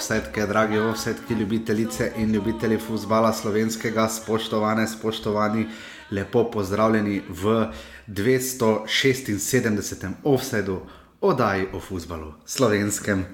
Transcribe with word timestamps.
Offsetke, 0.00 0.46
dragi 0.46 0.78
offsetke, 0.78 1.34
ljubitelice 1.34 2.12
in 2.16 2.32
ljubitelji 2.32 2.78
futbola 2.78 3.32
slovenskega, 3.32 4.08
spoštovane, 4.08 4.88
spoštovani, 4.88 5.66
lepo 6.10 6.50
pozdravljeni 6.50 7.22
v 7.28 7.66
276. 8.06 10.10
offsetu, 10.24 10.80
oddaji 11.20 11.66
o 11.74 11.80
futbalu, 11.80 12.32
slovenskem 12.46 13.24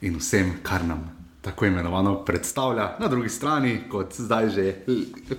in 0.00 0.16
vsem, 0.18 0.52
kar 0.62 0.84
nam 0.84 1.16
tako 1.42 1.66
imenovano 1.66 2.24
predstavlja. 2.24 2.96
Na 2.98 3.08
drugi 3.08 3.28
strani, 3.28 3.80
kot 3.90 4.14
zdaj 4.18 4.50
že 4.50 4.74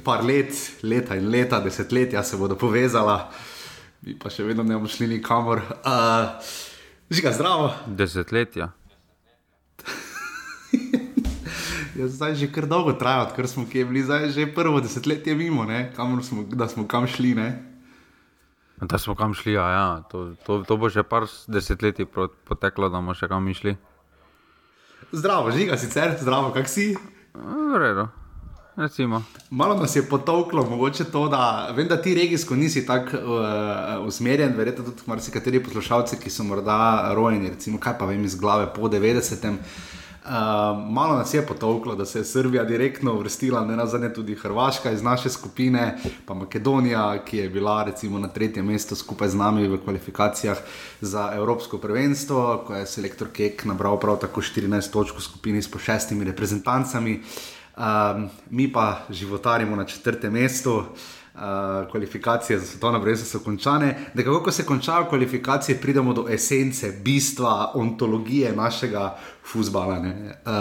par 0.03 0.23
let, 0.23 0.71
leta 0.83 1.15
in 1.15 1.29
leta, 1.29 1.59
desetletja 1.59 2.23
se 2.23 2.37
bodo 2.37 2.55
povezala, 2.55 3.31
mi 4.01 4.19
pa 4.19 4.29
še 4.31 4.43
vedno 4.47 4.63
ne 4.63 4.73
bomo 4.79 4.87
šli 4.87 5.07
nikamor. 5.17 5.61
Uh, 5.83 6.29
Žiga, 7.09 7.31
zdravo. 7.31 7.73
Desetletja. 7.87 8.78
Ja, 11.99 12.07
zdaj 12.07 12.35
že 12.39 12.47
kar 12.47 12.63
dolgo 12.63 12.93
traja, 12.95 13.25
odkar 13.27 13.43
smo 13.47 13.65
kje 13.67 13.83
bili, 13.85 14.03
zdaj 14.07 14.29
že 14.31 14.45
prvo 14.55 14.79
desetletje 14.79 15.35
mimo, 15.35 15.67
smo, 16.23 16.43
da 16.47 16.67
smo 16.67 16.87
kam 16.87 17.07
šli. 17.07 17.35
Ne? 17.35 17.59
Da 18.81 18.97
smo 18.97 19.15
kam 19.15 19.33
šli, 19.33 19.53
ja, 19.53 19.67
ja. 19.69 20.03
To, 20.11 20.31
to, 20.45 20.63
to 20.63 20.77
bo 20.77 20.89
že 20.89 21.03
par 21.03 21.27
desetletij 21.47 22.07
poteklo, 22.47 22.87
da 22.87 23.03
bomo 23.03 23.11
še 23.11 23.27
kam 23.27 23.51
šli. 23.53 23.75
Zdravo, 25.11 25.51
žiga 25.51 25.75
sicer, 25.77 26.15
zdravo, 26.21 26.53
kak 26.55 26.71
si? 26.71 26.95
Redo. 27.75 28.07
Recimo. 28.79 29.23
Malo 29.51 29.75
nas 29.75 29.95
je 29.95 30.07
potovklo, 30.07 30.63
mogoče 30.69 31.03
to, 31.11 31.27
da 31.27 31.73
vem, 31.75 31.87
da 31.87 31.99
ti 31.99 32.15
regijsko 32.15 32.55
nisi 32.55 32.85
tako 32.87 33.17
uh, 33.17 34.07
usmerjen, 34.07 34.55
verjetno 34.55 34.85
tudi 34.87 35.03
marsikateri 35.05 35.59
poslušalci, 35.63 36.15
ki 36.23 36.31
so 36.31 36.47
morda 36.47 37.11
rojeni, 37.11 37.49
recimo, 37.49 37.79
kaj 37.79 37.97
pa 37.99 38.07
vem 38.07 38.23
iz 38.23 38.39
glave 38.39 38.69
po 38.73 38.87
90. 38.87 39.59
Uh, 40.29 40.35
malo 40.89 41.17
nas 41.17 41.33
je 41.33 41.41
potovklo, 41.41 41.95
da 41.95 42.05
se 42.05 42.19
je 42.19 42.25
Srbija 42.25 42.63
direktno 42.63 43.13
uvrstila, 43.13 43.65
ne 43.65 43.75
nazadnje 43.75 44.13
tudi 44.13 44.35
Hrvaška 44.35 44.91
iz 44.91 45.01
naše 45.03 45.29
skupine, 45.29 45.97
pa 46.25 46.33
Makedonija, 46.33 47.25
ki 47.25 47.37
je 47.37 47.49
bila 47.49 47.83
recimo 47.83 48.19
na 48.19 48.27
tretjem 48.27 48.65
mestu 48.65 48.95
skupaj 48.95 49.29
z 49.29 49.35
nami 49.35 49.67
v 49.67 49.79
kvalifikacijah 49.83 50.57
za 51.01 51.31
Evropsko 51.33 51.77
prvenstvo, 51.77 52.63
ko 52.67 52.75
je 52.75 52.85
selektor 52.85 53.27
Kek 53.33 53.65
nabral 53.65 53.99
prav 53.99 54.19
tako 54.21 54.41
14 54.41 54.91
točk 54.91 55.17
v 55.17 55.21
skupini 55.21 55.61
s 55.61 55.71
po 55.71 55.79
šestimi 55.79 56.25
reprezentancami. 56.25 57.21
Uh, 57.77 57.83
mi 58.49 58.71
pa 58.71 58.99
životarimo 59.09 59.75
na 59.75 59.85
četrtem 59.85 60.33
mestu. 60.33 60.75
Uh, 60.77 60.85
uh, 61.39 61.91
kvalifikacije 61.91 62.59
za 62.59 62.65
svetovno 62.65 62.99
brezo 62.99 63.25
so 63.25 63.39
končane. 63.39 64.11
Da, 64.13 64.23
kako 64.23 64.51
se 64.51 64.65
končajo 64.65 65.05
kvalifikacije, 65.09 65.81
pridemo 65.81 66.13
do 66.13 66.25
esence, 66.29 66.91
bistva, 67.03 67.71
ontologije 67.75 68.55
našega 68.55 69.17
futbola. 69.51 69.97
Uh, 69.97 70.53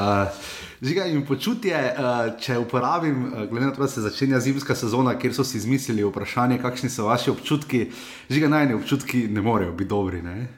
Žiga 0.83 1.05
in 1.05 1.27
počutje, 1.27 1.75
uh, 1.75 2.41
če 2.41 2.59
uporabim, 2.59 3.25
uh, 3.25 3.51
glede 3.51 3.67
na 3.67 3.73
to, 3.73 3.83
da 3.83 3.89
se 3.89 4.01
začenja 4.01 4.41
zimska 4.41 4.75
sezona, 4.75 5.19
kjer 5.19 5.35
so 5.35 5.45
si 5.45 5.59
izmislili 5.59 6.05
vprašanje, 6.05 6.61
kakšni 6.63 6.91
so 6.91 7.07
vaši 7.07 7.31
občutki, 7.31 7.91
žiga 8.31 8.49
najni 8.49 8.75
občutki 8.75 9.27
ne 9.29 9.43
morejo 9.43 9.73
biti 9.73 9.89
dobri. 9.89 10.23
Ne? 10.23 10.49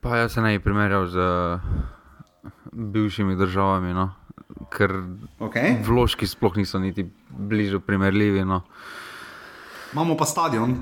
Pa 0.00 0.16
jaz 0.16 0.32
se 0.32 0.40
naj 0.40 0.60
primerjal 0.60 1.06
z 1.06 1.18
bivšimi 2.72 3.36
državami. 3.36 3.94
No? 3.94 4.23
Ker 4.70 4.92
okay. 5.38 5.78
vložki 5.84 6.26
sploh 6.26 6.56
niso 6.56 6.78
niti 6.78 7.06
bližje 7.28 7.80
primerljivi. 7.80 8.44
No. 8.44 8.62
Imamo 9.92 10.16
pa 10.16 10.26
stadion. 10.26 10.76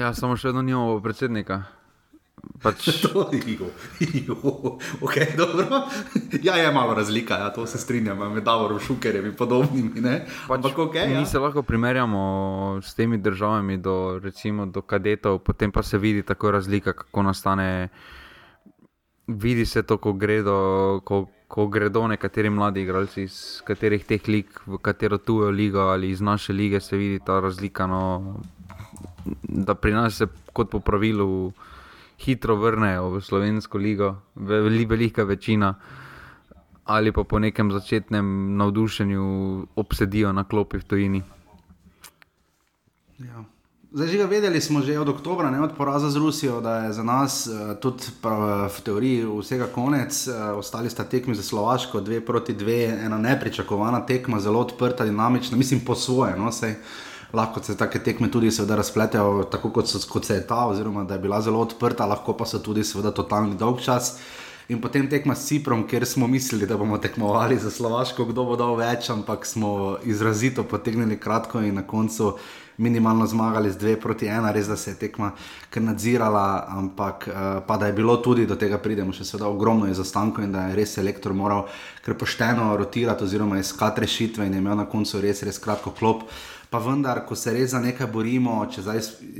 ja, 0.00 0.14
samo 0.14 0.36
še 0.36 0.50
vedno 0.50 0.62
nimamo 0.62 1.00
predsednika. 1.02 1.62
Pač... 2.62 2.88
okay, 5.04 5.26
ja, 6.42 6.54
je 6.56 6.72
malo 6.74 6.94
razlika, 6.94 7.34
ja, 7.34 7.50
to 7.54 7.66
se 7.66 7.78
strinjam, 7.78 8.18
med 8.32 8.44
Davorom 8.46 8.80
Šukerjem 8.82 9.26
in 9.30 9.34
podobnimi. 9.38 10.14
Pač, 10.48 10.66
okay, 10.74 11.06
mi 11.10 11.22
ja. 11.22 11.26
se 11.26 11.38
lahko 11.38 11.62
primerjamo 11.62 12.78
s 12.82 12.94
temi 12.98 13.18
državami, 13.18 13.78
do, 13.82 14.18
recimo 14.22 14.66
do 14.66 14.82
kadetov, 14.82 15.38
potem 15.46 15.72
pa 15.74 15.82
se 15.82 15.98
vidi 15.98 16.22
tako 16.22 16.50
razlika, 16.58 16.92
kako 16.92 17.22
nastane 17.22 17.88
vidi 19.28 19.66
se 19.66 19.82
to, 19.82 19.98
ko 19.98 20.12
gredo, 20.12 21.00
ko, 21.04 21.26
ko 21.48 21.66
gredo 21.66 22.06
nekateri 22.08 22.50
mladi 22.50 22.82
igralci 22.82 23.22
iz 23.28 23.60
katerih 23.64 24.04
teh 24.04 24.28
lig, 24.28 24.48
v 24.66 24.80
katero 24.82 25.18
tujo 25.18 25.50
ligo 25.50 25.90
ali 25.92 26.10
iz 26.10 26.20
naše 26.20 26.52
lige, 26.52 26.80
se 26.80 26.96
vidi 26.96 27.20
ta 27.24 27.40
razlika. 27.40 27.86
No, 27.86 28.40
da 29.42 29.74
pri 29.74 29.92
nas 29.92 30.16
se 30.16 30.26
kot 30.52 30.70
po 30.70 30.80
pravilu 30.80 31.52
hitro 32.18 32.56
vrnejo 32.56 33.10
v 33.10 33.20
slovensko 33.20 33.78
ligo, 33.78 34.16
velika, 34.34 35.24
večina. 35.24 35.74
Ali 36.84 37.12
pa 37.12 37.24
po 37.24 37.38
nekem 37.38 37.70
začetnem 37.72 38.56
navdušenju 38.56 39.24
obsedijo 39.76 40.32
na 40.32 40.44
klopi 40.44 40.78
v 40.78 40.84
tujini. 40.84 41.22
Ja. 43.18 43.44
Zdaj, 43.88 44.08
že 44.08 44.26
vedeli 44.28 44.60
smo 44.60 44.84
že 44.84 45.00
od 45.00 45.08
oktobra, 45.08 45.48
ne 45.48 45.64
od 45.64 45.72
poraza 45.72 46.12
z 46.12 46.20
Rusijo, 46.20 46.60
da 46.60 46.76
je 46.76 46.92
za 46.92 47.00
nas 47.00 47.48
uh, 47.48 47.72
tudi 47.80 48.04
prav, 48.20 48.68
v 48.68 48.80
teoriji 48.84 49.24
vsega 49.24 49.64
konec. 49.72 50.12
Uh, 50.28 50.60
ostali 50.60 50.92
sta 50.92 51.08
tekmi 51.08 51.32
za 51.32 51.40
Slovaško, 51.40 52.04
dve 52.04 52.20
proti 52.20 52.52
dve, 52.52 52.84
ena 52.84 53.16
nepričakovana 53.18 54.04
tekma, 54.04 54.40
zelo 54.44 54.60
odprta, 54.60 55.08
dinamična, 55.08 55.56
mislim 55.56 55.80
po 55.80 55.94
svoje. 55.96 56.36
No, 56.36 56.52
sej, 56.52 56.76
lahko 57.32 57.64
se 57.64 57.76
take 57.80 57.98
tekme 58.04 58.28
tudi 58.30 58.52
razpletejo, 58.68 59.48
tako 59.48 59.70
kot, 59.70 59.88
so, 59.88 59.96
kot 60.04 60.24
se 60.24 60.34
je 60.34 60.46
ta, 60.46 60.66
oziroma 60.68 61.04
da 61.08 61.16
je 61.16 61.24
bila 61.24 61.40
zelo 61.40 61.64
odprta, 61.64 62.04
lahko 62.04 62.36
pa 62.36 62.44
so 62.44 62.60
tudi 62.60 62.84
seveda 62.84 63.10
totalni 63.10 63.56
dolg 63.56 63.80
čas. 63.80 64.18
In 64.68 64.82
potem 64.84 65.06
tekma 65.08 65.32
s 65.32 65.46
Ciprom, 65.48 65.86
kjer 65.88 66.04
smo 66.06 66.26
mislili, 66.28 66.66
da 66.66 66.76
bomo 66.76 66.98
tekmovali 66.98 67.56
za 67.58 67.70
Slovaško, 67.70 68.26
kdo 68.28 68.44
bo 68.44 68.56
dal 68.56 68.74
več, 68.76 69.06
ampak 69.08 69.46
smo 69.48 69.96
izrazito 70.04 70.60
potegnili 70.68 71.16
kratko 71.16 71.62
in 71.64 71.80
na 71.80 71.86
koncu 71.88 72.34
minimalno 72.76 73.26
zmagali 73.26 73.70
z 73.72 73.80
2 73.80 73.94
proti 73.96 74.28
1, 74.28 74.52
res 74.52 74.68
da 74.68 74.76
se 74.76 74.90
je 74.90 74.98
tekma 75.00 75.30
kar 75.70 75.82
nadzirala, 75.82 76.66
ampak 76.68 77.24
uh, 77.28 77.38
pa 77.66 77.78
da 77.80 77.88
je 77.88 77.96
bilo 77.96 78.16
tudi 78.20 78.44
do 78.46 78.60
tega 78.60 78.76
pridemo, 78.78 79.12
še 79.12 79.24
seveda 79.24 79.48
ogromno 79.48 79.88
je 79.88 79.96
zastankov 79.96 80.44
in 80.44 80.52
da 80.52 80.68
je 80.68 80.76
res 80.76 80.98
elektor 81.00 81.32
moral 81.32 81.64
kar 82.04 82.14
pošteno 82.20 82.68
rotirati 82.76 83.24
oziroma 83.24 83.58
iskati 83.58 84.04
rešitve 84.04 84.46
in 84.46 84.52
je 84.52 84.60
imel 84.60 84.76
na 84.76 84.84
koncu 84.84 85.24
res, 85.24 85.42
res 85.48 85.58
kratko 85.64 85.96
klop. 85.96 86.28
Pa 86.70 86.78
vendar, 86.84 87.22
ko 87.24 87.36
se 87.36 87.52
res 87.56 87.70
za 87.72 87.80
nekaj 87.80 88.10
borimo, 88.12 88.58
če 88.68 88.82
zdaj 88.84 88.98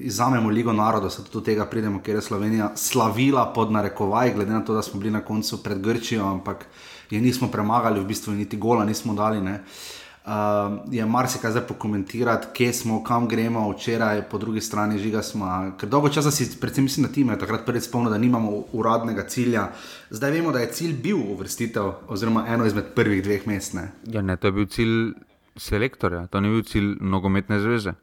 izamemo 0.09 0.49
Ligo 0.49 0.73
narodov, 0.73 1.11
se 1.13 1.21
tudi 1.25 1.35
do 1.35 1.43
tega 1.45 1.67
pridemo, 1.69 2.01
ker 2.01 2.17
je 2.17 2.25
Slovenija 2.25 2.71
slavila 2.77 3.51
pod 3.53 3.73
narekovaj, 3.73 4.33
glede 4.35 4.53
na 4.53 4.63
to, 4.65 4.75
da 4.75 4.83
smo 4.83 5.01
bili 5.01 5.13
na 5.13 5.21
koncu 5.21 5.61
pred 5.63 5.83
Grčijo, 5.85 6.25
ampak 6.25 6.65
je 7.11 7.21
nismo 7.21 7.51
premagali, 7.53 8.01
v 8.01 8.09
bistvu 8.09 8.33
niti 8.33 8.57
gola 8.57 8.85
nismo 8.89 9.13
dali. 9.15 9.43
Uh, 9.45 9.61
Uh, 10.29 10.95
je 10.95 11.07
marsikaj 11.07 11.53
za 11.53 11.61
pokomentirati, 11.61 12.47
kje 12.53 12.73
smo, 12.73 13.05
kam 13.05 13.29
gremo, 13.29 13.71
včeraj, 13.71 14.23
po 14.29 14.39
drugi 14.39 14.61
strani 14.61 14.99
žiga 14.99 15.23
smo. 15.23 15.73
Ker 15.81 15.89
dolgo 15.89 16.09
časa 16.09 16.31
si, 16.31 16.51
predvsem 16.61 16.85
mislim, 16.85 17.07
da 17.07 17.21
imajo 17.21 17.39
takrat 17.39 17.65
prvi 17.67 17.81
spomnil, 17.81 18.11
da 18.11 18.19
nimamo 18.19 18.65
uradnega 18.73 19.25
cilja. 19.29 19.69
Zdaj 20.11 20.31
vemo, 20.31 20.53
da 20.53 20.59
je 20.59 20.73
cilj 20.73 20.93
bil 21.03 21.17
uvrstitev, 21.17 21.93
oziroma 22.09 22.45
eno 22.49 22.67
izmed 22.67 22.93
prvih 22.95 23.23
dveh 23.25 23.47
mest. 23.47 23.75
Ne? 23.75 23.89
Ja, 24.05 24.23
ne, 24.23 24.37
to 24.37 24.47
je 24.47 24.53
bil 24.53 24.67
cilj 24.67 25.15
selektorja, 25.59 26.27
to 26.33 26.41
ni 26.41 26.53
bil 26.53 26.63
cilj 26.67 26.97
nogometne 27.01 27.61
zveze. 27.61 27.95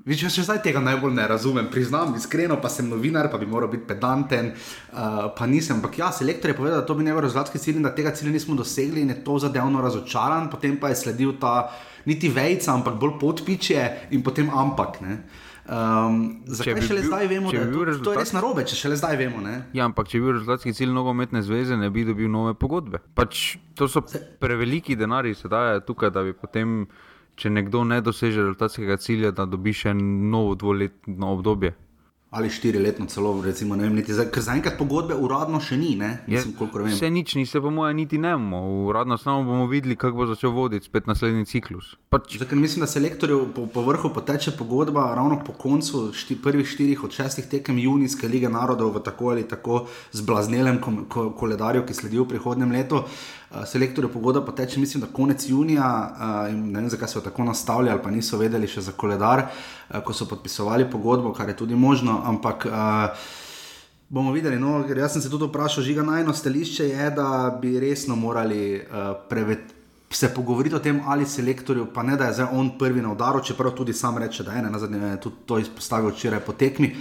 Vič, 0.00 0.22
še 0.32 0.46
zdaj 0.46 0.62
tega 0.64 0.80
najbolj 0.80 1.12
ne 1.12 1.26
razumem, 1.28 1.66
priznam, 1.68 2.14
iskreno, 2.16 2.56
pa 2.62 2.70
sem 2.72 2.86
novinar, 2.88 3.28
pa 3.28 3.36
bi 3.36 3.44
moral 3.46 3.68
biti 3.68 3.84
pedanten, 3.84 4.54
uh, 4.54 5.28
pa 5.36 5.44
nisem. 5.44 5.76
Ampak 5.76 5.98
ja, 6.00 6.08
selektor 6.08 6.50
je 6.50 6.56
povedal, 6.56 6.80
da 6.80 6.86
to 6.88 6.96
bi 6.96 7.04
njegov 7.04 7.26
rezultatski 7.26 7.60
cilj 7.60 7.82
in 7.82 7.84
da 7.84 7.92
tega 7.92 8.14
cilja 8.16 8.32
nismo 8.32 8.56
dosegli 8.56 9.04
in 9.04 9.12
je 9.12 9.18
to 9.26 9.36
zadevno 9.44 9.82
razočaran, 9.84 10.48
potem 10.48 10.78
pa 10.80 10.88
je 10.88 11.02
sledil 11.02 11.36
ta 11.36 11.68
niti 12.06 12.30
vejca, 12.32 12.74
ampak 12.74 12.98
bolj 13.00 13.18
podpiče 13.20 13.86
in 14.16 14.22
potem 14.22 14.50
ampak. 14.50 15.00
Um, 15.70 16.42
zakaj 16.50 16.74
bi 16.74 16.82
šele 16.82 17.02
bil, 17.04 17.10
zdaj 17.10 17.28
vemo, 17.30 17.50
da 17.52 17.58
je 17.58 17.72
to, 17.72 17.84
rezultat... 17.84 18.04
to 18.04 18.14
je 18.14 18.22
res 18.24 18.32
narobe, 18.34 18.64
če 18.66 18.78
šele 18.78 18.96
zdaj 18.98 19.18
vemo? 19.20 19.42
Ne? 19.44 19.56
Ja, 19.76 19.84
ampak 19.86 20.08
če 20.10 20.18
bi 20.18 20.26
bil 20.26 20.34
rezultatski 20.38 20.74
cilj 20.74 20.94
nogometne 20.96 21.44
zveze, 21.46 21.78
ne 21.78 21.90
bi 21.94 22.06
dobil 22.08 22.30
nove 22.32 22.56
pogodbe. 22.58 23.02
Pač, 23.14 23.54
to 23.78 23.86
so 23.90 24.02
preveliki 24.42 24.96
denari, 24.98 25.36
se 25.38 25.50
daje 25.52 25.84
tukaj, 25.86 26.10
da 26.16 26.24
bi 26.26 26.34
potem 26.34 26.82
če 27.40 27.52
nekdo 27.52 27.84
ne 27.86 28.00
doseže 28.04 28.42
rezultatskega 28.48 28.98
cilja, 29.00 29.30
da 29.36 29.46
dobi 29.48 29.72
še 29.76 29.94
novo 29.94 30.56
dvoletno 30.58 31.36
obdobje 31.36 31.76
ali 32.30 32.50
štiri 32.50 32.78
letno 32.78 33.06
celo, 33.06 33.42
recimo, 33.42 33.76
ne 33.76 33.82
vem, 33.82 33.94
niti 33.98 34.14
za, 34.14 34.24
ker 34.30 34.42
zaenkrat 34.42 34.76
pogodbe 34.78 35.16
uradno 35.18 35.58
še 35.60 35.74
ni, 35.76 35.96
ne, 35.98 36.10
mislim, 36.30 36.52
vem. 36.60 36.92
Vse 36.92 37.10
nič, 37.10 37.34
ni 37.34 37.42
se 37.46 37.58
po 37.60 37.72
mojem 37.74 37.96
niti 37.98 38.20
ne 38.22 38.36
bomo, 38.38 38.60
uradno 38.86 39.18
samo 39.18 39.42
bomo 39.48 39.66
videli, 39.66 39.96
kako 39.98 40.22
bo 40.22 40.26
začel 40.30 40.54
voditi 40.54 40.86
spet 40.86 41.10
naslednji 41.10 41.48
ciklus. 41.50 41.96
Pač... 42.14 42.36
Zdaj, 42.38 42.54
mislim, 42.54 42.86
da 42.86 42.90
se 42.90 43.02
lektorju 43.02 43.48
po, 43.56 43.66
po 43.66 43.82
vrhu 43.82 44.12
poteče 44.14 44.54
pogodba 44.58 45.08
ravno 45.18 45.40
po 45.46 45.56
koncu 45.58 46.12
šti, 46.14 46.38
prvih 46.42 46.70
štirih 46.70 47.02
od 47.04 47.18
šestih 47.18 47.50
tekem 47.50 47.82
junijske 47.82 48.30
lige 48.30 48.48
narodov 48.48 48.94
v 48.94 49.02
tako 49.02 49.34
ali 49.34 49.48
tako 49.48 49.82
zblaznelem 50.14 50.78
ko, 51.10 51.32
koledarju, 51.34 51.82
ki 51.86 51.98
sledi 51.98 52.22
v 52.22 52.28
prihodnem 52.30 52.70
letu. 52.78 53.02
Uh, 53.02 53.39
selektorju 53.66 54.12
pogodba 54.12 54.44
poteče, 54.44 54.80
mislim, 54.80 55.00
da 55.00 55.12
konec 55.12 55.48
junija, 55.48 55.90
uh, 56.10 56.54
ne 56.54 56.80
vem, 56.80 56.90
zakaj 56.90 57.08
so 57.08 57.20
tako 57.20 57.44
nastavili 57.44 57.90
ali 57.90 58.02
pa 58.02 58.10
niso 58.10 58.38
vedeli 58.38 58.68
še 58.68 58.80
za 58.80 58.92
koledar, 58.92 59.46
uh, 59.46 60.00
ko 60.04 60.14
so 60.14 60.28
podpisovali 60.30 60.90
pogodbo, 60.90 61.32
kar 61.32 61.48
je 61.48 61.56
tudi 61.56 61.74
možno 61.74 62.22
ampak 62.24 62.66
Bomo 64.10 64.32
videli. 64.32 64.58
No, 64.58 64.82
jaz 64.90 65.12
sem 65.12 65.22
se 65.22 65.30
tudi 65.30 65.46
vprašal, 65.46 65.84
žiga 65.86 66.02
najno 66.02 66.32
stališče 66.34 66.88
je, 66.88 67.10
da 67.14 67.58
bi 67.62 67.76
resno 67.80 68.16
morali 68.16 68.80
uh, 68.80 69.12
prevet, 69.28 69.70
se 70.10 70.32
pogovoriti 70.34 70.74
o 70.74 70.80
tem, 70.82 70.98
ali 71.06 71.26
selektorju, 71.26 71.86
pa 71.94 72.02
ne 72.02 72.16
da 72.18 72.26
je 72.26 72.40
zdaj 72.40 72.48
on 72.52 72.72
prvi 72.78 73.02
na 73.02 73.12
udaru, 73.12 73.44
čeprav 73.46 73.70
tudi 73.78 73.94
sam 73.94 74.18
reče, 74.18 74.42
da 74.42 74.52
je 74.52 74.58
ena, 74.58 74.70
na 74.70 74.78
zadnje 74.78 74.98
je 74.98 75.20
tudi 75.20 75.36
to 75.46 75.58
izpostavil 75.58 76.10
včeraj 76.10 76.40
po 76.40 76.52
tekmi. 76.52 76.96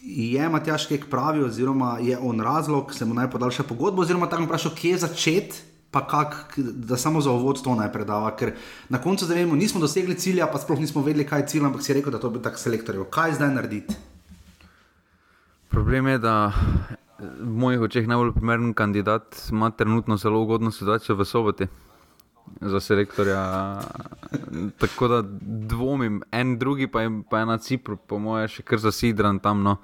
Je 0.00 0.48
Matjaš 0.48 0.86
Kek 0.86 1.10
pravi, 1.10 1.44
oziroma 1.44 1.98
je 2.00 2.16
on 2.18 2.40
razlog, 2.40 2.94
se 2.94 3.04
mu 3.04 3.14
naj 3.14 3.30
podaljša 3.30 3.62
pogodbo, 3.68 4.02
oziroma 4.02 4.28
tako 4.28 4.48
vprašal, 4.48 4.72
kje 4.80 4.90
je 4.90 4.98
začeti. 4.98 5.75
Pa 5.96 6.02
kak, 6.04 6.58
da 6.60 6.96
samo 7.00 7.22
za 7.24 7.32
uvod 7.32 7.62
to 7.64 7.72
naj 7.74 7.88
predava, 7.92 8.34
ker 8.36 8.50
na 8.92 8.98
koncu 9.00 9.24
zdaj 9.24 9.38
vemo, 9.38 9.56
nismo 9.56 9.80
dosegli 9.80 10.12
cilja, 10.20 10.44
pa 10.52 10.60
sploh 10.60 10.76
nismo 10.82 11.00
vedeli, 11.00 11.24
kaj 11.24 11.40
je 11.40 11.46
cilj, 11.54 11.64
ampak 11.70 11.86
si 11.86 11.96
rekel, 11.96 12.12
da 12.12 12.20
to 12.20 12.28
bi 12.34 12.42
tako 12.44 12.60
selektorjev. 12.60 13.06
Kaj 13.08 13.38
zdaj 13.38 13.54
narediti? 13.54 13.96
Problem 15.72 16.12
je, 16.12 16.18
da 16.20 16.52
v 17.18 17.48
mojih 17.64 17.80
očeh 17.88 18.04
najbolj 18.08 18.34
primeren 18.36 18.74
kandidat 18.76 19.40
ima 19.48 19.70
trenutno 19.70 20.20
zelo 20.20 20.42
ugodno 20.44 20.70
situacijo 20.70 21.16
v 21.16 21.24
soboti 21.24 21.66
za 22.60 22.80
selektorja. 22.80 23.80
Tako 24.78 25.08
da 25.08 25.22
dvomim, 25.72 26.22
en 26.32 26.58
drugi 26.58 26.92
pa 26.92 27.08
je, 27.08 27.10
pa 27.30 27.38
je 27.38 27.46
na 27.46 27.58
Cipru, 27.58 27.96
po 27.96 28.18
mojem, 28.18 28.48
še 28.48 28.68
kar 28.68 28.84
zasidran 28.84 29.40
tam. 29.40 29.64
No. 29.64 29.78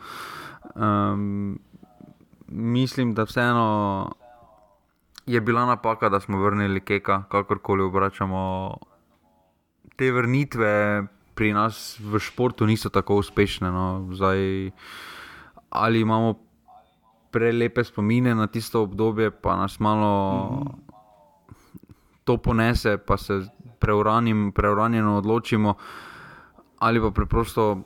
Um, 0.76 1.58
mislim, 2.48 3.14
da 3.14 3.24
vseeno 3.24 4.12
je 5.26 5.40
bila 5.40 5.66
napaka, 5.66 6.08
da 6.08 6.20
smo 6.20 6.38
vrnili 6.38 6.80
Keka, 6.80 7.24
kakorkoli 7.28 7.82
obračamo. 7.82 8.74
Te 9.96 10.12
vrnitve 10.12 11.02
pri 11.34 11.52
nas 11.52 12.00
v 12.00 12.18
športu 12.18 12.66
niso 12.66 12.88
tako 12.88 13.16
uspešne. 13.22 13.70
No. 13.70 14.08
Zdaj, 14.12 14.70
ali 15.70 16.00
imamo 16.00 16.34
prelepe 17.30 17.84
spomine 17.84 18.34
na 18.34 18.46
tisto 18.46 18.82
obdobje, 18.82 19.30
pa 19.30 19.56
nas 19.56 19.80
malo 19.80 20.44
mm 20.50 20.56
-hmm. 20.56 20.74
to 22.24 22.36
ponese, 22.36 22.98
pa 22.98 23.16
se 23.16 23.40
preuranjeno 24.54 25.16
odločimo, 25.16 25.74
ali 26.78 27.00
pa 27.00 27.10
preprosto. 27.10 27.82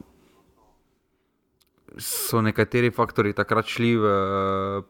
So 1.97 2.43
nekateri 2.45 2.91
faktori 2.93 3.33
takrat 3.33 3.71
šli 3.73 3.95
v 3.97 4.11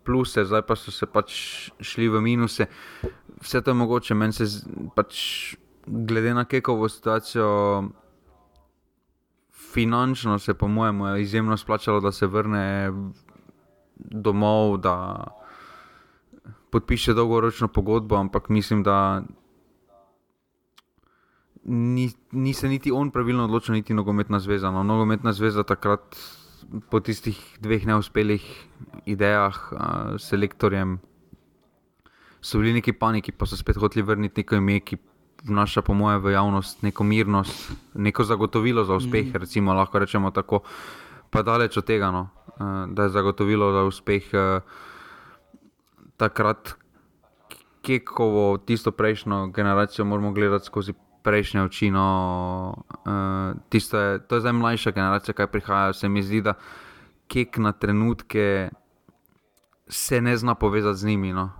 pluse, 0.02 0.42
zdaj 0.44 0.64
pa 0.66 0.74
so 0.74 0.90
se 0.90 1.06
pač 1.06 1.36
šli 1.78 2.08
v 2.10 2.20
minuse. 2.20 2.66
Vse 3.42 3.60
to 3.62 3.70
je 3.70 3.78
mogoče, 3.78 4.14
meni 4.18 4.34
se 4.34 4.48
pač, 4.96 5.54
glede 5.86 6.34
na 6.34 6.44
kekovo 6.44 6.88
situacijo, 6.90 7.46
finančno 9.52 10.38
se, 10.38 10.54
po 10.54 10.68
mojem, 10.68 11.04
izjemno 11.22 11.56
splačalo, 11.56 12.00
da 12.00 12.12
se 12.12 12.26
vrne 12.26 12.90
domov, 13.96 14.78
da 14.82 14.96
podpiše 16.70 17.14
dolgoročno 17.14 17.68
pogodbo, 17.68 18.16
ampak 18.16 18.48
mislim, 18.48 18.82
da 18.82 19.22
ni, 21.64 22.10
ni 22.32 22.54
se 22.54 22.68
niti 22.68 22.92
on 22.92 23.10
pravilno 23.10 23.44
odločil, 23.44 23.74
niti 23.74 23.94
nogometna 23.94 24.40
zveza. 24.40 24.70
No, 24.70 24.82
nogometna 24.82 25.32
zveza 25.32 25.62
takrat 25.62 26.18
po 26.90 27.00
tistih 27.00 27.38
dveh 27.62 27.86
neuspelih 27.86 28.42
idejah 29.06 29.54
s 29.54 29.72
uh, 29.72 30.20
selektorjem. 30.20 30.98
So 32.40 32.58
bili 32.58 32.76
neki 32.78 32.92
paniki, 32.92 33.32
pa 33.32 33.46
so 33.46 33.56
spet 33.58 33.78
hoteli 33.80 34.04
vrniti 34.06 34.42
neko 34.42 34.58
ime, 34.60 34.80
ki 34.80 34.98
vnaša, 35.46 35.82
po 35.82 35.94
mojem, 35.94 36.22
v 36.22 36.34
javnost 36.34 36.82
neko 36.82 37.04
mirnost, 37.04 37.70
neko 37.94 38.24
zagotovilo 38.24 38.84
za 38.84 38.94
uspeh, 38.94 39.32
mm. 39.32 39.40
recimo, 39.42 39.74
lahko 39.74 39.98
rečemo 39.98 40.30
tako. 40.30 40.62
Pa 41.30 41.42
daleč 41.42 41.76
od 41.76 41.84
tega, 41.86 42.10
no, 42.10 42.28
eh, 42.56 42.86
da 42.94 43.06
je 43.06 43.14
zagotovilo 43.14 43.72
za 43.72 43.82
uspeh 43.86 44.34
eh, 44.34 44.60
takrat, 46.16 46.74
kekovo 47.86 48.58
tisto 48.58 48.90
prejšnjo 48.90 49.46
generacijo 49.54 50.04
moramo 50.04 50.32
gledati 50.32 50.66
skozi 50.66 50.92
prejšnje 51.26 51.66
oči. 51.66 51.90
No, 51.90 52.06
eh, 53.02 53.76
je, 53.76 54.18
to 54.26 54.38
je 54.38 54.40
zdaj 54.40 54.54
mlajša 54.54 54.94
generacija, 54.94 55.34
kaj 55.34 55.50
prihaja. 55.50 55.92
Se 55.92 56.08
mi 56.08 56.22
zdi, 56.22 56.40
da 56.46 56.54
kek 57.26 57.58
na 57.58 57.72
trenutke 57.72 58.70
se 59.88 60.20
ne 60.20 60.36
zna 60.36 60.54
povezati 60.54 60.98
z 60.98 61.06
njimi. 61.06 61.32
No 61.32 61.50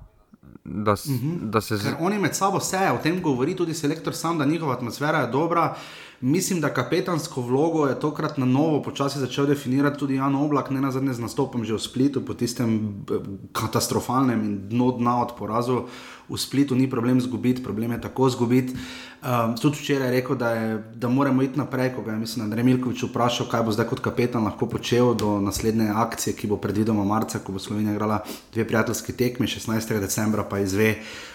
da, 0.68 0.92
uh 0.92 1.10
mhm. 1.10 1.28
-huh. 1.28 1.50
da 1.50 1.60
se 1.60 1.76
zdaj. 1.76 1.92
Oni 2.00 2.18
med 2.18 2.34
sabo 2.34 2.60
sejo, 2.60 2.94
o 2.94 2.98
tem 3.02 3.22
govori 3.22 3.56
tudi 3.56 3.74
selektor 3.74 4.14
sam, 4.14 4.38
da 4.38 4.44
njihova 4.44 4.72
atmosfera 4.72 5.18
je 5.18 5.26
dobra. 5.26 5.74
Mislim, 6.20 6.60
da 6.60 6.74
kapetansko 6.74 7.40
vlogo 7.40 7.86
je 7.86 8.00
tokrat 8.00 8.38
na 8.38 8.46
novo 8.46 8.82
počasi 8.82 9.18
začel 9.18 9.46
definirati 9.46 9.98
tudi 9.98 10.14
Jan 10.14 10.34
Oblak, 10.34 10.70
ne 10.70 10.80
na 10.80 10.90
zadnje 10.90 11.12
z 11.12 11.20
nastopom 11.20 11.64
že 11.64 11.74
v 11.74 11.78
Splitu, 11.78 12.24
po 12.24 12.34
tistem 12.34 13.04
katastrofalnem 13.52 14.44
in 14.44 14.68
dno 14.68 14.90
dna 14.92 15.22
od 15.22 15.32
porazu 15.38 15.82
v 16.28 16.38
Splitu 16.38 16.74
ni 16.74 16.90
problem 16.90 17.20
zgubiti, 17.20 17.62
problem 17.62 17.92
je 17.92 18.00
tako 18.00 18.28
zgubiti. 18.28 18.74
Um, 19.26 19.56
tudi 19.56 19.78
včeraj 19.80 20.08
je 20.08 20.12
rekel, 20.12 20.36
da, 20.36 20.50
je, 20.50 20.82
da 20.94 21.08
moramo 21.08 21.42
iti 21.42 21.58
naprej, 21.58 21.94
ko 21.94 22.02
ga 22.02 22.12
je 22.12 22.18
mislim, 22.18 22.44
Andrej 22.44 22.64
Milkovič 22.64 23.02
vprašal, 23.02 23.48
kaj 23.50 23.62
bo 23.62 23.72
zdaj 23.72 23.86
kot 23.90 24.00
kapetan 24.00 24.44
lahko 24.44 24.68
počel 24.70 25.14
do 25.14 25.40
naslednje 25.40 25.88
akcije, 25.94 26.36
ki 26.36 26.46
bo 26.46 26.56
predvidoma 26.56 27.04
marca, 27.04 27.38
ko 27.38 27.52
bo 27.52 27.58
Slovenija 27.58 27.94
igrala 27.94 28.20
dve 28.54 28.66
prijateljski 28.68 29.12
tekmi, 29.12 29.46
16. 29.46 30.00
decembra 30.00 30.44
pa 30.44 30.58
izve, 30.58 30.94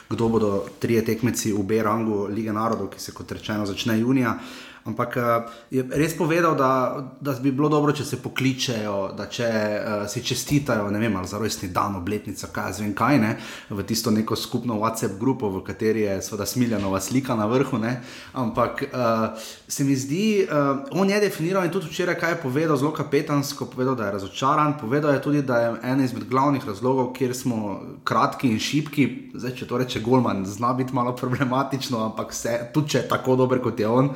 kdo 0.10 0.30
bodo 0.30 0.64
trije 0.80 1.06
tekmeci 1.06 1.54
v 1.54 1.64
B-rangu 1.64 2.28
Lige 2.28 2.54
narodov, 2.54 2.90
ki 2.94 3.00
se 3.00 3.12
kot 3.12 3.32
rečeno 3.32 3.66
začne 3.66 4.00
junija. 4.00 4.38
Ampak 4.82 5.18
uh, 5.18 5.46
je 5.70 5.84
res 5.94 6.16
povedal, 6.18 6.56
da, 6.58 6.98
da 7.22 7.36
bi 7.38 7.52
bilo 7.54 7.70
dobro, 7.70 7.94
če 7.94 8.06
se 8.06 8.18
pokličejo, 8.18 9.12
da 9.14 9.28
če 9.30 9.46
uh, 9.46 10.06
si 10.10 10.24
čestitajo, 10.26 10.88
ne 10.90 10.98
vem, 10.98 11.20
za 11.30 11.38
rojstni 11.38 11.70
dan, 11.70 12.00
obletnica, 12.00 12.50
kaj 12.50 12.80
zvem 12.80 12.96
kaj, 12.98 13.20
ne, 13.22 13.36
v 13.70 13.86
tisto 13.86 14.10
neko 14.10 14.34
skupno 14.36 14.80
WhatsApp 14.82 15.20
grupo, 15.22 15.52
v 15.54 15.62
kateri 15.68 16.08
je 16.08 16.18
seveda 16.26 16.50
smiljanova 16.50 17.02
slika 17.02 17.38
na 17.38 17.46
vrhu. 17.52 17.78
Ne. 17.78 17.94
Ampak 18.34 18.84
uh, 18.90 19.38
se 19.70 19.86
mi 19.86 19.96
zdi, 19.96 20.48
uh, 20.50 20.82
on 20.98 21.14
je 21.14 21.22
definiral 21.22 21.70
in 21.70 21.74
tudi 21.74 21.92
včeraj, 21.92 22.18
kaj 22.18 22.36
je 22.36 22.42
povedal, 22.42 22.82
zelo 22.82 22.94
kapetansko, 22.98 23.70
povedal, 23.70 23.94
da 23.96 24.10
je 24.10 24.18
razočaran. 24.18 24.80
Povedal 24.82 25.14
je 25.14 25.22
tudi, 25.22 25.46
da 25.46 25.62
je 25.62 25.74
en 25.94 26.02
izmed 26.02 26.26
glavnih 26.26 26.66
razlogov, 26.66 27.14
kjer 27.14 27.38
smo 27.38 27.80
kratki 28.02 28.50
in 28.50 28.58
šipki. 28.58 29.10
Zdaj, 29.38 29.60
če 29.62 29.70
to 29.70 29.78
reče 29.78 30.02
Golman, 30.02 30.42
zna 30.50 30.74
biti 30.74 30.98
malo 30.98 31.14
problematično, 31.16 32.02
ampak 32.10 32.34
se, 32.34 32.58
tudi 32.74 32.96
če 32.96 33.04
je 33.04 33.12
tako 33.14 33.38
dober 33.38 33.62
kot 33.62 33.78
je 33.78 33.88
on 33.88 34.16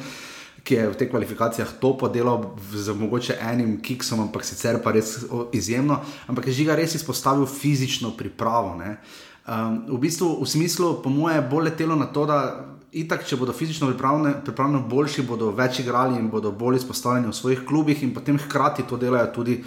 ki 0.66 0.74
je 0.74 0.90
v 0.90 0.98
teh 0.98 1.10
kvalifikacijah 1.10 1.78
to 1.80 1.94
podelal 1.98 2.58
z 2.74 2.94
mogoče 2.98 3.38
enim 3.38 3.78
kiksom, 3.82 4.26
ampak 4.26 4.46
sicer 4.46 4.82
pa 4.82 4.96
res 4.96 5.22
izjemno. 5.54 6.00
Ampak 6.28 6.50
je 6.50 6.58
žiga 6.58 6.76
res 6.76 6.98
izpostavil 6.98 7.46
fizično 7.46 8.16
pripravo. 8.18 8.74
Um, 8.76 9.86
v 9.94 10.00
bistvu, 10.02 10.42
v 10.42 10.48
smislu, 10.50 11.04
po 11.06 11.14
mojem, 11.14 11.38
je 11.38 11.50
bolj 11.50 11.70
letelo 11.70 11.96
na 11.96 12.10
to, 12.10 12.26
da 12.26 12.66
itak, 12.98 13.28
če 13.30 13.38
bodo 13.38 13.54
fizično 13.54 13.92
pripravljeni 13.94 14.82
boljši, 14.90 15.28
bodo 15.30 15.52
več 15.54 15.84
igrali 15.84 16.18
in 16.18 16.32
bodo 16.34 16.52
bolj 16.52 16.82
izpostavljeni 16.82 17.30
v 17.30 17.38
svojih 17.38 17.62
klubih 17.68 18.02
in 18.04 18.14
potem 18.16 18.40
hkrati 18.42 18.88
to 18.90 18.98
delajo 18.98 19.34
tudi. 19.34 19.64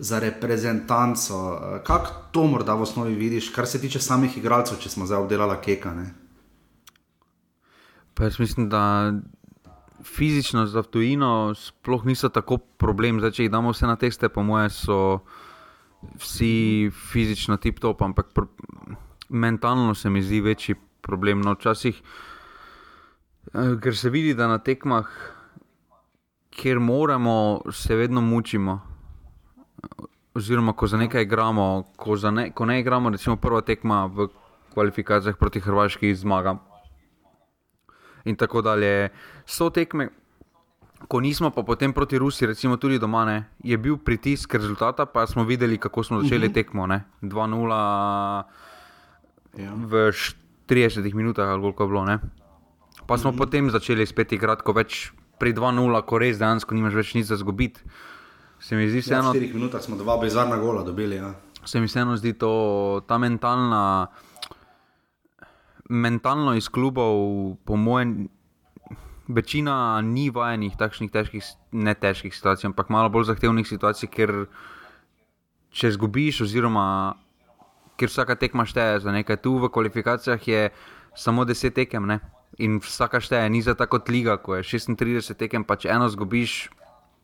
Za 0.00 0.16
reprezentanco, 0.16 1.36
kako 1.84 2.12
to 2.32 2.46
morda 2.48 2.72
v 2.72 2.86
osnovi 2.86 3.12
vidiš, 3.14 3.50
kar 3.52 3.66
se 3.68 3.76
tiče 3.76 4.00
samih 4.00 4.32
igralcev, 4.38 4.78
če 4.80 4.88
smo 4.88 5.04
zdaj 5.04 5.20
obdelali 5.20 5.58
keka? 5.60 5.92
Jaz 8.16 8.38
mislim, 8.40 8.70
da 8.72 9.12
fizično 10.04 10.66
za 10.66 10.82
tujino 10.82 11.54
sploh 11.54 12.04
niso 12.04 12.28
tako 12.28 12.58
problem. 12.58 13.20
Zdaj, 13.20 13.30
če 13.30 13.44
jih 13.44 13.52
damo 13.52 13.72
vse 13.74 13.86
na 13.86 13.96
teste, 13.96 14.28
po 14.28 14.42
moje 14.42 14.70
so 14.70 14.98
vsi 16.20 16.90
fizično 17.12 17.56
tip-top, 17.60 18.02
ampak 18.04 18.32
pr 18.34 18.48
mentalno 19.28 19.94
se 19.94 20.10
mi 20.10 20.22
zdi 20.22 20.40
večji 20.40 20.74
problem. 21.02 21.40
No, 21.40 21.54
včasih, 21.54 22.02
eh, 23.54 23.76
ker 23.82 23.96
se 23.96 24.10
vidi, 24.10 24.34
da 24.34 24.48
na 24.48 24.58
tekmah, 24.58 25.06
kjer 26.50 26.80
moramo, 26.80 27.62
se 27.72 27.96
vedno 27.96 28.20
mučimo. 28.20 28.80
Oziroma, 30.34 30.72
ko 30.72 30.86
za 30.86 30.96
nekaj 30.96 31.22
igramo, 31.22 31.84
ko, 31.96 32.16
ne, 32.30 32.50
ko 32.54 32.66
ne 32.66 32.80
igramo, 32.80 33.10
recimo 33.10 33.36
prva 33.36 33.60
tekma 33.60 34.06
v 34.06 34.28
kvalifikacijah 34.74 35.36
proti 35.36 35.60
Hrvaški 35.60 36.14
zmagamo 36.14 36.69
in 38.24 38.36
tako 38.36 38.62
dalje. 38.62 39.08
So 39.46 39.70
tekme, 39.70 40.08
ko 41.08 41.20
nismo 41.20 41.50
pa 41.50 41.62
potem 41.62 41.92
proti 41.92 42.18
Rusiji, 42.18 42.48
recimo 42.48 42.76
tudi 42.76 42.98
doma, 42.98 43.24
ne, 43.24 43.44
je 43.64 43.76
bil 43.78 43.96
pritisk 43.96 44.54
rezultata, 44.54 45.06
pa 45.06 45.26
smo 45.26 45.44
videli, 45.44 45.78
kako 45.78 46.02
smo 46.02 46.22
začeli 46.22 46.46
uh 46.46 46.50
mhm. 46.50 46.52
-huh. 46.52 46.54
tekmo. 46.54 46.86
2-0 47.22 48.44
ja. 49.58 49.72
v 49.74 50.12
30 50.68 51.14
minutah, 51.14 51.48
ali 51.48 51.60
koliko 51.62 51.82
je 51.82 51.88
bilo. 51.88 52.04
Ne. 52.04 52.18
Pa 53.06 53.18
smo 53.18 53.30
uh 53.30 53.34
mhm. 53.34 53.42
-huh. 53.42 53.46
potem 53.46 53.70
začeli 53.70 54.06
spet 54.06 54.32
igrati, 54.32 54.62
ko 54.62 54.72
več 54.72 55.12
pri 55.38 55.54
2-0, 55.54 56.02
ko 56.02 56.18
res 56.18 56.38
dejansko 56.38 56.74
nimaš 56.74 56.94
več 56.94 57.14
nič 57.14 57.26
za 57.26 57.36
zgubiti. 57.36 57.80
Se 58.60 58.76
mi 58.76 58.90
zdi, 58.90 59.00
da 59.08 59.14
ja, 59.14 59.20
v 59.20 59.34
4 59.34 59.54
minutah 59.54 59.82
smo 59.82 59.96
dva 59.96 60.18
bizarna 60.20 60.56
gola 60.56 60.82
dobili. 60.82 61.16
Ja. 61.16 61.34
Se 61.64 61.80
mi 61.80 61.86
vseeno 61.86 62.16
zdi 62.16 62.32
to, 62.32 63.00
ta 63.08 63.18
mentalna 63.18 64.06
mentalno 65.90 66.54
iz 66.54 66.70
klubov, 66.70 67.56
po 67.66 67.76
mojem, 67.76 68.28
večina 69.28 70.00
ni 70.06 70.30
vajenih 70.30 70.76
takšnih 70.78 71.10
težkih, 71.10 71.44
ne 71.72 71.94
težkih 71.94 72.34
situacij, 72.34 72.70
ampak 72.70 72.90
malo 72.94 73.10
bolj 73.10 73.30
zahtevnih 73.30 73.66
situacij, 73.66 74.10
ker 74.10 74.46
če 75.74 75.90
zgubiš, 75.94 76.44
oziroma 76.46 76.86
ker 77.98 78.08
vsaka 78.08 78.38
tekma 78.38 78.64
šteje 78.64 79.02
za 79.04 79.12
nekaj, 79.12 79.42
tu 79.44 79.58
v 79.60 79.68
kvalifikacijah 79.68 80.48
je 80.48 80.70
samo 81.14 81.44
10 81.44 81.74
tekem. 81.76 82.06
Ne? 82.06 82.20
In 82.58 82.78
vsaka 82.80 83.20
šteje, 83.20 83.50
ni 83.50 83.62
za 83.62 83.74
tako 83.74 83.98
kot 83.98 84.08
liga, 84.08 84.38
ko 84.40 84.56
je 84.56 84.64
36 84.64 85.34
tekem, 85.36 85.66
pa 85.66 85.76
če 85.76 85.90
eno 85.92 86.08
zgubiš, 86.08 86.70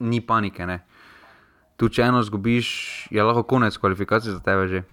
ni 0.05 0.21
panike. 0.21 0.67
Ne? 0.67 0.83
Tu, 1.81 1.89
če 1.89 2.11
eno 2.11 2.21
zgubiš, 2.23 2.69
je 3.15 3.23
lahko 3.23 3.47
konec 3.49 3.79
kvalifikacij 3.79 4.37
za 4.37 4.43
tebe 4.45 4.69
že. 4.69 4.85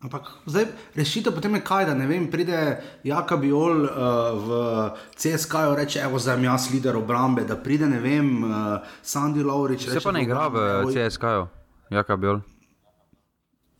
Ampak 0.00 0.30
zdaj 0.48 0.64
rešitev 0.96 1.34
potem 1.36 1.54
je 1.54 1.60
kaj, 1.60 1.84
da 1.90 1.94
ne 1.94 2.06
vem, 2.08 2.24
pride 2.32 2.80
Jaka 3.04 3.36
Biol 3.36 3.84
uh, 3.84 3.90
v 4.32 4.48
CSK 5.12 5.66
in 5.68 5.74
reče: 5.76 6.00
Evo, 6.00 6.18
zdaj 6.18 6.40
jaz 6.40 6.70
lider 6.72 6.96
obrambe, 6.96 7.44
da 7.44 7.56
pride 7.60 7.84
ne 7.84 8.00
vem, 8.00 8.44
uh, 8.44 8.80
Sandy 9.02 9.44
Laurič. 9.44 9.90
Se 9.92 10.00
pa 10.00 10.12
ne 10.16 10.24
igra 10.24 10.48
v 10.48 10.88
CSK, 10.88 11.24
Jaka 11.92 12.16
Biol. 12.16 12.40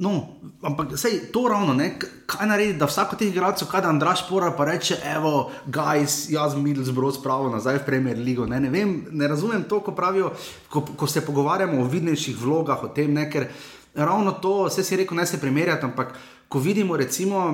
No, 0.01 0.41
ampak 0.65 0.97
sej, 0.97 1.29
to 1.29 1.45
ravno, 1.49 1.75
ne? 1.77 1.99
kaj 2.01 2.47
naredi, 2.49 2.79
da 2.81 2.87
vsak 2.89 3.13
od 3.13 3.19
teh 3.21 3.29
igralcev, 3.29 3.69
kaj 3.69 3.83
da 3.85 3.91
Andraš 3.93 4.23
pora, 4.29 4.49
pa 4.57 4.65
reče, 4.65 4.97
evo, 5.05 5.51
guys, 5.69 6.31
jaz 6.33 6.57
Middlesbrough 6.57 7.19
spravo 7.19 7.51
nazaj 7.53 7.83
v 7.83 7.85
Premier 7.85 8.17
League. 8.17 8.49
Ne? 8.49 8.63
ne 8.65 8.71
vem, 8.73 8.95
ne 9.13 9.29
razumem 9.29 9.67
to, 9.69 9.83
ko 9.85 9.93
pravijo, 9.93 10.33
ko, 10.73 10.87
ko 10.97 11.07
se 11.07 11.21
pogovarjamo 11.21 11.83
o 11.83 11.85
vidnejših 11.85 12.41
vlogah, 12.41 12.81
o 12.81 12.89
tem, 12.97 13.13
ne? 13.13 13.29
ker 13.29 13.51
ravno 13.95 14.33
to, 14.33 14.65
vse 14.69 14.85
si 14.85 14.97
rekel, 14.97 15.17
ne 15.17 15.27
se 15.27 15.41
primerjati, 15.41 15.85
ampak 15.85 16.15
ko 16.49 16.59
vidimo, 16.59 16.97
recimo, 16.97 17.45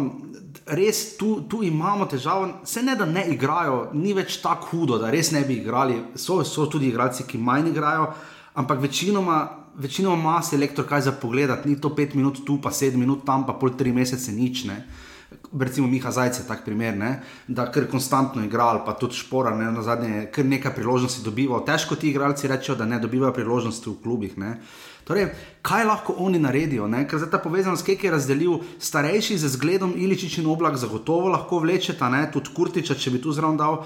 res 0.66 1.16
tu, 1.16 1.42
tu 1.48 1.62
imamo 1.62 2.06
težavo, 2.06 2.48
se 2.64 2.82
ne 2.82 2.96
da 2.96 3.04
ne 3.04 3.26
igrajo, 3.32 3.90
ni 3.92 4.14
več 4.16 4.40
tako 4.42 4.70
hudo, 4.70 4.98
da 4.98 5.10
res 5.10 5.30
ne 5.32 5.44
bi 5.44 5.60
igrali, 5.60 6.00
so, 6.14 6.40
so 6.44 6.66
tudi 6.66 6.88
igralci, 6.88 7.26
ki 7.28 7.38
manj 7.38 7.70
igrajo, 7.74 8.10
ampak 8.56 8.80
večinoma 8.80 9.66
večino 9.78 10.14
ima 10.14 10.42
selektor 10.42 10.86
kaj 10.88 11.00
za 11.00 11.12
pogled, 11.12 11.50
ni 11.64 11.80
to 11.80 11.94
pet 11.94 12.14
minut 12.14 12.44
tu, 12.46 12.60
pa 12.62 12.70
sedem 12.70 13.00
minut 13.00 13.24
tam, 13.26 13.46
pa 13.46 13.52
pol 13.52 13.76
tri 13.76 13.92
mesece 13.92 14.32
nič. 14.32 14.64
Ne. 14.64 14.84
Recimo 15.60 15.86
Miha 15.86 16.10
Zajce 16.10 16.42
je 16.42 16.48
tak 16.48 16.64
primer, 16.64 16.96
ne, 16.96 17.20
da 17.48 17.66
kar 17.72 17.88
konstantno 17.90 18.44
igra, 18.44 18.82
pa 18.86 18.94
tudi 18.94 19.18
špora, 19.18 19.54
ne, 19.56 19.70
na 19.72 19.82
zadnje, 19.82 20.26
kar 20.32 20.44
nekaj 20.44 20.74
priložnosti 20.74 21.24
dobiva. 21.24 21.60
Težko 21.66 21.96
ti 21.96 22.10
igralci 22.10 22.48
rečejo, 22.48 22.76
da 22.78 22.86
ne 22.86 23.00
dobivajo 23.02 23.34
priložnosti 23.34 23.90
v 23.90 23.96
klubih. 24.02 24.38
Ne. 24.38 24.56
Torej, 25.06 25.28
kaj 25.62 25.84
lahko 25.86 26.16
oni 26.18 26.38
naredijo? 26.42 26.88
Ne? 26.90 27.04
Ker 27.06 27.20
za 27.22 27.28
ta 27.30 27.38
povezanost, 27.38 27.86
ki 27.86 27.94
je 28.02 28.10
razdelil 28.10 28.58
starejši 28.82 29.38
z 29.38 29.52
zgledom 29.54 29.94
Iličič 29.94 30.40
in 30.42 30.50
oblak, 30.50 30.76
zagotovo 30.82 31.30
lahko 31.30 31.60
vlečeta, 31.62 32.08
ne? 32.10 32.24
tudi 32.32 32.50
Kurtiča, 32.54 32.98
če 32.98 33.14
bi 33.14 33.22
tu 33.22 33.32
zraven 33.32 33.60
dal. 33.60 33.84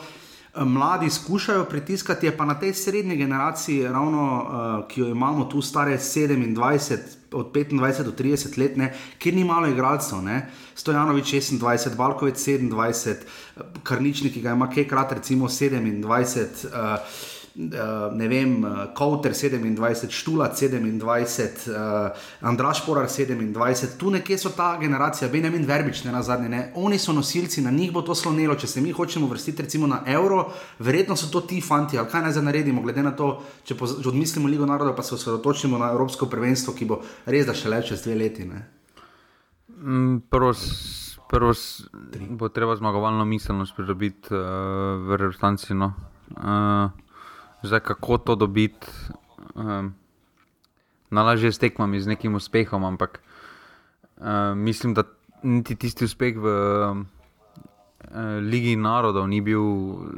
Eh, 0.54 0.64
mladi 0.64 1.10
skušajo 1.10 1.64
pritiskati, 1.64 2.26
je 2.26 2.36
pa 2.36 2.44
na 2.44 2.54
tej 2.58 2.72
srednji 2.74 3.16
generaciji, 3.16 3.82
ravno, 3.82 4.22
uh, 4.22 4.88
ki 4.88 5.00
jo 5.00 5.08
imamo 5.12 5.44
tu, 5.44 5.62
stare 5.62 5.98
27, 5.98 6.96
od 7.32 7.52
25 7.52 8.02
do 8.02 8.10
30 8.10 8.58
let, 8.58 8.76
ne, 8.76 8.88
kjer 9.18 9.34
ni 9.34 9.44
malo 9.44 9.68
igralcev. 9.68 10.18
Stojanovič 10.74 11.34
26, 11.34 11.96
Valkovec 11.96 12.40
27, 12.48 13.28
Karničnik, 13.82 14.32
ki 14.34 14.40
ga 14.40 14.56
ima 14.56 14.70
Kekrat, 14.70 15.12
recimo 15.12 15.48
27. 15.48 16.64
Uh, 16.64 16.72
uh, 16.72 17.39
ne 17.54 18.28
vem, 18.28 18.64
Kowter 18.94 19.32
27, 19.32 20.10
Štula 20.10 20.50
27, 20.54 21.70
uh, 21.70 22.10
Andraš 22.40 22.86
Porar 22.86 23.08
27, 23.08 23.98
tu 23.98 24.10
nekje 24.10 24.38
so 24.38 24.52
ta 24.54 24.76
generacija, 24.80 25.28
Benjamin 25.28 25.66
Verbič, 25.66 26.04
ne 26.04 26.12
na 26.12 26.22
zadnje, 26.22 26.48
ne? 26.48 26.60
oni 26.74 26.98
so 26.98 27.12
nosilci, 27.12 27.62
na 27.62 27.70
njih 27.70 27.92
bo 27.92 28.02
to 28.02 28.14
slonilo. 28.14 28.54
Če 28.54 28.66
se 28.66 28.80
mi 28.80 28.92
hočemo 28.92 29.26
vrstiti 29.26 29.62
recimo 29.62 29.86
na 29.86 30.02
evro, 30.06 30.46
verjetno 30.78 31.16
so 31.16 31.30
to 31.32 31.40
ti 31.40 31.60
fanti, 31.60 31.98
ali 31.98 32.08
kaj 32.08 32.22
naj 32.22 32.36
zdaj 32.38 32.44
naredimo, 32.44 32.82
glede 32.82 33.02
na 33.02 33.14
to, 33.16 33.32
če, 33.64 33.74
po, 33.74 33.90
če 33.90 34.08
odmislimo 34.08 34.48
Ligo 34.48 34.66
narodov, 34.66 34.94
pa 34.96 35.02
se 35.02 35.14
osredotočimo 35.14 35.78
na 35.78 35.90
Evropsko 35.90 36.30
prvenstvo, 36.30 36.74
ki 36.78 36.86
bo 36.86 37.02
res 37.26 37.50
da 37.50 37.54
še 37.54 37.68
le 37.72 37.82
čez 37.82 38.06
dve 38.06 38.14
leti. 38.14 38.46
Mm, 38.46 40.22
prvo, 40.30 40.54
prvo 41.30 41.52
bo 42.38 42.48
treba 42.48 42.78
zmagovalno 42.78 43.26
miselnost 43.26 43.74
pridobiti 43.76 44.34
uh, 44.34 45.02
v 45.02 45.18
resnici. 45.18 45.74
No. 45.74 45.94
Uh, 46.30 47.09
Zdaj, 47.62 47.80
kako 47.80 48.18
to 48.18 48.34
dobiti, 48.34 48.86
um, 49.54 49.94
nalažje 51.10 51.52
s 51.52 51.58
tekmami, 51.58 52.00
z 52.00 52.06
nekim 52.06 52.34
uspehom, 52.34 52.84
ampak 52.84 53.20
um, 54.16 54.58
mislim, 54.58 54.94
da 54.94 55.04
niti 55.42 55.76
tisti 55.76 56.04
uspeh 56.04 56.36
v 56.36 56.46
um, 56.90 57.06
Ligi 58.50 58.74
narodov 58.76 59.28
ni 59.28 59.38
bil 59.40 59.62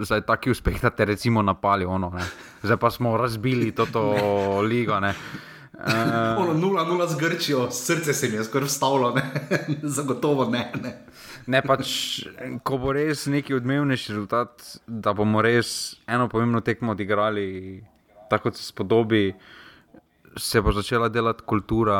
zdaj 0.01 0.23
taki 0.25 0.51
uspeh, 0.51 0.81
da 0.81 0.91
te 0.91 1.05
recimo 1.05 1.43
napali. 1.43 1.85
Ono, 1.85 2.13
zdaj 2.63 2.77
pa 2.77 2.91
smo 2.91 3.17
razbili 3.17 3.73
to 3.75 4.15
ligo. 4.63 5.01
Ne. 5.01 5.15
Uh, 5.73 6.55
0-0 6.57 7.09
z 7.09 7.17
Grčijo, 7.17 7.71
srce 7.71 8.15
se 8.15 8.29
mi 8.29 8.37
je 8.37 8.45
skoraj 8.45 8.69
vstavilo, 8.69 9.19
zagotovo 9.97 10.49
ne. 10.51 10.73
ne. 10.83 11.05
Ne, 11.51 11.63
pač, 11.67 12.23
ko 12.63 12.79
bo 12.79 12.93
res 12.95 13.27
neki 13.31 13.57
odmevnejši 13.57 14.13
rezultat, 14.13 14.63
da 14.87 15.15
bomo 15.17 15.43
res 15.43 15.97
eno 16.07 16.29
pomembno 16.31 16.61
tekmo 16.63 16.95
odigrali, 16.95 17.83
tako 18.31 18.51
kot 18.51 18.61
se 18.61 18.69
spodobi, 18.69 19.25
se 20.39 20.63
bo 20.63 20.73
začela 20.73 21.11
delati 21.13 21.47
kultura. 21.49 21.99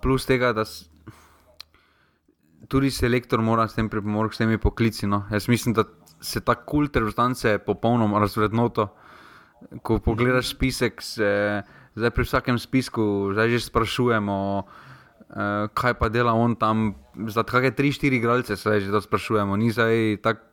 Plus 0.00 0.24
tega, 0.28 0.52
da 0.54 0.64
tudi 2.68 2.90
selektor 2.94 3.42
mora 3.42 3.66
s 3.68 3.74
tem 3.74 3.88
pripomoriti, 3.90 4.36
s 4.36 4.42
temi 4.44 4.58
poklici. 4.58 5.06
No. 5.06 5.24
Jaz 5.32 5.48
mislim, 5.48 5.74
da 5.74 5.84
se 6.20 6.40
ta 6.40 6.54
kult 6.54 6.96
rezultance 6.96 7.58
popolnoma 7.58 8.20
razvrednoto. 8.20 8.88
Ko 9.82 9.98
pogledaš 9.98 10.52
spisek, 10.54 11.02
se 11.02 11.62
zdaj 11.98 12.10
pri 12.14 12.24
vsakem 12.24 12.58
spisku 12.58 13.32
že 13.34 13.60
sprašujemo. 13.60 14.38
Uh, 15.28 15.68
kaj 15.76 15.98
pa 16.00 16.08
dela 16.08 16.32
on 16.32 16.56
tam, 16.56 16.94
za 17.28 17.44
kakšne 17.44 17.74
tri, 17.76 17.92
štiri 17.92 18.16
igralce 18.16 18.56
se 18.56 18.80
že 18.80 18.88
to 18.90 19.00
sprašujemo, 19.00 19.56
ni 19.60 19.68
zdaj 19.70 20.22
tako, 20.24 20.48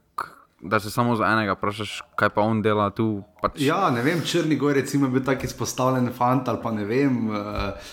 da 0.61 0.79
se 0.79 0.91
samo 0.91 1.15
za 1.15 1.25
enega 1.25 1.53
vprašaš, 1.53 2.01
kaj 2.15 2.29
pa 2.29 2.41
on 2.41 2.61
dela 2.61 2.89
tu. 2.89 3.23
Pač... 3.41 3.59
Ja, 3.61 3.89
ne 3.91 4.01
vem, 4.01 4.21
Črni 4.25 4.55
Gor 4.55 4.77
je 4.77 4.83
bil 5.11 5.23
tako 5.23 5.45
izpostavljen, 5.45 6.09
fant 6.17 6.47
ali 6.47 6.59
pa 6.63 6.71
ne 6.71 6.85
vem, 6.85 7.29
uh, 7.29 7.37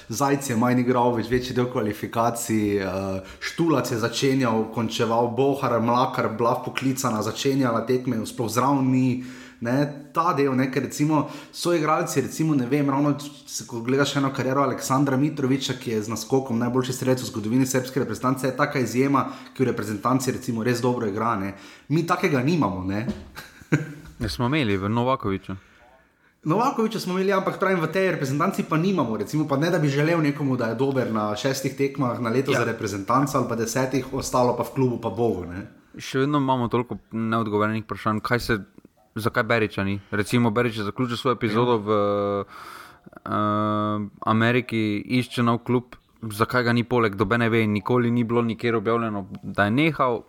Zajec 0.09 0.51
je 0.51 0.57
manj 0.57 0.81
igral, 0.81 1.15
več 1.15 1.31
večji 1.31 1.55
del 1.55 1.69
kvalifikacij, 1.71 2.81
uh, 2.81 3.37
Štulac 3.41 3.93
je 3.93 3.99
začenjal, 3.99 4.65
končeval, 4.75 5.31
Bohar, 5.37 5.79
Mlakar, 5.81 6.33
Blav 6.39 6.65
poklicana, 6.65 7.23
začenjala 7.23 7.85
tekme, 7.87 8.25
sploh 8.27 8.51
zraven 8.51 8.91
ni. 8.91 9.07
Ne, 9.63 10.11
ta 10.13 10.33
del, 10.35 10.51
ne, 10.59 10.67
ker 10.75 10.83
recimo, 10.83 11.29
so 11.55 11.71
igralci, 11.71 12.21
recimo, 12.21 12.55
ne 12.59 12.67
vem, 12.67 12.89
ravno 12.91 13.15
se, 13.47 13.63
ko 13.67 13.81
gledaš 13.87 14.17
eno 14.19 14.33
kariero 14.35 14.65
Aleksandra 14.65 15.17
Mitroviča, 15.17 15.77
ki 15.79 15.93
je 15.95 16.01
z 16.03 16.11
naskokom 16.11 16.59
najboljši 16.59 16.97
strelec 16.97 17.23
v 17.23 17.29
zgodovini 17.31 17.67
srpske 17.67 18.03
reprezentance, 18.03 18.47
je 18.47 18.57
taka 18.59 18.83
izjema, 18.83 19.29
ki 19.55 19.63
v 19.63 19.69
reprezentanci 19.71 20.35
recimo 20.35 20.65
res 20.67 20.83
dobro 20.83 21.07
igra. 21.07 21.37
Ne. 21.39 21.53
Mi 21.95 22.03
takega 22.07 22.43
nimamo. 22.43 22.83
Ne. 22.85 23.07
ne 24.23 24.29
smo 24.29 24.51
imeli 24.51 24.77
v 24.77 24.91
Novakoviču. 24.91 25.55
Novakoviča 26.43 27.01
smo 27.01 27.15
imeli, 27.15 27.31
ampak 27.33 27.61
pravim, 27.61 27.79
v 27.79 27.87
tej 27.87 28.11
reprezentanci 28.17 28.67
pa 28.67 28.77
nimamo. 28.77 29.17
Recimo, 29.17 29.47
pa 29.49 29.57
ne 29.57 29.71
da 29.71 29.79
bi 29.79 29.89
želel 29.89 30.19
nekomu, 30.23 30.57
da 30.57 30.73
je 30.73 30.75
dober 30.75 31.13
na 31.13 31.37
šestih 31.37 31.77
tekmah 31.79 32.19
na 32.21 32.31
leto 32.35 32.51
ja. 32.53 32.59
za 32.59 32.65
reprezentanco 32.65 33.39
ali 33.39 33.49
pa 33.49 33.55
desetih, 33.57 34.11
ostalo 34.13 34.57
pa 34.57 34.67
v 34.67 34.75
klubu, 34.75 34.99
pa 34.99 35.11
bogu. 35.11 35.47
Ne. 35.47 35.69
Še 35.99 36.25
vedno 36.25 36.41
imamo 36.43 36.67
toliko 36.69 36.97
neodgovorjenih 37.13 37.85
vprašanj, 37.85 38.21
kaj 38.27 38.41
se 38.41 38.59
zakaj 39.15 39.43
Beriča 39.43 39.85
ni. 39.85 40.01
Recimo, 40.11 40.51
Berič 40.51 40.77
je 40.77 40.85
zaključil 40.85 41.17
svojo 41.17 41.35
epizodo 41.35 41.77
v 41.79 41.91
uh, 42.41 42.47
Ameriki, 44.27 45.03
išče 45.07 45.43
nov 45.43 45.59
klub, 45.59 45.97
zakaj 46.23 46.63
ga 46.63 46.73
ni 46.73 46.85
poleg, 46.85 47.17
dobe 47.17 47.39
ne 47.39 47.49
ve, 47.49 47.67
nikoli 47.67 48.11
ni 48.11 48.25
bilo 48.25 48.43
nikjer 48.43 48.77
objavljeno, 48.77 49.27
da 49.43 49.65
je 49.65 49.71
nehal. 49.71 50.23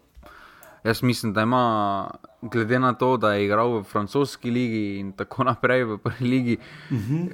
Jaz 0.84 1.04
mislim, 1.04 1.34
da 1.34 1.42
ima, 1.42 2.10
glede 2.42 2.80
na 2.80 2.94
to, 2.94 3.18
da 3.18 3.34
je 3.34 3.46
igral 3.46 3.78
v 3.78 3.84
francoski 3.84 4.52
ligi 4.52 5.00
in 5.00 5.12
tako 5.12 5.44
naprej 5.44 5.84
v 5.84 5.98
prvi 5.98 6.28
ligi. 6.28 6.58
Uh 6.90 6.98
mhm. 6.98 7.16
-huh. 7.16 7.30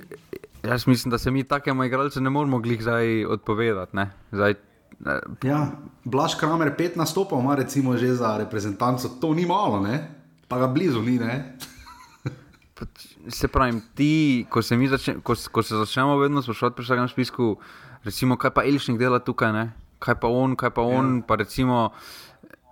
Jaz 0.64 0.88
mislim, 0.88 1.12
da 1.12 1.18
se 1.18 1.32
mi 1.32 1.44
takemu 1.44 1.84
igralcu 1.84 2.22
ne 2.22 2.30
moremo 2.30 2.60
glih 2.60 2.82
zdaj 2.82 3.26
odpovedati. 3.26 3.98
Zdaj, 4.32 4.54
ja, 5.44 5.72
Blaž 6.04 6.36
Kramer, 6.36 6.76
pet 6.76 6.96
nastopov 6.96 7.40
ima 7.40 7.56
recimo 7.56 7.98
že 7.98 8.14
za 8.14 8.38
reprezentanco, 8.38 9.10
to 9.22 9.34
ni 9.34 9.46
malo, 9.46 9.80
ne? 9.80 10.19
Pa 10.50 10.58
ga 10.58 10.68
blizu 10.68 11.02
ni. 11.02 11.20
se 13.28 13.48
pravi, 13.48 13.82
ti, 13.96 14.46
ko 14.50 14.62
se, 14.62 14.76
začne, 14.76 15.22
ko, 15.24 15.36
ko 15.52 15.64
se 15.64 15.76
začnemo 15.76 16.18
vedno 16.18 16.42
sprašovati 16.42 16.76
pri 16.76 16.84
vsakem 16.84 17.08
spisku, 17.08 17.58
recimo, 18.04 18.38
kaj 18.38 18.52
pa 18.56 18.64
Elšnik 18.64 18.98
dela 18.98 19.20
tukaj, 19.20 19.54
ne? 19.54 19.72
kaj 20.00 20.16
pa 20.16 20.28
on, 20.32 20.56
kaj 20.56 20.72
pa 20.72 20.82
on. 20.82 21.20
Ja. 21.20 21.26
Pa 21.28 21.36
recimo, 21.36 21.92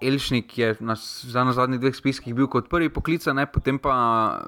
Elšnik 0.01 0.57
je 0.57 0.75
na, 0.79 0.95
na 1.43 1.53
zadnjih 1.53 1.81
dveh 1.81 1.95
spiskih 1.95 2.35
bil 2.35 2.47
kot 2.47 2.69
prvi 2.69 2.89
poklican, 2.89 3.45
potem 3.51 3.79
pa 3.79 4.39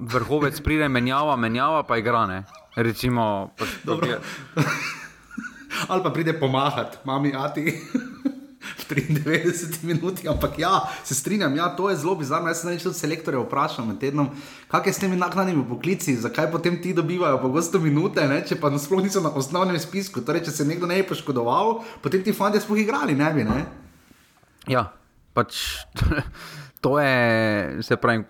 vrhovec 0.00 0.60
pride, 0.60 0.88
menjava, 0.88 1.36
menjava, 1.36 1.82
pa 1.86 1.98
igra. 2.02 2.26
Ne? 2.26 2.42
Recimo, 2.76 3.52
pač 3.56 3.68
Ali 5.92 6.02
pa 6.02 6.10
pride 6.10 6.32
pomagati, 6.32 6.98
mami, 7.04 7.32
ati. 7.36 7.70
93 8.90 9.84
minut, 9.84 10.20
ampak 10.28 10.58
ja, 10.58 10.80
se 11.04 11.14
strinjam, 11.14 11.56
ja, 11.56 11.68
to 11.76 11.90
je 11.90 11.96
zelo 11.96 12.14
bizarno. 12.14 12.48
Jaz 12.48 12.62
sem 12.62 12.72
nekaj 12.72 12.94
selektorjev 12.94 13.46
vprašal 13.46 13.86
med 13.86 13.98
tednom, 14.02 14.30
kaj 14.72 14.86
je 14.86 14.92
s 14.92 15.02
temi 15.04 15.16
naknadnimi 15.16 15.64
poklici, 15.68 16.16
zakaj 16.20 16.50
potem 16.52 16.80
ti 16.82 16.94
dobivajo 16.94 17.40
pogosto 17.42 17.80
minute, 17.82 18.26
ne? 18.28 18.42
če 18.46 18.60
pa 18.60 18.72
sploh 18.78 19.02
niso 19.02 19.22
na 19.24 19.32
osnovnem 19.34 19.78
spisku. 19.80 20.24
Torej, 20.26 20.46
če 20.48 20.58
se 20.58 20.68
nekdo 20.68 20.86
ne 20.90 21.00
je 21.00 21.08
poškodoval, 21.08 21.80
potem 22.02 22.22
ti 22.22 22.36
fanti 22.36 22.60
sploh 22.62 22.82
igrali, 22.82 23.16
ne 23.18 23.32
bi. 23.34 23.48
Ne? 23.48 23.64
Ja, 24.70 24.90
pač. 25.34 25.64
To 26.84 27.00
je, 27.00 27.82
se 27.82 27.96
pravi, 27.98 28.20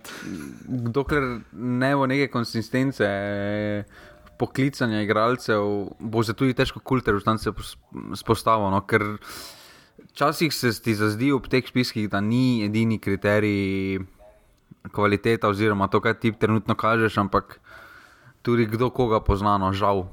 dokler 0.65 1.25
ne 1.53 1.91
bo 1.99 2.07
neke 2.09 2.31
konsistence, 2.33 3.05
poklicanja 4.39 5.03
igralcev, 5.03 5.65
bo 5.99 6.23
se 6.25 6.35
tudi 6.37 6.55
težko 6.57 6.81
kulter 6.81 7.17
v 7.17 7.25
stanje 7.25 7.53
spostaviti. 8.17 8.73
No? 8.73 8.81
Ker 8.89 9.05
včasih 10.17 10.55
se 10.55 10.73
ti 10.83 10.95
zazdi 10.95 11.29
v 11.33 11.45
teh 11.45 11.67
spiskih, 11.69 12.09
da 12.09 12.21
ni 12.25 12.65
edini 12.65 12.97
kriterij 12.99 14.01
kvaliteta, 14.93 15.49
oziroma 15.49 15.91
to, 15.93 16.01
kaj 16.01 16.15
ti 16.21 16.33
trenutno 16.33 16.75
kažeš, 16.75 17.19
ampak 17.21 17.61
tudi 18.43 18.65
kdo 18.67 18.89
koga 18.91 19.21
poznano, 19.21 19.73
žal. 19.77 20.07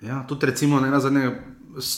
Ja, 0.00 0.24
tudi 0.28 0.46
recimo 0.46 0.80
na 0.80 1.00
zadnje, 1.00 1.30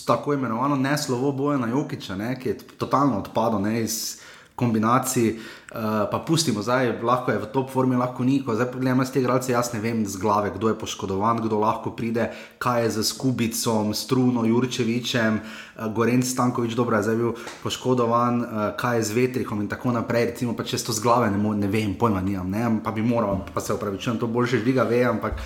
tako 0.07 0.35
imenovano 0.35 0.77
ne 0.77 0.99
slovo 0.99 1.33
boja 1.33 1.59
na 1.59 1.69
Jokiča, 1.69 2.17
ne, 2.17 2.35
ki 2.41 2.49
je 2.49 2.59
totalno 2.59 3.19
odpadlo 3.19 3.63
iz 3.69 4.19
kombinacij, 4.59 5.29
uh, 5.39 6.09
pa 6.11 6.19
pustimo, 6.27 6.63
zdaj 6.63 6.99
lahko 7.03 7.33
je 7.33 7.39
v 7.39 7.49
top 7.55 7.71
formi, 7.71 7.97
lahko 7.97 8.27
ni. 8.27 8.41
Zdaj 8.43 8.71
pogledamo 8.73 9.07
z 9.07 9.15
te 9.15 9.23
igralce, 9.23 9.53
jaz 9.55 9.71
ne 9.73 9.81
vem 9.81 10.03
z 10.07 10.19
glave, 10.19 10.51
kdo 10.57 10.73
je 10.73 10.79
poškodovan, 10.79 11.39
kdo 11.45 11.63
lahko 11.63 11.95
pride, 11.95 12.29
kaj 12.59 12.83
je 12.83 12.91
z 12.99 13.07
Skubicom, 13.13 13.95
Struno, 13.95 14.43
Jurčevičem, 14.45 15.39
uh, 15.39 15.87
Gorenc 15.95 16.27
Stankovič, 16.27 16.75
dobro 16.75 16.99
je 16.99 17.07
zdaj 17.07 17.17
bil 17.23 17.33
poškodovan, 17.63 18.43
uh, 18.43 18.51
kaj 18.77 18.99
je 18.99 19.09
z 19.09 19.19
Vetrikom 19.23 19.63
in 19.63 19.71
tako 19.71 19.95
naprej. 19.95 20.35
Recimo, 20.35 20.59
če 20.59 20.83
to 20.83 20.93
z 20.93 21.01
glave 21.01 21.31
ne, 21.31 21.39
ne 21.39 21.71
vem, 21.71 21.95
pojma 21.95 22.21
nimam, 22.21 22.51
ne, 22.51 22.67
pa 22.83 22.91
bi 22.91 23.07
moral, 23.07 23.47
pa 23.55 23.63
se 23.63 23.79
upravičujem, 23.79 24.19
to 24.19 24.27
boljše 24.27 24.65
žviga 24.67 24.83
ve, 24.83 25.05
ampak. 25.07 25.39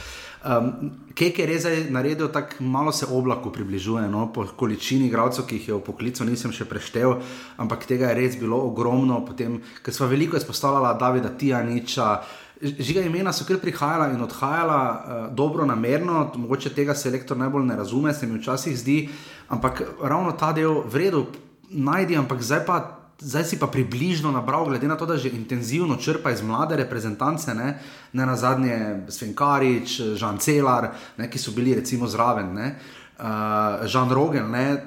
Um, 0.42 0.90
Kek 1.14 1.38
je 1.38 1.46
res 1.46 1.64
naredil, 1.92 2.30
tako 2.32 2.64
malo 2.64 2.92
se 2.92 3.06
oblaku 3.06 3.50
približuje, 3.52 4.08
no? 4.08 4.30
po 4.32 4.46
količini 4.56 5.06
igralcev, 5.06 5.44
ki 5.46 5.58
jih 5.58 5.68
je 5.68 5.74
v 5.74 5.82
poklicu, 5.84 6.24
nisem 6.24 6.54
še 6.56 6.64
preštel, 6.64 7.18
ampak 7.60 7.84
tega 7.86 8.08
je 8.10 8.16
res 8.16 8.38
bilo 8.40 8.62
ogromno. 8.64 9.20
Potem, 9.26 9.60
ker 9.84 9.94
smo 9.94 10.08
veliko 10.08 10.40
izpostavljali 10.40 10.98
Davida 10.98 11.30
Tijaniča, 11.36 12.08
žiga 12.62 13.04
imena 13.04 13.34
so 13.36 13.44
kar 13.44 13.60
prihajala 13.60 14.08
in 14.14 14.24
odhajala, 14.24 14.80
uh, 14.80 15.28
dobro 15.36 15.68
namerno, 15.68 16.24
mogoče 16.34 16.72
tega 16.72 16.96
se 16.96 17.12
elektor 17.12 17.36
najbolj 17.36 17.68
ne 17.68 17.76
razume, 17.76 18.14
se 18.16 18.26
mi 18.26 18.40
včasih 18.40 18.78
zdi, 18.78 18.98
ampak 19.52 19.84
ravno 20.00 20.32
ta 20.32 20.54
del 20.56 20.80
vredu 20.88 21.26
najdi, 21.68 22.16
ampak 22.16 22.40
zdaj 22.42 22.64
pa 22.66 22.80
zdaj 23.22 23.44
si 23.44 23.58
pa 23.58 23.66
približno 23.66 24.32
nabral, 24.34 24.66
glede 24.66 24.88
na 24.88 24.96
to, 24.96 25.06
da 25.06 25.16
že 25.16 25.30
intenzivno 25.30 25.96
črpa 25.96 26.30
iz 26.30 26.42
mlade 26.42 26.76
reprezentance, 26.76 27.54
ne, 27.54 27.78
ne 28.12 28.26
na 28.26 28.36
zadnje 28.36 29.06
Svenkarič, 29.08 30.00
Žan 30.18 30.38
Celar, 30.38 30.92
ne, 31.18 31.30
ki 31.30 31.38
so 31.38 31.54
bili 31.54 31.74
recimo 31.74 32.06
zraven. 32.06 32.52
Ne. 32.54 32.74
Uh, 33.22 33.86
Žan 33.86 34.10
Rogel, 34.10 34.48
ne, 34.50 34.82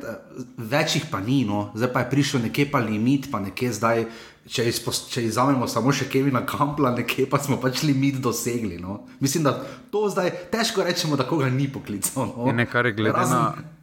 več 0.58 0.98
jih 1.00 1.06
pa 1.12 1.22
ni, 1.24 1.46
no. 1.48 1.72
zdaj 1.76 1.94
pa 1.94 2.04
je 2.04 2.10
prišel 2.12 2.42
nekje 2.44 2.68
pa 2.72 2.82
limit, 2.84 3.30
pa 3.32 3.40
nekje 3.40 3.72
zdaj, 3.72 4.04
če, 4.50 4.66
izpos, 4.68 5.06
če 5.14 5.24
izamemo 5.24 5.70
samo 5.72 5.94
še 5.96 6.10
Kevina 6.12 6.44
Kampla, 6.46 6.92
nekje 6.98 7.30
pa 7.32 7.40
smo 7.40 7.56
pač 7.62 7.86
limit 7.88 8.20
dosegli. 8.20 8.76
No. 8.82 9.06
Mislim, 9.24 9.46
da 9.48 9.56
to 9.94 10.10
zdaj 10.12 10.52
težko 10.52 10.84
rečemo, 10.84 11.16
da 11.16 11.24
koga 11.24 11.48
ni 11.50 11.70
poklical. 11.72 12.28
No. 12.36 12.52
Nekaj 12.52 12.92
glede 12.98 13.16
Razen... 13.16 13.40
na 13.40 13.75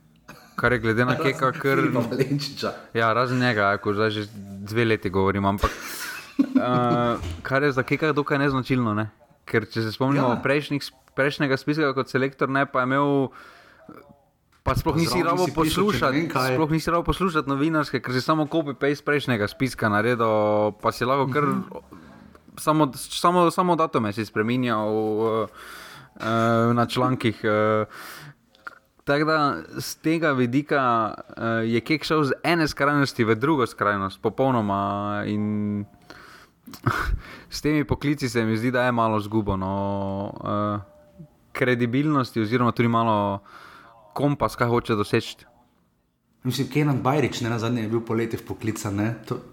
kar 0.57 0.73
je 0.73 0.79
glede 0.79 1.05
na 1.05 1.17
keka, 1.17 1.53
kar 1.53 1.79
je 1.79 1.91
Valenčiča. 1.91 2.73
Ja, 2.95 3.13
razen 3.13 3.41
njega, 3.41 3.77
ko 3.83 3.95
zdaj 3.95 4.11
že 4.11 4.27
dve 4.69 4.85
leti 4.85 5.11
govorim, 5.11 5.45
ampak 5.45 5.71
uh, 6.39 7.21
kar 7.43 7.63
je 7.63 7.73
za 7.73 7.83
keka 7.83 8.13
dokaj 8.13 8.39
neznačilno. 8.39 8.95
Ne? 8.95 9.09
Ker 9.45 9.67
če 9.67 9.83
se 9.83 9.93
spomnimo 9.93 10.35
ja. 10.35 10.41
prejšnjih, 10.43 10.85
prejšnjega 11.17 11.57
spiska 11.57 11.93
kot 11.97 12.13
selektor, 12.13 12.49
ne 12.53 12.67
pa 12.67 12.85
je 12.85 12.93
imel. 12.93 13.29
Pa 14.63 14.77
sploh 14.79 14.95
nisi 14.95 15.19
rado 15.27 15.49
poslušati, 15.51 16.29
sploh 16.31 16.71
nisi 16.71 16.91
rado 16.91 17.03
poslušati 17.03 17.51
novinarske, 17.51 17.99
ker 17.99 18.15
si 18.15 18.23
samo 18.23 18.47
kopi 18.47 18.77
pej 18.79 18.95
iz 18.95 19.03
prejšnjega 19.03 19.49
spiska 19.51 19.91
naredil, 19.91 20.71
pa 20.79 20.93
si 20.95 21.03
lahko 21.03 21.27
kar 21.35 21.49
uh 21.49 21.51
-huh. 21.51 21.83
samo, 22.59 22.93
samo, 22.95 23.51
samo 23.51 23.77
datume 23.77 24.13
si 24.13 24.25
spremenjal 24.25 24.87
uh, 24.87 25.49
uh, 26.15 26.75
na 26.75 26.87
člankih. 26.87 27.41
Uh, 27.43 27.87
Tako 29.05 29.25
da 29.25 29.63
z 29.79 29.95
tega 29.95 30.33
vidika 30.33 31.15
uh, 31.15 31.45
je 31.67 31.81
Kek 31.81 32.05
šel 32.05 32.25
z 32.25 32.33
ene 32.45 32.69
skrajnosti 32.69 33.25
v 33.25 33.35
drugo 33.35 33.67
skrajnost, 33.67 34.23
popolnoma. 34.23 35.23
In 35.27 35.85
s 37.51 37.61
temi 37.61 37.85
poklici 37.85 38.29
se 38.29 38.45
mi 38.45 38.57
zdi, 38.57 38.71
da 38.71 38.85
je 38.87 38.93
malo 38.93 39.21
zgubano 39.21 39.73
uh, 40.31 40.81
kredibilnosti, 41.53 42.41
oziroma 42.41 42.73
tudi 42.73 42.89
malo 42.89 43.43
kompas, 44.15 44.57
kaj 44.57 44.69
hoče 44.69 44.95
doseči. 44.95 45.37
Mislim, 46.45 46.69
Kenan 46.71 47.03
Bajrič, 47.03 47.41
ne 47.41 47.51
na 47.51 47.59
zadnje, 47.59 47.83
je 47.83 47.89
bil 47.89 48.01
poleti 48.01 48.37
v 48.37 48.47
poklicu. 48.47 48.89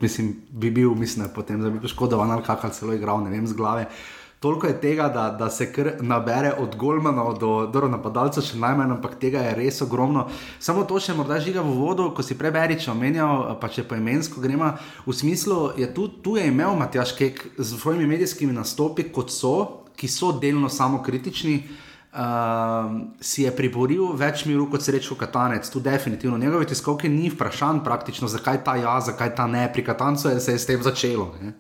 Mislim, 0.02 0.36
bi 0.50 0.72
bil, 0.72 0.94
mislim, 0.96 1.28
potem, 1.36 1.62
da 1.62 1.70
bi 1.70 1.80
bil 1.80 1.90
škodovan 1.90 2.32
ali 2.32 2.46
kakor 2.46 2.70
celo 2.74 2.94
igral, 2.94 3.22
ne 3.24 3.30
vem, 3.30 3.48
z 3.48 3.54
glave. 3.54 3.86
Uh, 3.86 4.20
Toliko 4.40 4.68
je 4.68 4.82
tega, 4.82 5.10
da, 5.10 5.30
da 5.40 5.50
se 5.50 5.66
kar 5.74 5.92
nabere 6.00 6.54
od 6.60 6.76
Golmana 6.76 7.26
do, 7.40 7.68
do 7.68 7.88
napadalca, 7.92 8.40
še 8.42 8.56
najmanj, 8.56 8.94
ampak 8.96 9.18
tega 9.20 9.42
je 9.44 9.58
res 9.58 9.82
ogromno. 9.84 10.30
Samo 10.64 10.86
to 10.88 10.96
še 11.04 11.12
morda 11.18 11.42
žiga 11.44 11.60
v 11.60 11.74
vodo, 11.76 12.06
ko 12.16 12.24
si 12.24 12.38
preberiš 12.40 12.88
omenjal, 12.94 13.44
pa 13.60 13.68
če 13.68 13.84
po 13.84 14.00
imensko 14.00 14.40
gremo. 14.40 14.72
V 15.04 15.18
smislu, 15.20 15.60
je 15.76 15.92
tu, 15.92 16.08
tu 16.24 16.38
je 16.40 16.48
imel 16.48 16.72
Matjaš 16.80 17.18
Kek 17.20 17.44
z 17.60 17.70
svojimi 17.74 18.08
medijskimi 18.08 18.56
nastopi, 18.56 19.10
kot 19.12 19.28
so, 19.28 19.84
ki 20.00 20.08
so 20.08 20.32
delno 20.40 20.72
samo 20.72 21.04
kritični. 21.04 21.60
Uh, 22.10 23.12
si 23.22 23.44
je 23.44 23.52
priboril 23.54 24.16
več 24.18 24.48
miru 24.50 24.64
kot 24.72 24.82
srečo 24.82 25.20
Katanec, 25.20 25.68
tu 25.70 25.84
definitivno. 25.84 26.40
Njegove 26.42 26.66
tiskovke 26.66 27.12
ni 27.12 27.28
vprašanj 27.30 27.84
praktično, 27.86 28.32
zakaj 28.32 28.64
ta 28.66 28.80
ja, 28.80 28.96
zakaj 29.04 29.36
ta 29.38 29.46
ne, 29.52 29.68
pri 29.70 29.84
Katancu 29.86 30.32
je 30.32 30.40
se 30.42 30.56
je 30.56 30.64
s 30.64 30.66
tem 30.66 30.82
začelo. 30.82 31.36
Ne? 31.44 31.54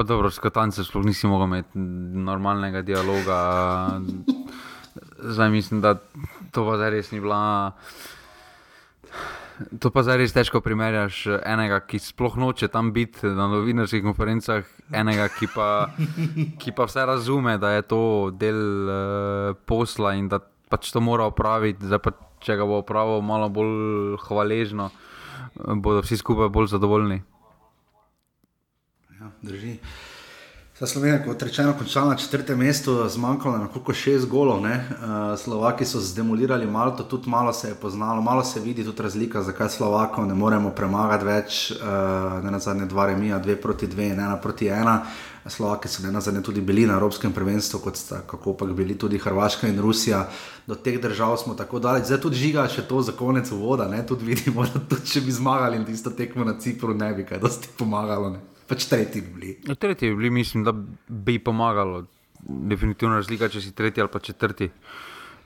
Pa 0.00 0.04
dobro, 0.04 0.30
s 0.32 0.40
Katancem 0.40 0.80
sploh 0.80 1.04
nisi 1.04 1.28
mogel 1.28 1.44
imeti 1.44 1.78
normalnega 2.24 2.80
dialoga. 2.80 3.36
Zdaj 5.20 5.50
mislim, 5.52 5.82
da 5.84 5.98
to 6.56 6.64
pa 6.64 6.88
res 6.88 7.10
ni 7.12 7.20
bila. 7.20 7.74
To 9.76 9.90
pa 9.92 10.00
zdaj 10.00 10.16
res 10.22 10.32
težko 10.32 10.62
primerjaš 10.64 11.26
enega, 11.44 11.82
ki 11.84 12.00
sploh 12.00 12.40
noče 12.40 12.70
tam 12.72 12.94
biti 12.96 13.28
na 13.28 13.50
novinarskih 13.52 14.00
konferencah, 14.00 14.64
enega, 14.88 15.28
ki 15.36 15.52
pa, 15.52 15.68
ki 16.64 16.72
pa 16.72 16.88
vse 16.88 17.04
razume, 17.04 17.58
da 17.60 17.76
je 17.76 17.84
to 17.92 18.02
del 18.32 18.64
uh, 18.88 19.52
posla 19.68 20.14
in 20.16 20.32
da 20.32 20.40
pač 20.40 20.94
to 20.96 21.04
mora 21.04 21.28
opraviti. 21.28 21.84
Zdaj 21.84 22.00
pa 22.00 22.16
če 22.40 22.56
ga 22.56 22.64
bo 22.64 22.80
opravil 22.80 23.20
malo 23.20 23.52
bolj 23.52 24.16
hvaležno, 24.24 24.88
bodo 25.60 26.00
vsi 26.00 26.16
skupaj 26.24 26.48
bolj 26.48 26.72
zadovoljni 26.72 27.20
drži. 29.42 29.78
Za 30.80 30.86
Slovenijo, 30.86 31.20
kot 31.26 31.42
rečeno, 31.42 31.74
končala 31.78 32.08
na 32.08 32.16
četrtem 32.16 32.58
mestu, 32.58 33.08
zmanjkalo 33.08 33.54
je 33.54 33.60
nekako 33.60 33.92
šest 33.92 34.28
golov. 34.28 34.60
Uh, 34.60 34.68
Slovaki 35.38 35.84
so 35.84 36.00
zdemolirali 36.00 36.66
Malto, 36.66 37.04
tudi 37.04 37.28
malo 37.28 37.52
se 37.52 37.68
je 37.68 37.74
poznalo, 37.74 38.22
malo 38.22 38.44
se 38.44 38.60
vidi 38.60 38.84
tudi 38.84 39.02
razlika, 39.02 39.42
zakaj 39.42 39.68
Slovakov 39.68 40.26
ne 40.26 40.34
moremo 40.34 40.70
premagati 40.70 41.24
več. 41.24 41.70
Uh, 41.70 42.44
ne 42.44 42.50
na 42.50 42.58
zadnje 42.58 42.86
dva 42.86 43.06
remija, 43.06 43.38
dve 43.38 43.56
proti 43.60 43.86
dve 43.86 44.06
in 44.06 44.20
ena 44.20 44.36
proti 44.36 44.66
ena. 44.66 45.02
Slovaki 45.46 45.88
so 45.88 46.02
ne 46.02 46.12
na 46.12 46.20
zadnje 46.20 46.42
tudi 46.42 46.60
bili 46.60 46.86
na 46.86 46.94
Evropskem 46.96 47.32
prvenstvu, 47.32 47.80
kot 47.80 47.96
sta 47.96 48.22
kako 48.26 48.54
pa 48.54 48.66
bili 48.66 48.98
tudi 48.98 49.18
Hrvaška 49.18 49.68
in 49.68 49.80
Rusija. 49.80 50.28
Do 50.66 50.74
teh 50.74 51.00
držav 51.00 51.36
smo 51.36 51.54
tako 51.54 51.78
daleč. 51.78 52.04
Zdaj 52.08 52.20
tudi 52.20 52.36
žiga 52.36 52.68
še 52.68 52.88
to 52.88 53.02
za 53.02 53.12
konec 53.12 53.50
voda, 53.50 53.88
ne? 53.88 54.00
tudi 54.06 54.24
vidimo, 54.24 54.64
da 54.64 54.80
tudi 54.80 55.06
če 55.06 55.20
bi 55.20 55.32
zmagali 55.32 55.76
in 55.76 55.84
tisto 55.84 56.10
tekmo 56.10 56.44
na 56.44 56.56
Cipru, 56.60 56.94
ne 56.94 57.12
bi 57.14 57.28
kaj 57.28 57.38
dosti 57.38 57.68
pomagalo. 57.76 58.30
Ne? 58.30 58.49
Pač 58.70 58.86
tretji 58.90 59.22
bi 59.26 59.34
bili. 59.34 59.52
Ja, 59.68 59.74
tretji 59.74 60.10
bi 60.10 60.16
bili, 60.22 60.30
mislim, 60.40 60.64
da 60.64 60.74
bi 61.08 61.38
pomagalo. 61.38 62.04
Definitivno 62.40 63.18
razlika, 63.18 63.50
če 63.52 63.60
si 63.60 63.74
tretji 63.76 64.00
ali 64.00 64.10
pa 64.12 64.22
četrti. 64.24 64.70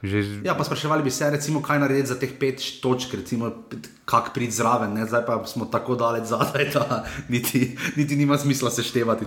Že... 0.05 0.45
Ja, 0.45 0.53
pa 0.55 0.67
spraševali 0.69 1.03
bi 1.03 1.11
se, 1.11 1.31
recimo, 1.33 1.63
kaj 1.65 1.81
narediti 1.81 2.11
za 2.13 2.19
teh 2.21 2.35
pet 2.39 2.61
točk, 2.85 3.15
recimo, 3.17 3.51
kako 4.05 4.35
priti 4.37 4.53
zraven, 4.53 4.93
ne? 4.93 5.07
zdaj 5.09 5.25
pa 5.27 5.39
smo 5.49 5.65
tako 5.73 5.97
daleč 5.97 6.29
zadaj, 6.29 6.69
da 6.75 7.05
niti, 7.33 7.73
niti 7.97 8.17
nima 8.17 8.39
smisla 8.39 8.71
seštevati. 8.71 9.25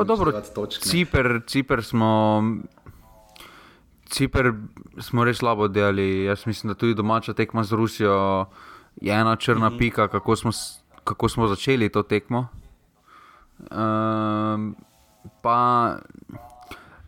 Ciper, 0.85 1.41
Ciper 1.47 1.83
smo. 1.83 2.43
Ciper 4.07 4.53
smo 5.01 5.25
res 5.25 5.41
slabo 5.41 5.67
delali. 5.67 6.29
Jaz 6.29 6.45
mislim, 6.45 6.71
da 6.71 6.77
tudi 6.77 6.95
domača 6.95 7.33
tekma 7.33 7.63
z 7.63 7.75
Rusijo 7.75 8.45
je 9.01 9.13
ena 9.13 9.35
črna 9.35 9.69
mm 9.69 9.73
-hmm. 9.73 9.79
pika, 9.79 10.07
kako 10.07 10.35
smo, 10.35 10.51
kako 11.03 11.29
smo 11.29 11.47
začeli 11.47 11.89
to 11.89 12.03
tekmo. 12.03 12.47
Um, 13.71 14.75
pa 15.41 15.59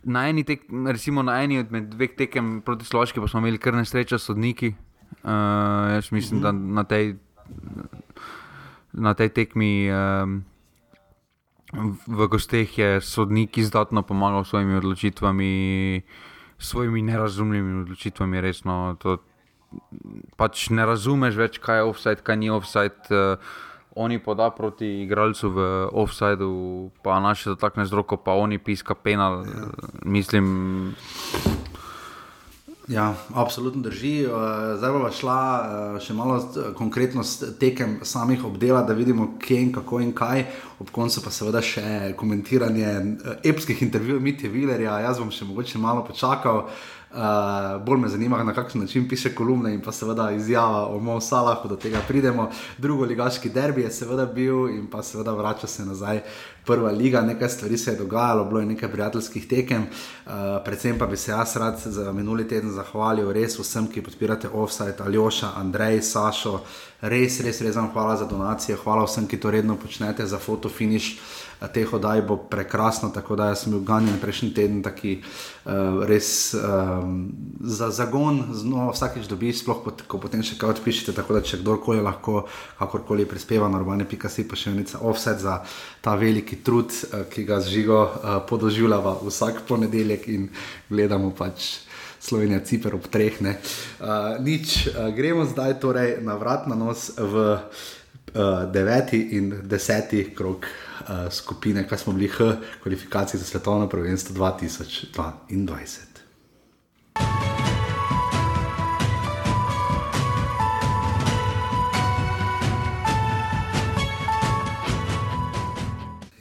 na 0.04 0.28
eni, 0.30 0.44
tek, 0.44 0.66
recimo 0.88 1.24
na 1.24 1.42
eni 1.44 1.60
od 1.60 1.70
dveh 1.70 2.16
tekem 2.18 2.62
proti 2.66 2.86
Slovaški, 2.86 3.22
pa 3.22 3.28
smo 3.28 3.44
imeli 3.44 3.62
kar 3.62 3.78
nesreča 3.78 4.18
s 4.18 4.32
sodniki. 4.32 4.74
Uh, 5.24 5.96
jaz 5.98 6.12
mislim, 6.12 6.42
da 6.42 6.52
na 6.52 6.84
tej 6.84 7.16
na 8.94 9.14
tej 9.14 9.30
tekmi. 9.30 9.90
Um, 9.92 10.44
V 12.10 12.26
gosteh 12.26 12.66
je 12.66 12.98
sodnik 12.98 13.58
izdatno 13.62 14.02
pomagal 14.02 14.42
s 14.42 14.50
svojimi 14.50 14.74
odločitvami, 14.82 15.52
s 16.58 16.66
svojimi 16.66 17.02
nerazumljivimi 17.06 17.82
odločitvami. 17.86 18.42
Resno, 18.42 18.98
to, 18.98 19.22
pač 20.34 20.74
ne 20.74 20.82
razumeš 20.90 21.38
več, 21.38 21.60
kaj 21.62 21.78
je 21.78 21.84
offside, 21.86 22.26
kaj 22.26 22.38
ni 22.42 22.50
offside. 22.50 22.98
Uh, 23.14 23.38
oni 24.00 24.20
poda 24.20 24.50
proti 24.50 25.04
igralcu 25.04 25.50
v 25.52 25.60
offsideu, 25.92 26.90
pa 27.04 27.20
naše 27.20 27.50
zatakne 27.56 27.86
z 27.86 27.92
roko, 27.92 28.16
pa 28.18 28.32
oni 28.32 28.58
piska 28.58 28.96
penal. 28.96 29.44
Ja. 29.44 29.68
Mislim. 30.08 30.46
Ja, 32.90 33.14
absolutno 33.36 33.82
drži. 33.82 34.24
Eh, 34.24 34.30
zdaj 34.78 34.92
bomo 34.92 35.12
šla 35.12 35.42
eh, 35.62 36.00
še 36.02 36.16
malo 36.18 36.40
konkretno 36.78 37.24
s 37.24 37.44
tekem 37.60 38.00
samih 38.02 38.46
obdela, 38.46 38.82
da 38.82 38.96
vidimo, 38.98 39.36
kje 39.38 39.60
in 39.62 39.74
kako 39.76 40.00
in 40.00 40.14
kaj. 40.16 40.48
Ob 40.80 40.90
koncu 40.96 41.22
pa 41.22 41.30
seveda 41.30 41.62
še 41.62 42.16
komentiranje 42.18 42.88
eh, 42.88 43.50
epskih 43.52 43.84
intervjujev 43.86 44.24
Mitja 44.24 44.50
Vilerja. 44.50 44.96
Jaz 45.06 45.20
bom 45.22 45.30
še 45.30 45.46
mogoče 45.46 45.78
malo 45.78 46.08
počakal. 46.08 46.66
Uh, 46.66 46.99
bolj 47.86 48.00
me 48.00 48.08
zanima, 48.08 48.44
na 48.44 48.54
kakšen 48.54 48.82
način 48.82 49.08
piše 49.10 49.36
kolumne 49.36 49.74
in 49.74 49.82
pa 49.82 49.92
seveda 49.92 50.32
izjava 50.32 50.88
o 50.88 51.00
Moju 51.00 51.22
Salahu, 51.22 51.68
da 51.68 51.76
tega 51.76 52.02
pridemo. 52.08 52.50
Drugo 52.78 53.06
ligaški 53.06 53.50
derbi 53.50 53.82
je 53.82 53.92
seveda 53.92 54.26
bil 54.26 54.70
in 54.70 54.88
pa 54.88 55.04
seveda 55.04 55.32
vrača 55.32 55.68
se 55.68 55.86
nazaj 55.86 56.22
prva 56.66 56.92
liga, 56.92 57.22
nekaj 57.22 57.50
stvari 57.50 57.78
se 57.78 57.92
je 57.92 57.98
dogajalo, 57.98 58.46
bilo 58.46 58.60
je 58.60 58.66
nekaj 58.66 58.92
prijateljskih 58.92 59.48
tekem, 59.48 59.82
uh, 59.82 60.32
predvsem 60.66 61.00
pa 61.00 61.06
bi 61.06 61.18
se 61.18 61.32
jaz 61.32 61.56
rad 61.56 61.82
za 61.86 62.12
minuli 62.12 62.48
teden 62.48 62.72
zahvalil 62.72 63.32
res 63.32 63.58
vsem, 63.60 63.88
ki 63.88 64.04
podpirate 64.06 64.50
offside, 64.54 65.02
Aljoša, 65.06 65.50
Andrej, 65.58 66.02
Sašo, 66.02 66.60
res, 67.02 67.40
res, 67.42 67.62
res 67.62 67.76
vam 67.76 67.90
hvala 67.94 68.18
za 68.18 68.26
donacije, 68.26 68.78
hvala 68.84 69.08
vsem, 69.10 69.28
ki 69.28 69.40
to 69.40 69.52
redno 69.52 69.76
počnete 69.82 70.26
za 70.26 70.38
fotofiniš 70.38 71.18
teh 71.68 71.94
oddaj 71.94 72.22
bo 72.24 72.38
prekrasno, 72.38 73.10
tako 73.12 73.36
da 73.36 73.52
sem 73.56 73.74
bil 73.74 73.82
ganjen 73.84 74.16
prejšnji 74.22 74.54
teden, 74.56 74.80
taki 74.84 75.18
uh, 75.20 76.06
res 76.08 76.54
um, 76.56 77.28
za 77.60 77.90
zagon, 77.92 78.40
znova 78.56 78.94
vsakeč 78.96 79.28
dobiš, 79.28 79.64
sploh 79.64 79.82
pot, 79.84 80.06
ko 80.08 80.22
potem 80.24 80.44
še 80.46 80.56
kaj 80.60 80.78
odpišete, 80.78 81.16
tako 81.18 81.36
da 81.36 81.44
če 81.44 81.60
kdorkoli 81.60 82.00
lahko 82.06 82.46
kakorkoli 82.80 83.28
prispeva 83.28 83.68
na 83.68 83.82
urbane 83.82 84.08
pikasi, 84.08 84.48
pa 84.48 84.56
še 84.56 84.72
enica 84.72 85.04
offset 85.04 85.44
za 85.44 85.60
ta 86.06 86.16
veliki 86.16 86.62
trud, 86.64 86.96
uh, 87.12 87.28
ki 87.28 87.44
ga 87.50 87.60
zžigo 87.66 88.02
uh, 88.08 88.40
podoživljava 88.48 89.20
vsak 89.26 89.66
ponedeljek 89.68 90.28
in 90.32 90.50
gledamo 90.90 91.36
pač. 91.36 91.86
Slovenija, 92.20 92.60
Ciper 92.68 92.98
ob 92.98 93.06
treh. 93.08 93.38
Uh, 93.40 94.36
nič, 94.44 94.90
uh, 94.92 95.08
gremo 95.16 95.46
zdaj 95.48 95.78
torej 95.80 96.18
na 96.20 96.36
vrat 96.36 96.68
na 96.68 96.76
nos 96.76 97.14
v 97.16 97.46
uh, 97.56 98.68
deveti 98.68 99.40
in 99.40 99.54
deseti 99.64 100.26
krok 100.36 100.68
skupine, 101.32 101.88
kaj 101.88 101.98
smo 101.98 102.14
bili 102.14 102.28
H, 102.28 102.56
kvalifikacije 102.84 103.40
za 103.40 103.46
svetovno 103.46 103.90
prvenstvo 103.90 104.36
2022. 104.36 106.09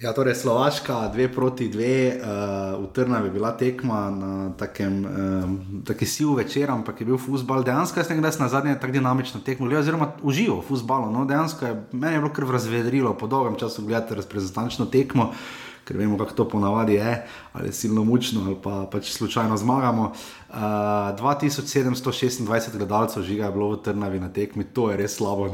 Ja, 0.09 0.15
torej 0.17 0.41
Slovaška, 0.41 1.13
dve 1.13 1.29
proti 1.29 1.67
dve, 1.69 2.17
uh, 2.17 2.81
v 2.81 2.89
Trnavi 2.97 3.29
je 3.29 3.33
bila 3.33 3.53
tekma 3.53 4.09
na 4.09 4.49
takem 4.57 5.05
um, 5.05 5.85
sivu 6.01 6.33
večer, 6.33 6.71
ampak 6.71 7.01
je 7.01 7.07
bil 7.07 7.21
futbal. 7.21 7.61
Dejansko 7.61 8.01
sem 8.01 8.17
nekdaj 8.17 8.41
na 8.41 8.49
zadnje 8.49 8.79
tako 8.81 8.97
dinamično 8.97 9.45
tekmo, 9.45 9.69
oziroma 9.69 10.17
užival 10.25 10.63
v 10.63 10.65
futbalu. 10.65 11.13
No, 11.13 11.27
dejansko 11.29 11.67
je 11.67 11.75
meni 11.93 12.17
je 12.17 12.23
bilo 12.25 12.33
kar 12.33 12.49
razvedrilo 12.49 13.13
po 13.21 13.29
dolgem 13.29 13.61
času 13.61 13.85
gledati 13.85 14.17
reprezentančno 14.17 14.89
tekmo, 14.89 15.29
ker 15.85 16.01
vemo, 16.01 16.17
kako 16.17 16.33
to 16.33 16.49
ponavadi 16.57 16.97
je, 16.97 17.27
ali 17.53 17.69
je 17.69 17.77
silno 17.77 18.05
mučno, 18.05 18.49
ali 18.49 18.57
pa 18.57 18.89
pač 18.89 19.13
slučajno 19.13 19.61
zmagamo. 19.61 20.13
Uh, 20.49 20.57
2726 21.21 22.49
gledalcev 22.81 23.29
žiga 23.29 23.45
je 23.45 23.53
bilo 23.53 23.77
v 23.77 23.85
Trnavi 23.85 24.25
na 24.25 24.33
tekmi, 24.33 24.65
to 24.65 24.89
je 24.89 24.97
res 24.97 25.21
slabo. 25.21 25.53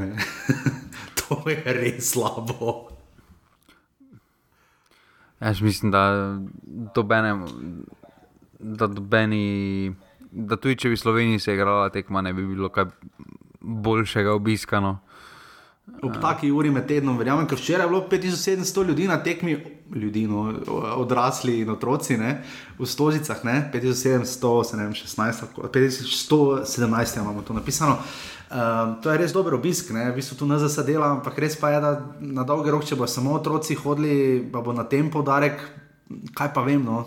to 1.19 1.43
je 1.43 1.59
res 1.65 2.15
slabo. 2.15 2.94
Jaz 5.45 5.61
mislim, 5.61 5.91
da 5.91 6.35
dobene, 6.95 7.45
da 8.59 8.87
dobeni, 8.87 9.93
da 10.31 10.57
tudi 10.57 10.75
če 10.75 10.89
bi 10.89 10.97
Slovenija 10.97 11.39
se 11.39 11.53
igrala 11.53 11.89
tekma, 11.89 12.21
ne 12.21 12.33
bi 12.33 12.47
bilo 12.47 12.69
kaj 12.69 12.85
boljšega 13.61 14.33
obiskano. 14.33 14.97
Ob 15.85 16.15
taki 16.21 16.49
uri 16.51 16.71
med 16.73 16.87
tednom, 16.89 17.17
verjamem, 17.17 17.45
ker 17.45 17.59
včeraj 17.59 17.85
je 17.85 17.89
bilo 17.91 18.05
5700 18.09 18.87
ljudi 18.87 19.07
na 19.07 19.19
tekmi, 19.23 19.53
ljudi, 19.95 20.23
no, 20.27 20.47
odrasli 20.97 21.59
in 21.61 21.69
otroci, 21.69 22.17
ne, 22.17 22.39
v 22.79 22.87
Stožicah, 22.89 23.43
5716, 23.45 25.43
5117 25.61 27.21
imamo 27.21 27.41
to 27.45 27.53
napisano. 27.53 27.99
Um, 28.45 29.01
to 29.01 29.11
je 29.11 29.17
res 29.17 29.33
dober 29.33 29.53
obisk, 29.57 29.89
ne? 29.93 30.11
v 30.11 30.19
bistvu 30.21 30.37
tu 30.37 30.45
ne 30.45 30.57
zasadela, 30.61 31.09
ampak 31.17 31.37
res 31.41 31.57
pa 31.57 31.73
je, 31.73 31.79
da 31.81 31.91
na 32.21 32.45
dolgi 32.45 32.73
rok, 32.73 32.85
če 32.85 32.97
bo 32.97 33.07
samo 33.09 33.33
otroci 33.37 33.77
hodili, 33.77 34.41
pa 34.53 34.61
bo 34.61 34.73
na 34.73 34.85
tem 34.89 35.09
podarek, 35.09 35.63
kaj 36.37 36.53
pa 36.53 36.61
vem. 36.65 36.83
No? 36.85 37.03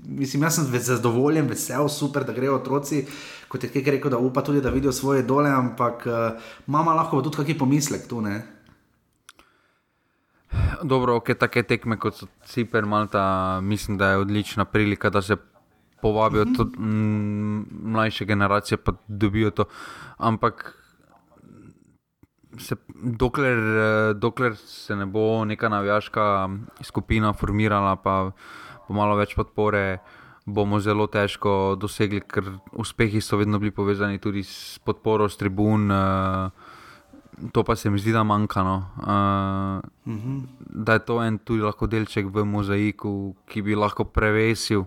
Mislim, 0.00 0.42
jaz 0.48 0.56
sem 0.56 0.68
zadovoljen, 0.72 1.48
vesel, 1.48 1.88
super, 1.92 2.24
da 2.24 2.32
grejo 2.32 2.56
otroci, 2.56 3.04
kot 3.50 3.66
je 3.66 3.70
kaj 3.74 3.96
rekel, 3.96 4.10
da 4.14 4.18
upa 4.18 4.44
tudi, 4.46 4.62
da 4.62 4.70
vidijo 4.70 4.92
svoje 4.92 5.22
dole, 5.26 5.50
ampak 5.50 6.06
uh, 6.06 6.48
mama 6.66 6.94
lahko 6.94 7.22
tudi 7.22 7.42
kakšen 7.42 7.58
pomislek 7.58 8.06
tu. 8.08 8.22
Ne? 8.22 8.40
Dobro, 10.82 11.16
ok, 11.18 11.34
take 11.38 11.62
tekme 11.66 11.98
kot 11.98 12.16
so 12.16 12.26
Ciper, 12.46 12.86
Malta, 12.86 13.60
mislim, 13.62 13.98
da 13.98 14.10
je 14.10 14.22
odlična 14.22 14.64
prilika, 14.64 15.10
da 15.10 15.22
se 15.22 15.36
povabijo 16.02 16.42
uh 16.42 16.48
-huh. 16.48 16.56
tudi 16.56 16.76
mlajše 17.90 18.24
generacije, 18.24 18.78
pa 18.78 18.92
dobijo 19.08 19.50
to. 19.50 19.64
Ampak 20.18 20.80
se, 22.58 22.76
dokler, 22.94 23.58
dokler 24.14 24.56
se 24.56 24.96
ne 24.96 25.06
bo 25.06 25.44
neka 25.44 25.68
navijaška 25.68 26.48
skupina 26.82 27.32
formirala, 27.32 27.96
pa 27.96 28.30
bo 28.88 28.94
malo 28.94 29.16
več 29.16 29.34
podpore, 29.34 29.98
bomo 30.46 30.80
zelo 30.80 31.06
težko 31.06 31.76
dosegli, 31.80 32.20
ker 32.20 32.44
uspehi 32.72 33.20
so 33.20 33.36
vedno 33.36 33.58
bili 33.58 33.70
povezani 33.70 34.18
tudi 34.18 34.42
s 34.42 34.78
podporo 34.84 35.28
s 35.28 35.36
tribun. 35.36 35.90
Uh, 35.90 36.50
To 37.52 37.64
pa 37.64 37.72
se 37.72 37.88
mi 37.90 37.96
zdi, 37.98 38.12
da 38.12 38.20
manjka. 38.22 38.62
No. 38.62 38.76
Uh, 39.00 40.12
uh 40.12 40.12
mhm. 40.12 40.38
-huh. 40.38 40.46
Da 40.58 40.92
je 40.92 40.98
to 40.98 41.22
en 41.22 41.38
tudi 41.38 41.62
delček 41.88 42.26
v 42.34 42.44
mozaiku, 42.44 43.34
ki 43.46 43.62
bi 43.62 43.74
lahko 43.74 44.04
prevesil 44.04 44.80
uh, 44.80 44.86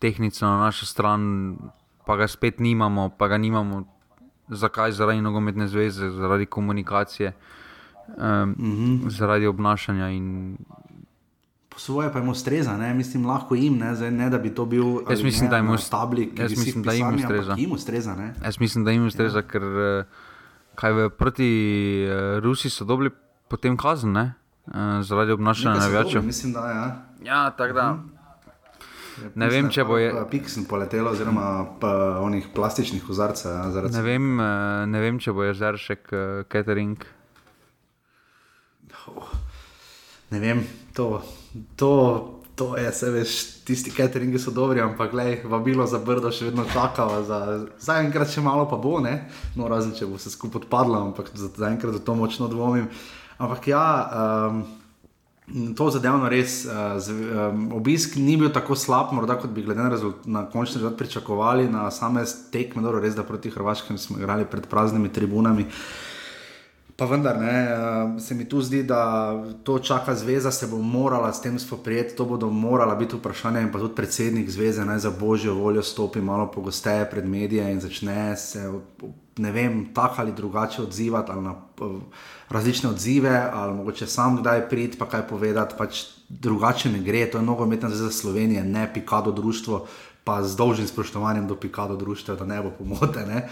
tehnično 0.00 0.48
na 0.48 0.58
našo 0.58 0.86
stran, 0.86 1.56
pa 2.06 2.16
ga 2.16 2.28
spet 2.28 2.58
nimamo, 2.58 3.10
pa 3.18 3.28
ga 3.28 3.38
nimamo. 3.38 3.84
Zakaj? 4.50 4.92
Zaradi 4.92 5.20
nogometne 5.20 5.68
zveze, 5.68 6.10
zaradi 6.10 6.46
komunikacije, 6.46 7.32
um, 8.08 8.24
mm 8.24 8.56
-hmm. 8.58 9.10
zaradi 9.10 9.46
obnašanja. 9.46 10.08
In... 10.08 10.56
Svoje 11.80 12.12
pa 12.12 12.18
jim 12.18 12.28
ustreza, 12.28 12.76
ne? 12.76 12.94
mislim, 12.94 13.26
lahko 13.26 13.54
jim, 13.54 13.78
ne, 13.78 13.94
Zdaj, 13.94 14.10
ne 14.10 14.30
da 14.30 14.38
bi 14.38 14.50
to 14.54 14.64
bil. 14.64 14.84
Jaz 15.10 15.22
mislim, 15.22 15.44
ne, 15.44 15.50
da 15.50 15.56
jim 15.56 15.70
ustreza. 15.70 16.42
Jaz 16.42 16.50
mislim, 16.50 16.82
da 16.84 16.92
jim 16.92 17.14
ustreza. 17.14 17.54
Jim 17.58 17.72
ustreza 17.72 18.16
Jaz 18.44 18.60
mislim, 18.60 18.84
da 18.84 18.90
jim 18.90 19.06
ustreza, 19.06 19.38
ja. 19.38 19.46
ker 19.48 19.62
eh, 19.62 20.04
kaj 20.74 20.92
v 20.92 21.08
proti 21.10 21.48
uh, 22.04 22.44
Rusi 22.44 22.70
so 22.70 22.84
dobili 22.84 23.10
potem 23.48 23.76
kazen, 23.80 24.12
ne? 24.12 24.34
Uh, 24.66 25.00
zaradi 25.00 25.32
obnašanja 25.32 25.80
navijačev. 25.80 26.22
Mislim, 26.22 26.52
da 26.52 26.68
je. 26.68 26.76
Ja, 26.76 27.00
ja 27.24 27.50
tako 27.50 27.72
da. 27.74 27.92
Mm 27.92 28.12
-hmm. 29.16 29.30
Ne 29.34 29.48
vem, 29.48 29.70
če 29.70 29.84
bo 29.84 29.98
je. 29.98 30.12
Pixel 30.30 30.68
poletel, 30.68 31.08
oziroma 31.08 31.66
onih 32.20 32.48
plastičnih 32.54 33.04
kozarcev. 33.06 33.50
Ja, 33.50 33.88
ne, 33.90 34.02
vem, 34.02 34.36
ne 34.90 35.00
vem, 35.00 35.18
če 35.18 35.32
bo 35.32 35.42
je 35.42 35.50
uh, 35.50 36.44
catering. 36.48 37.04
Oh, 39.06 39.28
ne 40.30 40.40
vem, 40.40 40.66
to, 40.94 41.22
to, 41.76 41.94
to 42.54 42.76
je, 42.76 42.92
se 42.92 43.10
veš, 43.10 43.36
tisti 43.64 43.90
cateringi 43.90 44.38
so 44.38 44.50
dobri, 44.50 44.80
ampak 44.80 45.10
gledaj, 45.10 45.38
vabilo 45.44 45.86
za 45.86 45.98
brdo 45.98 46.32
še 46.32 46.50
vedno 46.50 46.66
čakava. 46.72 47.22
Za, 47.24 47.38
za 47.80 48.00
enkrat 48.04 48.32
še 48.32 48.44
malo 48.44 48.66
pa 48.70 48.76
bo, 48.76 48.98
ne? 49.00 49.30
no 49.56 49.68
razen 49.70 49.94
če 49.96 50.08
bo 50.10 50.18
se 50.20 50.32
skupaj 50.32 50.64
odpadlo, 50.64 51.00
ampak 51.10 51.32
za, 51.34 51.48
za 51.56 51.70
enkrat 51.72 52.02
to 52.04 52.14
močno 52.14 52.50
dvomim. 52.52 52.90
Ampak 53.38 53.72
ja. 53.72 53.86
Um, 54.10 54.62
To 55.50 55.88
zadevno 55.90 56.28
res, 56.30 56.60
uh, 56.62 56.94
z, 57.02 57.10
um, 57.10 57.72
obisk 57.74 58.14
ni 58.22 58.36
bil 58.38 58.52
tako 58.54 58.76
slab, 58.78 59.10
morda 59.10 59.34
kot 59.34 59.50
bi 59.50 59.64
glede 59.66 59.82
na, 59.82 59.96
na 60.30 60.44
končni 60.46 60.78
rezultat 60.78 61.00
pričakovali, 61.00 61.64
na 61.66 61.88
same 61.90 62.22
tekme, 62.54 62.84
dobro, 62.84 63.00
res 63.02 63.16
da 63.18 63.24
proti 63.26 63.50
Hrvaškem 63.50 63.98
smo 63.98 64.20
igrali 64.20 64.46
pred 64.46 64.68
praznimi 64.70 65.10
tribunami. 65.10 65.66
Pa 67.00 67.06
vendar, 67.06 67.38
ne, 67.40 67.68
uh, 67.72 68.20
se 68.20 68.34
mi 68.34 68.44
tu 68.44 68.60
zdi, 68.60 68.82
da 68.82 69.32
to 69.64 69.78
čaka 69.78 70.14
zveza, 70.14 70.50
se 70.50 70.66
bo 70.66 70.76
morala 70.76 71.32
s 71.32 71.40
tem 71.40 71.58
spoprijeti, 71.58 72.16
to 72.16 72.24
bodo 72.24 72.50
morala 72.50 72.94
biti 72.94 73.16
vprašanja 73.16 73.60
in 73.60 73.70
pa 73.72 73.78
tudi 73.80 73.94
predsednik 73.94 74.50
zveze 74.50 74.84
naj 74.84 74.98
za 74.98 75.10
božjo 75.10 75.54
voljo 75.54 75.82
stopi 75.82 76.20
malo 76.20 76.50
pogosteje 76.52 77.08
pred 77.10 77.24
medije 77.24 77.72
in 77.72 77.80
začne 77.80 78.36
se, 78.36 78.68
ne 79.36 79.52
vem, 79.52 79.94
tako 79.94 80.14
ali 80.18 80.32
drugače 80.32 80.82
odzivati 80.82 81.32
ali 81.32 81.42
na 81.42 81.54
uh, 81.80 82.02
različne 82.48 82.90
odzive, 82.90 83.48
ali 83.52 83.74
mogoče 83.74 84.06
sam 84.06 84.36
kdaj 84.36 84.68
priti 84.68 84.98
pa 84.98 85.08
kaj 85.08 85.28
povedati, 85.28 85.74
pač 85.78 86.04
drugače 86.28 86.92
ne 86.92 86.98
gre, 87.00 87.30
to 87.30 87.38
je 87.38 87.44
nogometna 87.44 87.88
zveza 87.88 88.10
Slovenije, 88.10 88.64
ne 88.64 88.90
pikado 88.94 89.32
društvo 89.32 89.86
pa 90.30 90.46
z 90.46 90.54
dolžnim 90.54 90.86
spoštovanjem 90.86 91.50
do 91.50 91.58
Pikado 91.58 91.96
društva, 91.98 92.38
da 92.38 92.46
ne 92.46 92.62
bo 92.62 92.70
pomote. 92.70 93.26
Ne? 93.26 93.50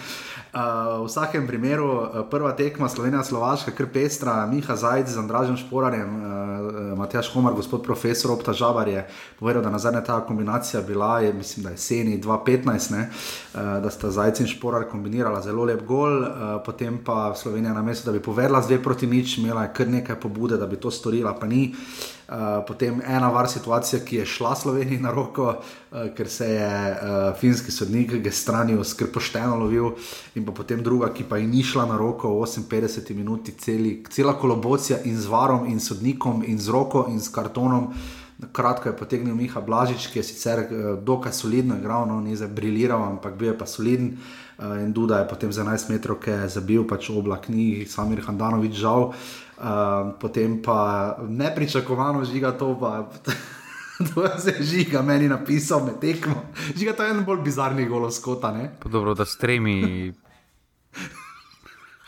Uh, 0.54 1.02
v 1.02 1.10
vsakem 1.10 1.42
primeru, 1.46 1.90
uh, 1.90 2.22
prva 2.30 2.52
tekma 2.54 2.86
Slovenija-Slovaška, 2.86 3.74
kar 3.74 3.90
pestra, 3.90 4.46
Miha 4.46 4.76
Zajdž 4.78 5.10
z 5.10 5.18
Andražem 5.18 5.58
Šporarjem, 5.58 6.06
uh, 6.06 6.94
Matjaš 6.94 7.32
Homar, 7.34 7.58
gospod 7.58 7.82
profesor 7.82 8.30
Opta 8.30 8.54
Žabar 8.54 8.88
je 8.88 9.02
povedal, 9.42 9.62
da 9.62 9.74
nazadnje 9.74 10.04
ta 10.06 10.20
kombinacija 10.22 10.82
bila, 10.86 11.18
je, 11.20 11.32
mislim, 11.32 11.66
da 11.66 11.74
je 11.74 11.74
jeseni 11.74 12.22
2015, 12.22 12.94
ne? 12.94 13.10
uh, 13.10 13.82
da 13.82 13.90
sta 13.90 14.10
Zajdž 14.14 14.46
in 14.46 14.46
Šporar 14.46 14.86
kombinirala 14.86 15.42
zelo 15.42 15.66
lep 15.66 15.82
gol, 15.82 16.22
uh, 16.22 16.62
potem 16.62 17.02
pa 17.02 17.34
Slovenija 17.34 17.74
na 17.74 17.82
mestu, 17.82 18.06
da 18.06 18.14
bi 18.14 18.22
povedala 18.22 18.62
z 18.62 18.70
dve 18.70 18.82
proti 18.82 19.10
nič, 19.10 19.38
imela 19.42 19.66
je 19.66 19.74
kar 19.74 19.90
nekaj 19.90 20.20
pobude, 20.22 20.56
da 20.56 20.70
bi 20.70 20.78
to 20.78 20.94
storila, 20.94 21.34
pa 21.34 21.50
ni. 21.50 21.74
Uh, 21.74 22.17
potem 22.66 23.00
ena 23.06 23.30
var 23.32 23.48
situacija, 23.48 24.02
ki 24.04 24.16
je 24.16 24.26
šla 24.26 24.54
Sloveniji 24.56 25.00
na 25.00 25.10
roko, 25.10 25.46
uh, 25.48 25.98
ker 26.16 26.28
se 26.28 26.50
je 26.50 26.90
uh, 26.92 27.38
finski 27.40 27.72
sodnik 27.72 28.12
Gestranijo 28.12 28.84
skrpošteno 28.84 29.56
lovil, 29.56 29.94
in 30.34 30.44
pa 30.44 30.52
potem 30.52 30.82
druga, 30.84 31.08
ki 31.14 31.24
pa 31.24 31.38
je 31.40 31.46
ni 31.48 31.62
šla 31.64 31.86
na 31.88 31.96
roko 31.96 32.34
v 32.36 32.44
58 32.44 33.14
minuti, 33.16 33.52
celi, 33.52 34.04
cela 34.10 34.36
kolobocija 34.36 35.00
in 35.04 35.16
z 35.16 35.26
varom, 35.26 35.66
in 35.72 35.80
sodnikom, 35.80 36.44
in 36.46 36.58
z 36.58 36.68
roko, 36.68 37.06
in 37.08 37.20
s 37.20 37.32
kartonom. 37.32 37.94
Kratko 38.52 38.88
je 38.88 38.96
potegnil 38.96 39.34
Miha 39.34 39.60
Blažič, 39.60 40.12
ki 40.12 40.20
je 40.20 40.28
sicer 40.28 40.66
uh, 40.68 40.92
dokaj 41.00 41.32
solidno 41.32 41.80
igral, 41.80 42.04
no, 42.06 42.20
ni 42.20 42.36
zdaj 42.36 42.52
briliral, 42.52 43.08
ampak 43.08 43.40
bil 43.40 43.54
je 43.54 43.58
pa 43.58 43.66
soliden. 43.66 44.18
Uh, 44.58 44.76
in 44.84 44.92
Duda 44.92 45.24
je 45.24 45.30
potem 45.32 45.52
za 45.52 45.64
11 45.64 45.88
metrov 45.88 46.20
zabil, 46.46 46.84
pač 46.84 47.08
oblak, 47.10 47.48
ni 47.48 47.86
Samir 47.88 48.20
Handanovič 48.20 48.76
žal. 48.76 49.08
Uh, 49.08 49.47
Uh, 49.58 50.14
potem 50.20 50.62
pa 50.62 51.16
nepričakovano 51.28 52.22
žiga 52.24 52.52
to, 52.54 52.78
pa 52.78 53.10
to 54.14 54.22
je 54.22 54.30
zdaj 54.38 54.62
žiga, 54.62 55.02
meni 55.02 55.26
napisal 55.28 55.82
med 55.82 55.98
tekmo. 55.98 56.46
Žiga 56.76 56.94
to 56.94 57.02
je 57.02 57.10
en 57.10 57.24
bolj 57.26 57.42
bizarni 57.42 57.88
golo 57.90 58.10
skota. 58.10 58.54
Dobro, 58.84 59.16
da 59.18 59.26
stremi. 59.26 60.14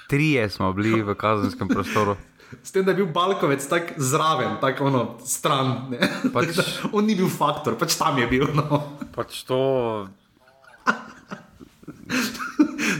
Trije 0.06 0.50
smo 0.50 0.72
bili 0.72 1.02
v 1.02 1.14
kazenskem 1.14 1.68
prostoru. 1.68 2.14
S 2.62 2.72
tem, 2.72 2.84
da 2.84 2.90
je 2.90 3.02
bil 3.02 3.06
Balkovec 3.06 3.66
tako 3.66 3.94
zraven, 3.96 4.56
tako 4.60 4.84
ono, 4.84 5.18
stran. 5.24 5.94
Pač, 6.32 6.58
on 6.96 7.06
ni 7.06 7.14
bil 7.14 7.30
faktor, 7.30 7.78
pač 7.78 7.94
tam 7.98 8.18
je 8.18 8.26
bil. 8.26 8.48
No. 8.54 8.82
Pač 9.14 9.44
to. 9.46 10.08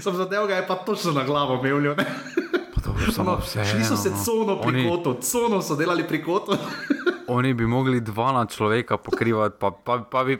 Sem 0.02 0.14
zadev 0.14 0.46
ga 0.46 0.60
je 0.60 0.66
pa 0.66 0.78
točno 0.86 1.12
na 1.12 1.24
glavo 1.26 1.58
imel. 1.66 1.94
Samo 3.12 3.36
vse. 3.42 3.64
Šli 3.64 3.84
so 3.84 3.96
se 3.96 4.10
no. 4.10 4.16
cono 4.24 4.60
pri 4.60 4.68
Oni- 4.68 4.88
kotu, 4.90 5.16
cono 5.22 5.62
so 5.62 5.76
delali 5.76 6.04
pri 6.08 6.22
kotu. 6.22 6.56
Oni 7.36 7.54
bi 7.54 7.66
mogli 7.66 8.00
dva 8.00 8.32
na 8.32 8.46
človeka 8.46 8.96
pokrivati, 8.96 9.56
pa, 9.58 9.70
pa, 9.70 9.98
pa, 9.98 10.24
bi, 10.24 10.38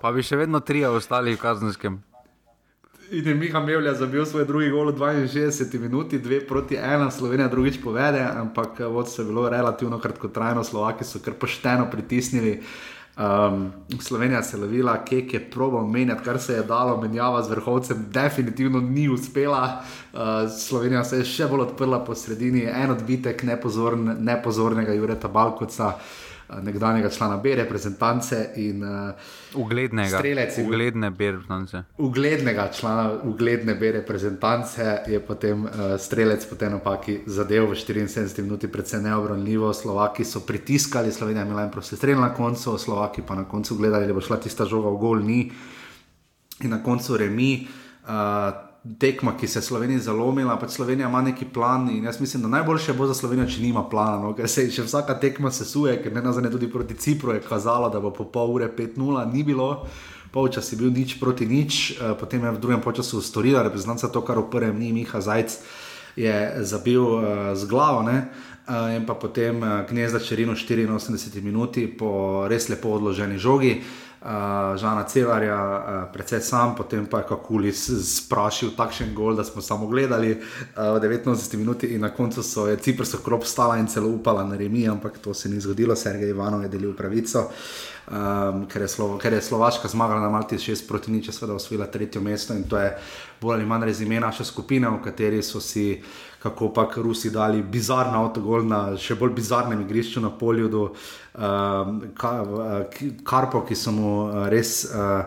pa 0.00 0.12
bi 0.12 0.22
še 0.22 0.36
vedno 0.36 0.60
trije 0.60 0.88
ostali 0.88 1.34
v 1.34 1.40
kazenskem. 1.40 2.02
In 3.10 3.26
je 3.28 3.34
Miha 3.34 3.60
Mevlja 3.60 3.94
zabil 3.94 4.26
svoj 4.26 4.44
drugi 4.44 4.70
gol 4.70 4.90
v 4.90 4.98
62 4.98 5.78
minuti, 5.78 6.18
dve 6.18 6.40
proti 6.42 6.74
ena, 6.74 7.06
Slovenija 7.10 7.46
drugič 7.48 7.78
povede, 7.78 8.18
ampak 8.18 8.80
eh, 8.80 8.86
vodstvo 8.90 9.22
je 9.22 9.28
bilo 9.30 9.48
relativno 9.48 9.98
kratkotrajno, 10.02 10.64
Slovaki 10.64 11.04
so 11.04 11.22
kar 11.22 11.38
pošteno 11.38 11.86
pritisnili. 11.90 12.62
Um, 13.16 13.72
Slovenija 14.00 14.42
se 14.42 14.56
je 14.56 14.60
lovila, 14.60 14.98
kek 15.04 15.34
je 15.34 15.40
probal 15.50 15.86
menjati, 15.86 16.24
kar 16.24 16.38
se 16.40 16.52
je 16.52 16.62
dalo, 16.62 16.98
menjava 17.00 17.42
z 17.42 17.50
vrhovcem, 17.50 18.04
definitivno 18.12 18.80
ni 18.80 19.08
uspela. 19.08 19.82
Uh, 20.12 20.20
Slovenija 20.58 21.04
se 21.04 21.22
je 21.22 21.24
še 21.24 21.48
bolj 21.48 21.70
odprla 21.70 22.02
po 22.04 22.14
sredini, 22.14 22.66
en 22.68 22.92
odbitek 22.92 23.42
nepozorn, 23.42 24.18
nepozornega 24.20 24.92
Jureta 24.92 25.28
Balkoca, 25.32 25.94
uh, 25.94 26.25
nekdanjega 26.62 27.08
člana 27.10 27.36
B 27.36 27.54
reprezentance 27.54 28.50
in 28.56 28.82
uh, 28.82 29.14
Uglednega. 29.54 30.18
Strelec 30.18 30.56
bil. 30.56 30.66
Ugledne 30.66 31.10
berznance. 31.10 31.82
uglednega 31.98 32.68
člana, 32.72 33.12
ugledne 33.24 33.74
B 33.74 33.92
reprezentance, 33.92 34.98
je 35.06 35.20
potem 35.20 35.64
uh, 35.64 35.70
strelec 35.98 36.46
po 36.46 36.56
tej 36.56 36.70
napaki 36.70 37.18
zadev 37.26 37.70
v 37.70 37.74
74 37.74 38.42
minuti, 38.42 38.68
predvsem 38.68 39.02
neobranljivo. 39.02 39.72
Slovaki 39.74 40.24
so 40.24 40.40
pritiskali, 40.46 41.12
Slovenija 41.12 41.42
je 41.42 41.46
imela 41.46 41.62
en 41.62 41.70
prosti 41.70 41.96
strel 41.96 42.20
na 42.20 42.34
koncu, 42.34 42.78
Slovaki 42.78 43.22
pa 43.22 43.34
na 43.34 43.44
koncu 43.44 43.76
gledali, 43.76 44.06
da 44.06 44.12
bo 44.12 44.20
šla 44.20 44.36
tista 44.36 44.64
žoga 44.64 44.90
v 44.90 45.00
gol, 45.00 45.24
ni. 45.24 45.50
In 46.60 46.70
na 46.70 46.82
koncu 46.82 47.16
remi. 47.16 47.66
Uh, 48.06 48.65
Tekma, 48.98 49.36
ki 49.36 49.48
se 49.48 49.58
je 49.58 49.62
Sloveniji 49.62 50.00
zalomila, 50.04 50.58
pač 50.60 50.76
Slovenija 50.76 51.08
ima 51.08 51.22
neki 51.22 51.44
plan. 51.44 51.88
In 51.90 52.04
jaz 52.04 52.20
mislim, 52.20 52.42
da 52.42 52.48
najboljše 52.48 52.92
bo 52.92 53.06
za 53.06 53.14
Slovenijo, 53.14 53.48
če 53.48 53.62
nima 53.62 53.82
plana. 53.88 54.20
No? 54.22 54.34
Ker 54.36 54.48
se 54.48 54.68
še 54.70 54.84
vsaka 54.86 55.16
tekma 55.20 55.50
sesuje, 55.50 55.96
ker 56.02 56.14
ne 56.14 56.22
nazadnje 56.22 56.50
tudi 56.54 56.68
proti 56.70 56.94
Cipru 56.94 57.34
je 57.34 57.42
kazalo, 57.42 57.88
da 57.90 58.00
bo 58.00 58.12
po 58.14 58.24
pol 58.24 58.54
ure 58.58 58.68
5-0, 58.76 59.24
ni 59.32 59.42
bilo. 59.44 59.86
Polčas 60.32 60.72
je 60.72 60.78
bil 60.78 60.92
nič 60.92 61.16
proti 61.20 61.46
nič, 61.46 61.96
eh, 61.96 62.14
potem 62.20 62.44
je 62.44 62.52
v 62.52 62.60
drugem 62.60 62.82
času 62.94 63.22
storila 63.22 63.62
reprezentanca 63.62 64.08
to, 64.12 64.22
kar 64.22 64.38
v 64.38 64.50
prvem 64.50 64.78
ni 64.78 64.92
Miha 64.92 65.20
Zajc 65.20 65.58
je 66.16 66.64
zabil 66.64 67.00
uh, 67.00 67.22
z 67.52 67.68
glavo. 67.68 68.02
Ne? 68.02 68.32
Uh, 68.66 68.96
in 68.96 69.04
pa 69.04 69.12
potem 69.14 69.60
uh, 69.60 69.84
gnezda 69.84 70.18
Čerino 70.18 70.52
84 70.56 71.44
minuti 71.44 71.84
po 71.86 72.48
res 72.48 72.68
lepo 72.72 72.96
odloženi 72.96 73.36
žogi. 73.38 73.76
Uh, 73.76 74.05
Žana 74.76 75.04
Celarja, 75.06 75.56
uh, 75.56 76.12
predvsem 76.12 76.40
sam, 76.40 76.74
potem 76.74 77.06
pa 77.06 77.22
je 77.22 77.28
Kakulis 77.28 77.86
sprašil 78.02 78.74
takšen 78.74 79.14
gol, 79.14 79.36
da 79.38 79.44
smo 79.44 79.62
samo 79.62 79.86
gledali 79.86 80.32
uh, 80.34 80.98
v 80.98 81.18
89 81.22 81.56
minuti 81.56 81.86
in 81.94 82.02
na 82.02 82.10
koncu 82.10 82.42
so 82.42 82.66
je 82.66 82.76
Ciprsko 82.76 83.22
krop 83.22 83.46
stala 83.46 83.78
in 83.78 83.86
celo 83.86 84.08
upala 84.08 84.44
na 84.44 84.56
remi, 84.56 84.88
ampak 84.88 85.18
to 85.18 85.34
se 85.34 85.48
ni 85.48 85.60
zgodilo, 85.60 85.96
Sergej 85.96 86.34
Ivanov 86.34 86.62
je 86.62 86.68
delil 86.68 86.96
pravico. 86.96 87.50
Um, 88.06 88.66
ker, 88.70 88.82
je 88.82 88.88
Slovo, 88.88 89.18
ker 89.18 89.34
je 89.34 89.42
Slovaška 89.42 89.88
zmagala 89.88 90.20
na 90.20 90.28
Malti 90.30 90.54
6 90.54 90.86
proti 90.86 91.10
nič, 91.10 91.26
je 91.26 91.32
seveda 91.34 91.56
osvojila 91.58 91.86
tretje 91.90 92.20
mesto 92.22 92.54
in 92.54 92.62
to 92.62 92.78
je 92.78 92.92
bolj 93.40 93.54
ali 93.54 93.66
manj 93.66 93.84
rezime 93.84 94.20
naše 94.20 94.44
skupine, 94.44 94.86
v 94.88 95.02
kateri 95.02 95.42
so 95.42 95.60
si, 95.60 96.02
kako 96.42 96.68
pač 96.70 97.00
Rusi 97.02 97.30
dali 97.34 97.62
bizarno 97.62 98.22
avtogol 98.22 98.62
na 98.62 98.94
še 98.94 99.18
bolj 99.18 99.34
bizarnem 99.34 99.82
igrišču 99.82 100.22
na 100.22 100.30
polju, 100.30 100.86
um, 100.86 101.98
ka, 102.14 102.32
uh, 102.46 103.00
Karpo, 103.26 103.66
ki 103.66 103.74
so 103.74 103.90
mu 103.90 104.12
uh, 104.28 104.46
res. 104.54 104.84
Uh, 104.86 105.26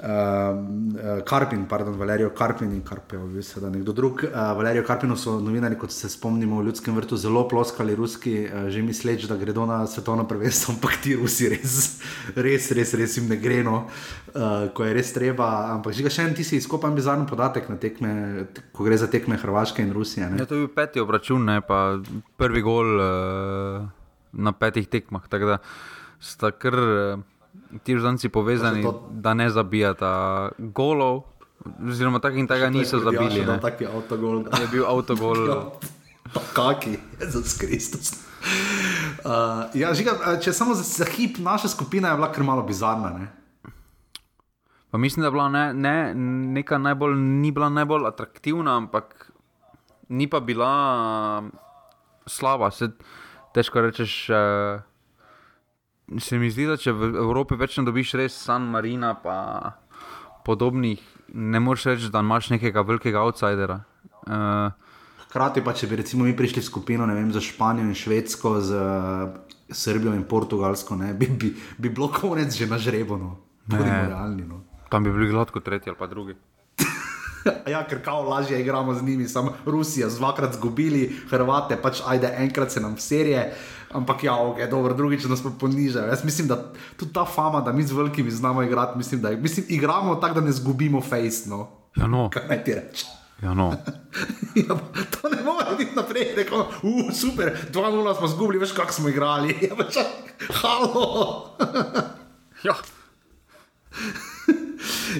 Uh, 0.00 1.20
Karpin, 1.28 1.66
pardon, 1.68 1.92
Valerijo 1.92 2.30
Karpin 2.32 2.70
in 2.72 2.80
Karpev, 2.80 3.34
seveda 3.44 3.68
nekdo 3.68 3.92
drug. 3.92 4.22
Uh, 4.24 4.54
Valerijo 4.56 4.84
Karpinu 4.86 5.16
so 5.16 5.34
novinari, 5.44 5.76
kot 5.76 5.92
se 5.92 6.08
spomnimo, 6.08 6.56
v 6.60 6.70
ljudskem 6.70 6.96
vrtu 6.96 7.18
zelo 7.20 7.42
ploskali, 7.48 7.92
ruski, 7.94 8.46
uh, 8.46 8.70
že 8.72 8.80
misleč, 8.82 9.26
da 9.28 9.36
gredo 9.36 9.66
na 9.68 9.82
svetovno 9.86 10.24
prvenstvo, 10.28 10.72
ampak 10.74 10.96
ti 11.04 11.12
Rusi 11.20 11.50
res, 11.52 12.00
res, 12.32 12.70
res, 12.72 12.94
res 12.96 13.16
jim 13.18 13.28
ne 13.28 13.36
gre, 13.36 13.60
no, 13.66 13.82
uh, 14.32 14.70
ko 14.72 14.88
je 14.88 14.94
res 14.96 15.12
treba. 15.12 15.50
Ampak 15.74 15.92
že 15.92 16.08
še 16.08 16.24
en 16.30 16.32
ti 16.38 16.48
si 16.48 16.56
izkopan 16.56 16.96
bizarno 16.96 17.28
podatek 17.28 17.68
na 17.68 17.76
tekme, 17.76 18.46
ko 18.72 18.86
gre 18.88 18.96
za 18.96 19.10
tekme 19.12 19.36
Hrvaške 19.36 19.84
in 19.84 19.92
Rusije. 19.92 20.30
Ne? 20.30 20.40
Ja, 20.40 20.48
to 20.48 20.56
je 20.56 20.64
bil 20.64 20.72
peti 20.72 21.04
obračun, 21.04 21.44
ne 21.44 21.60
pa 21.60 22.00
prvi 22.40 22.64
gol 22.64 22.96
uh, 22.96 23.84
na 24.32 24.56
petih 24.56 24.88
tekmah. 24.88 25.28
Tako 25.28 25.52
da 25.52 25.60
sta 26.24 26.54
kar 26.56 26.80
uh, 26.80 27.28
ti 27.82 27.94
vzanci 27.94 28.28
povezani, 28.28 28.82
to- 28.82 29.08
da 29.10 29.34
ne 29.34 29.50
zabijata 29.50 30.48
golov, 30.58 31.22
oziroma 31.88 32.18
tako 32.20 32.36
in 32.36 32.46
tega 32.46 32.70
niso 32.70 32.98
zabili. 32.98 33.46
Ne. 33.46 33.60
tak 33.60 33.80
je 33.80 33.88
avtogol. 33.88 34.44
Je 34.60 34.68
bil 34.72 34.86
avtogol. 34.86 35.36
Pa 36.34 36.40
kaki, 36.54 36.98
Jezus 37.20 37.58
Kristus. 37.58 38.12
Uh, 39.24 39.66
ja, 39.74 39.90
žiga, 39.94 40.38
če 40.38 40.52
samo 40.54 40.74
za, 40.78 40.82
za 40.86 41.04
hip, 41.10 41.38
naša 41.42 41.68
skupina 41.68 42.08
je 42.08 42.16
bila 42.16 42.28
kar 42.32 42.44
malo 42.46 42.62
bizarna. 42.62 43.10
Ne? 43.18 43.26
Pa 44.90 44.98
mislim, 44.98 45.22
da 45.22 45.26
je 45.26 45.30
bila 45.30 45.48
ne, 45.48 45.74
ne, 45.74 46.14
neka 46.54 46.78
najbolj, 46.78 47.16
ni 47.18 47.50
bila 47.50 47.68
najbolj 47.68 48.06
atraktivna, 48.06 48.76
ampak 48.76 49.32
ni 50.08 50.30
pa 50.30 50.40
bila 50.40 50.70
uh, 51.42 51.50
slaba. 52.26 52.70
Se, 52.70 52.90
težko 53.54 53.80
rečeš. 53.80 54.30
Uh, 54.30 54.89
se 56.18 56.38
mi 56.38 56.50
zdi, 56.50 56.66
da 56.66 56.76
če 56.80 56.92
v 56.92 57.12
Evropi 57.22 57.58
več 57.60 57.78
ne 57.78 57.84
dobiš 57.86 58.14
res 58.18 58.34
San 58.34 58.66
Marina, 58.72 59.14
pa 59.14 59.78
podobnih, 60.46 61.02
ne 61.34 61.60
moreš 61.60 61.90
reči, 61.92 62.10
da 62.10 62.24
imaš 62.24 62.50
nekega 62.50 62.82
velikega 62.82 63.22
outsidera. 63.22 63.80
Uh, 64.26 64.72
Hkrati 65.28 65.62
pa, 65.62 65.74
če 65.76 65.86
bi 65.86 66.00
recimo 66.00 66.26
mi 66.26 66.34
prišli 66.36 66.62
v 66.62 66.66
skupino 66.66 67.06
vem, 67.06 67.30
za 67.30 67.40
Španijo 67.44 67.86
in 67.86 67.94
Švedsko, 67.94 68.56
z 68.60 68.74
uh, 68.74 69.36
Srbijo 69.70 70.16
in 70.18 70.24
Portugalsko, 70.26 70.98
ne, 70.98 71.12
bi, 71.14 71.28
bi, 71.30 71.54
bi 71.78 71.88
bilo 71.88 72.10
konec 72.10 72.50
že 72.56 72.66
na 72.66 72.78
žrebo. 72.78 73.16
No. 73.16 73.36
Bodimo 73.70 73.86
Ne. 73.86 74.08
realni. 74.08 74.42
No. 74.42 74.64
tam 74.90 75.04
bi 75.04 75.12
bili 75.14 75.30
gladko 75.30 75.60
tretji 75.60 75.90
ali 75.90 75.98
pa 75.98 76.06
drugi. 76.10 76.34
ja, 77.72 77.84
ker 77.88 78.02
kao 78.04 78.22
lažje 78.28 78.60
igramo 78.60 78.94
z 78.94 79.02
njimi, 79.02 79.28
samo 79.28 79.52
Rusija, 79.66 80.08
dvakrat 80.08 80.54
zgubili, 80.54 81.16
Hrvate, 81.30 81.76
pač 81.82 82.02
ajde, 82.06 82.34
enkrat 82.38 82.72
se 82.72 82.80
nam 82.80 82.98
serije. 82.98 83.54
Ampak 83.90 84.24
ja, 84.24 84.36
ok, 84.36 84.58
dobro, 84.70 84.94
drugič 84.94 85.24
nas 85.24 85.42
pa 85.42 85.50
ponižajo. 85.60 86.06
Jaz 86.06 86.24
mislim, 86.24 86.48
da 86.48 86.72
tudi 86.96 87.12
ta 87.12 87.24
fama, 87.24 87.60
da 87.60 87.72
mi 87.72 87.82
z 87.82 87.92
velikimi 87.92 88.30
znamo 88.30 88.62
igrati, 88.62 88.98
mislim, 88.98 89.20
da 89.20 89.30
mislim, 89.30 89.66
igramo 89.68 90.14
tako, 90.14 90.40
da 90.40 90.46
ne 90.46 90.52
zgubimo 90.52 91.00
face. 91.00 91.48
No. 91.48 91.68
Ja, 91.96 92.06
no. 92.06 92.30
Kaj 92.30 92.48
naj 92.48 92.64
ti 92.64 92.74
rečem? 92.74 93.08
Ja, 93.42 93.54
no. 93.54 93.72
ja, 94.68 94.76
to 95.10 95.28
ne 95.28 95.42
more 95.42 95.76
biti 95.78 95.96
naprej, 95.96 96.22
je 96.22 96.46
uh, 96.52 97.14
super, 97.14 97.56
2-0 97.72 98.18
smo 98.18 98.28
zgubili, 98.28 98.58
veš, 98.58 98.72
kako 98.72 98.92
smo 98.92 99.08
igrali. 99.08 99.56
Ja, 99.68 99.76
pač, 99.76 99.96
halo. 100.62 101.56
ja. 102.62 102.74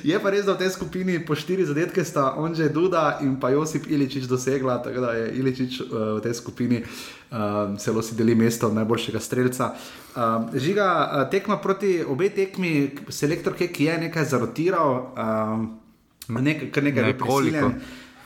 Je 0.04 0.18
pa 0.22 0.30
res, 0.30 0.46
da 0.46 0.54
v 0.54 0.62
tej 0.64 0.70
skupini 0.74 1.18
po 1.20 1.34
štiri 1.36 1.66
zadetke 1.66 2.04
sta 2.04 2.34
Onže 2.40 2.70
Duda 2.72 3.18
in 3.20 3.36
pa 3.40 3.50
Josip 3.50 3.90
Iličič 3.90 4.24
dosegla, 4.30 4.78
tako 4.84 5.04
da 5.04 5.10
je 5.18 5.26
Iličič 5.40 5.80
uh, 5.80 5.86
v 6.16 6.20
tej 6.24 6.34
skupini 6.34 6.78
uh, 6.80 7.74
celo 7.76 8.02
si 8.02 8.14
deli 8.14 8.34
mesto 8.34 8.72
najboljšega 8.72 9.20
streljca. 9.20 9.74
Uh, 10.16 10.48
žiga, 10.54 10.88
uh, 11.04 11.28
tekma 11.30 11.60
proti 11.60 12.00
obe 12.06 12.30
tekmi, 12.30 12.96
selektor 13.08 13.58
Kek 13.58 13.80
je 13.80 13.98
nekaj 14.08 14.24
zarotiral, 14.24 14.90
uh, 15.12 16.40
nekaj, 16.40 16.70
kar 16.70 16.82
nekaj 16.86 17.12
nekoliko. 17.12 17.74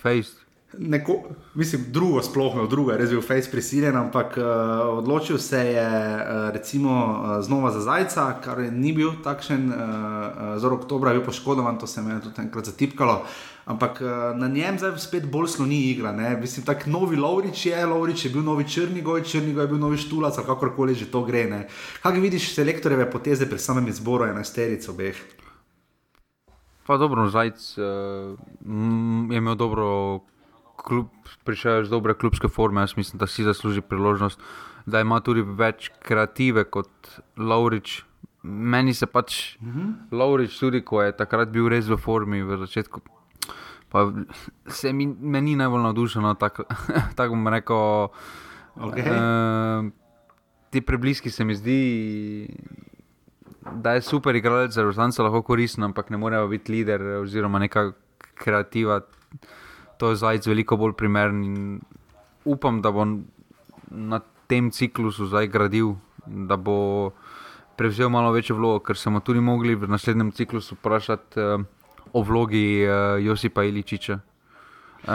Face. 0.04 0.43
Neko, 0.78 1.12
mislim, 1.54 1.84
drugo, 1.88 2.22
sploh 2.22 2.56
ne, 2.56 2.66
drugo 2.70 2.92
je 2.92 2.98
res 2.98 3.10
bil 3.10 3.22
Face 3.22 3.50
prisiljen, 3.50 3.96
ampak 3.96 4.36
uh, 4.36 4.44
odločil 4.98 5.38
se 5.38 5.58
je 5.58 5.88
uh, 5.88 6.50
recimo 6.54 6.92
uh, 6.92 7.44
znova 7.44 7.70
za 7.70 7.80
Zajca, 7.80 8.26
kar 8.44 8.58
ni 8.72 8.92
bil 8.92 9.12
takšen, 9.24 9.68
uh, 9.68 9.78
zelo 10.58 10.78
oktober 10.80 11.12
je 11.12 11.18
bil 11.18 11.26
poškodovan, 11.26 11.78
to 11.78 11.86
se 11.86 12.00
je 12.00 12.20
tudi 12.20 12.42
enkrat 12.42 12.64
zatipkalo. 12.64 13.22
Ampak 13.64 14.00
na 14.36 14.48
njem 14.48 14.76
zdaj 14.78 14.98
spet 15.00 15.24
bolj 15.32 15.46
sloni 15.48 15.78
igra. 15.90 16.12
Ne? 16.12 16.36
Mislim, 16.36 16.66
tak 16.66 16.86
novi 16.86 17.16
Lovrič 17.16 17.66
je, 17.66 17.86
Lovrič 17.86 18.24
je 18.24 18.30
bil 18.30 18.42
novi 18.42 18.68
Črnigoj, 18.68 19.22
Črnigoj 19.24 19.64
je 19.64 19.68
bil 19.68 19.78
novi 19.78 19.96
Štulac, 19.96 20.36
kakorkoli 20.36 20.94
že 20.94 21.08
to 21.08 21.22
gre. 21.24 21.46
Ne? 21.48 21.62
Kaj 22.02 22.20
vidiš 22.20 22.50
selektorjeve 22.54 23.08
poteze 23.10 23.48
pri 23.48 23.58
samem 23.58 23.88
izboru 23.88 24.28
enajsteric 24.28 24.88
obeh? 24.88 25.16
Pa 26.86 26.96
dobro, 27.00 27.28
Zajc 27.32 27.78
uh, 27.78 28.36
je 29.32 29.36
imel 29.40 29.54
dobro 29.54 30.20
klub, 30.84 31.08
prišel 31.44 31.82
iz 31.82 31.90
dobre 31.90 32.14
klubske 32.14 32.48
forme, 32.48 32.84
jaz 32.84 32.96
mislim, 32.96 33.18
da 33.18 33.26
si 33.26 33.44
zasluži 33.44 33.80
priložnost, 33.80 34.40
da 34.86 35.00
ima 35.00 35.20
tudi 35.24 35.42
več 35.42 35.90
kreative 36.04 36.64
kot 36.64 37.18
Laurič. 37.36 38.02
Meni 38.44 38.94
se 38.94 39.06
pač 39.06 39.56
mm 39.60 39.72
-hmm. 39.72 40.18
Laurič, 40.18 40.58
tudi 40.58 40.84
ko 40.84 41.02
je 41.02 41.16
takrat 41.16 41.48
bil 41.48 41.68
res 41.68 41.88
v 41.88 41.96
formi 41.96 42.42
v 42.42 42.58
začetku. 42.58 43.00
Pa 43.88 44.12
se 44.66 44.92
mi 44.92 45.06
ni 45.06 45.56
najbolj 45.56 45.82
navdušeno, 45.82 46.34
tako 46.44 46.64
tak 47.16 47.30
bom 47.30 47.48
rekel. 47.48 48.08
Okay. 48.76 49.06
Uh, 49.06 49.90
ti 50.70 50.80
prebliski 50.80 51.30
se 51.30 51.44
mi 51.44 51.54
zdi, 51.54 52.48
da 53.72 53.92
je 53.92 54.02
super 54.02 54.36
igralec, 54.36 54.72
zelo 54.72 54.92
lahko 55.18 55.42
koristen, 55.42 55.84
ampak 55.84 56.10
ne 56.10 56.16
morejo 56.16 56.48
biti 56.48 56.72
lider 56.72 57.02
oziroma 57.02 57.58
neka 57.58 57.92
kreativa 58.34 59.00
to 59.98 60.10
je 60.10 60.16
zajec 60.16 60.46
veliko 60.46 60.76
bolj 60.76 60.92
primeren 60.98 61.44
in 61.44 61.80
upam, 62.44 62.82
da 62.82 62.90
bo 62.92 63.06
na 63.90 64.20
tem 64.46 64.70
ciklusu 64.70 65.26
zdaj 65.26 65.48
gradil, 65.48 65.94
da 66.26 66.56
bo 66.56 67.10
prevzel 67.76 68.08
malo 68.08 68.32
večjo 68.32 68.56
vlogo, 68.56 68.82
ker 68.84 68.98
smo 68.98 69.20
tudi 69.20 69.40
mogli 69.40 69.74
v 69.74 69.88
naslednjem 69.88 70.32
ciklusu 70.32 70.74
vprašati 70.74 71.40
uh, 71.40 71.64
o 72.12 72.22
vlogi 72.22 72.86
uh, 72.86 73.24
Josipa 73.24 73.64
Iličiča. 73.64 74.18
Uh, 75.04 75.10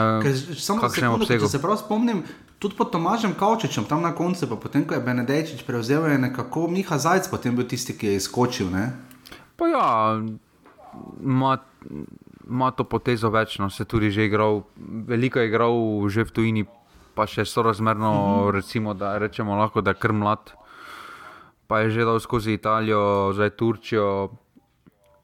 samo 0.58 0.82
nekaj, 0.86 1.40
če 1.40 1.48
se 1.48 1.62
prav 1.62 1.78
spomnim. 1.78 2.24
Tudi 2.60 2.76
pod 2.76 2.92
Tomažem 2.92 3.32
Kavčičem, 3.40 3.86
tam 3.88 4.02
na 4.04 4.12
koncu, 4.16 4.50
pa 4.50 4.58
potem, 4.60 4.84
ko 4.84 4.98
je 4.98 5.00
Benedejčič 5.00 5.64
prevzel, 5.64 6.10
je 6.12 6.18
nekako 6.20 6.68
Miha 6.68 6.98
Zajec, 7.00 7.30
potem 7.32 7.56
bil 7.56 7.64
tisti, 7.72 7.96
ki 7.96 8.12
je 8.12 8.20
izkočil. 8.20 8.68
Ne? 8.68 8.90
Pa 9.56 9.70
ja, 9.72 9.86
ima 11.24 11.56
ima 12.50 12.72
to 12.72 12.84
potezo 12.84 13.30
več, 13.30 13.60
no, 13.60 13.70
se 13.70 13.86
tudi 13.86 14.12
že 14.12 14.26
igral, 14.26 14.64
veliko 15.08 15.40
je 15.40 15.48
igral 15.48 15.76
že 16.10 16.26
v 16.26 16.32
tujini, 16.34 16.64
pa 17.16 17.28
še 17.28 17.46
sorazmerno, 17.46 18.12
mm 18.12 18.18
-hmm. 18.18 18.52
recimo, 18.52 18.94
da 18.94 19.18
rečemo 19.18 19.56
lahko, 19.56 19.82
da 19.82 19.92
je 19.92 20.02
kar 20.02 20.14
mlad. 20.14 20.54
Pa 21.68 21.80
je 21.80 21.90
že 21.90 22.06
dal 22.06 22.20
skozi 22.20 22.54
Italijo, 22.54 23.32
zdaj 23.34 23.50
Turčijo, 23.50 24.30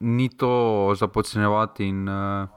ni 0.00 0.28
to 0.28 0.94
za 0.94 1.08
podcenjevati. 1.08 1.88
In, 1.88 2.08
uh, 2.08 2.48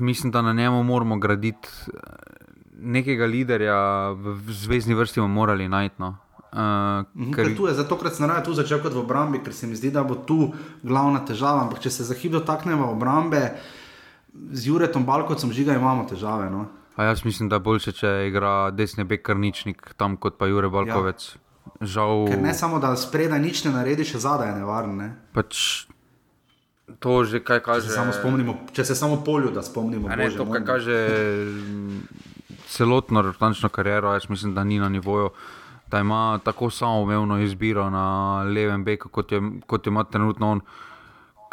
mislim, 0.00 0.30
da 0.30 0.42
na 0.42 0.52
njemu 0.52 0.82
moramo 0.82 1.16
graditi 1.16 1.68
eh, 1.68 1.98
nekega 2.78 3.26
liderja, 3.26 4.10
v, 4.10 4.34
v 4.46 4.52
zvezdni 4.52 4.94
vrsti 4.94 5.20
bomo 5.20 5.34
morali 5.34 5.68
najti. 5.68 5.94
No. 5.98 6.16
Uh, 6.48 7.34
ker... 7.34 7.50
je, 7.52 7.74
zato, 7.76 7.98
ker 8.00 8.08
sem 8.14 8.24
raje 8.28 8.46
tu 8.46 8.54
začel 8.56 8.80
kot 8.80 8.94
v 8.94 9.02
obrambi, 9.02 9.42
ker 9.44 9.52
se 9.52 9.68
mi 9.68 9.76
zdi, 9.76 9.90
da 9.92 10.04
bo 10.06 10.16
tu 10.16 10.52
glavna 10.82 11.20
težava. 11.28 11.66
Ampak 11.66 11.82
če 11.84 11.92
se 11.92 12.06
za 12.08 12.16
hip 12.16 12.32
dotaknemo 12.32 12.88
obrambe, 12.94 13.42
z 14.32 14.70
Juretom 14.70 15.04
Balkocem 15.04 15.52
žiga 15.52 15.76
imamo 15.76 16.06
težave. 16.08 16.48
No? 16.50 16.66
Jaz 16.96 17.24
mislim, 17.24 17.48
da 17.48 17.60
je 17.60 17.66
boljše, 17.68 17.92
če 17.92 18.14
igra 18.30 18.70
desni 18.74 19.04
bekarničnik 19.04 19.92
tam 19.96 20.16
kot 20.16 20.38
pa 20.38 20.48
Jure 20.48 20.70
Balkovec. 20.72 21.28
Ja. 21.34 21.44
Žal... 21.80 22.24
Ne 22.42 22.54
samo, 22.56 22.80
da 22.82 22.96
spredaj 22.96 23.38
nič 23.38 23.62
ne 23.68 23.76
naredi, 23.76 24.06
še 24.08 24.18
zadaj 24.24 24.50
je 24.50 24.58
nevarno. 24.62 24.96
Ne? 24.98 25.12
Pač... 25.36 25.86
To 27.04 27.20
že 27.28 27.42
kaj 27.44 27.60
kaže. 27.60 27.84
Če 27.84 27.92
se 27.92 27.98
samo, 28.00 28.12
spomnimo, 28.16 28.52
če 28.72 28.84
se 28.88 28.94
samo 28.96 29.20
polju, 29.20 29.52
da 29.52 29.60
spomnimo. 29.62 30.08
Ne, 30.08 30.16
Bože, 30.16 30.40
to, 30.40 30.46
kaj 30.48 30.62
kaže 30.64 30.96
celotno 32.72 33.22
rotančno 33.22 33.68
kariero, 33.68 34.14
jaz 34.16 34.28
mislim, 34.32 34.54
da 34.56 34.64
ni 34.64 34.78
na 34.80 34.88
nivoju 34.88 35.28
da 35.90 35.98
ima 35.98 36.38
tako 36.44 36.70
samoumevno 36.70 37.38
izbiro 37.38 37.90
na 37.90 38.42
levem 38.42 38.84
beku, 38.84 39.08
kot, 39.08 39.32
kot 39.66 39.86
ima 39.86 40.04
trenutno 40.04 40.50
on. 40.50 40.60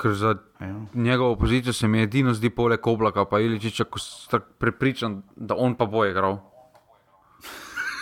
Ker 0.01 0.11
za 0.13 0.35
ja. 0.59 0.75
njegovo 0.93 1.35
pozicijo 1.35 1.73
se 1.73 1.87
mi 1.87 2.01
edino 2.01 2.33
zdi 2.33 2.49
poleg 2.49 2.87
oblaka, 2.87 3.25
pa 3.25 3.39
je 3.39 3.59
če 3.59 3.83
tako 3.83 3.99
prepričan, 4.59 5.21
da 5.35 5.55
on 5.55 5.75
pa 5.75 5.85
bo 5.85 6.05
igral. 6.05 6.39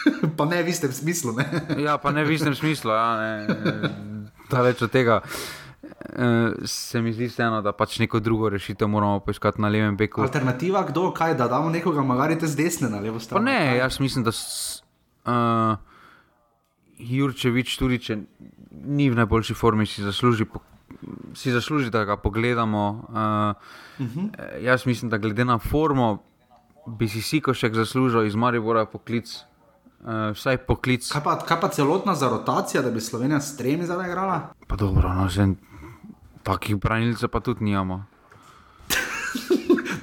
pa 0.38 0.46
ne, 0.46 0.64
v 0.64 0.74
smislu. 0.74 1.36
Ne? 1.38 1.46
ja, 1.84 1.98
pa 1.98 2.12
ne, 2.12 2.26
v 2.26 2.38
smislu. 2.56 2.92
Ja, 2.92 3.46
da 4.50 4.66
več 4.66 4.82
od 4.82 4.92
tega. 4.92 5.22
Uh, 5.84 6.66
se 6.66 7.02
mi 7.02 7.14
zdi 7.14 7.28
vseeno, 7.30 7.62
da 7.62 7.72
pač 7.78 8.00
neko 8.00 8.20
drugo 8.20 8.50
rešitev 8.50 8.88
moramo 8.90 9.20
poiskati 9.20 9.62
na 9.62 9.70
levem 9.70 9.96
beku. 9.98 10.22
Alternativa, 10.26 10.84
kdo, 10.90 11.12
kaj, 11.14 11.38
da 11.38 11.48
damo 11.48 11.70
nekoga, 11.70 12.02
magarite 12.02 12.48
z 12.48 12.58
desne 12.58 12.90
na 12.90 13.00
levo 13.04 13.22
stran. 13.22 13.46
Ne, 13.46 13.78
jaz 13.78 14.00
mislim, 14.00 14.26
da. 14.26 14.34
S, 14.34 14.82
uh, 15.30 15.93
Jurčevič, 17.04 17.78
tudi 17.78 18.00
če 18.00 18.18
ni 18.72 19.10
v 19.10 19.18
najboljši 19.22 19.56
formi, 19.58 19.86
si 19.90 20.04
zasluži, 20.04 20.46
po, 20.50 20.62
si 21.38 21.52
zasluži 21.52 21.92
da 21.94 22.04
ga 22.06 22.18
pogledamo. 22.18 22.84
Uh, 23.10 24.06
uh 24.06 24.12
-huh. 24.12 24.30
Jaz 24.62 24.86
mislim, 24.86 25.10
da 25.10 25.18
glede 25.18 25.46
na 25.46 25.58
formo, 25.58 26.24
bi 26.88 27.08
si 27.08 27.22
Sikošek 27.22 27.74
zaslužil 27.74 28.26
iz 28.26 28.36
Maribora 28.36 28.86
poklic. 28.86 29.46
Uh, 30.04 30.34
vsaj 30.34 30.58
poklic. 30.58 31.12
Kaj 31.12 31.24
pa, 31.24 31.40
kaj 31.40 31.62
pa 31.62 31.68
celotna 31.68 32.16
za 32.16 32.30
rotacija, 32.30 32.82
da 32.84 32.92
bi 32.92 33.02
Slovenija 33.02 33.42
s 33.42 33.58
tremi 33.58 33.86
zdaj 33.86 34.08
igrala? 34.08 34.54
Pa 34.68 34.76
dobro, 34.76 35.14
no, 35.14 35.30
že 35.30 35.48
takih 36.44 36.76
branilcev 36.76 37.30
pa 37.30 37.40
tudi 37.40 37.64
nimamo 37.64 38.06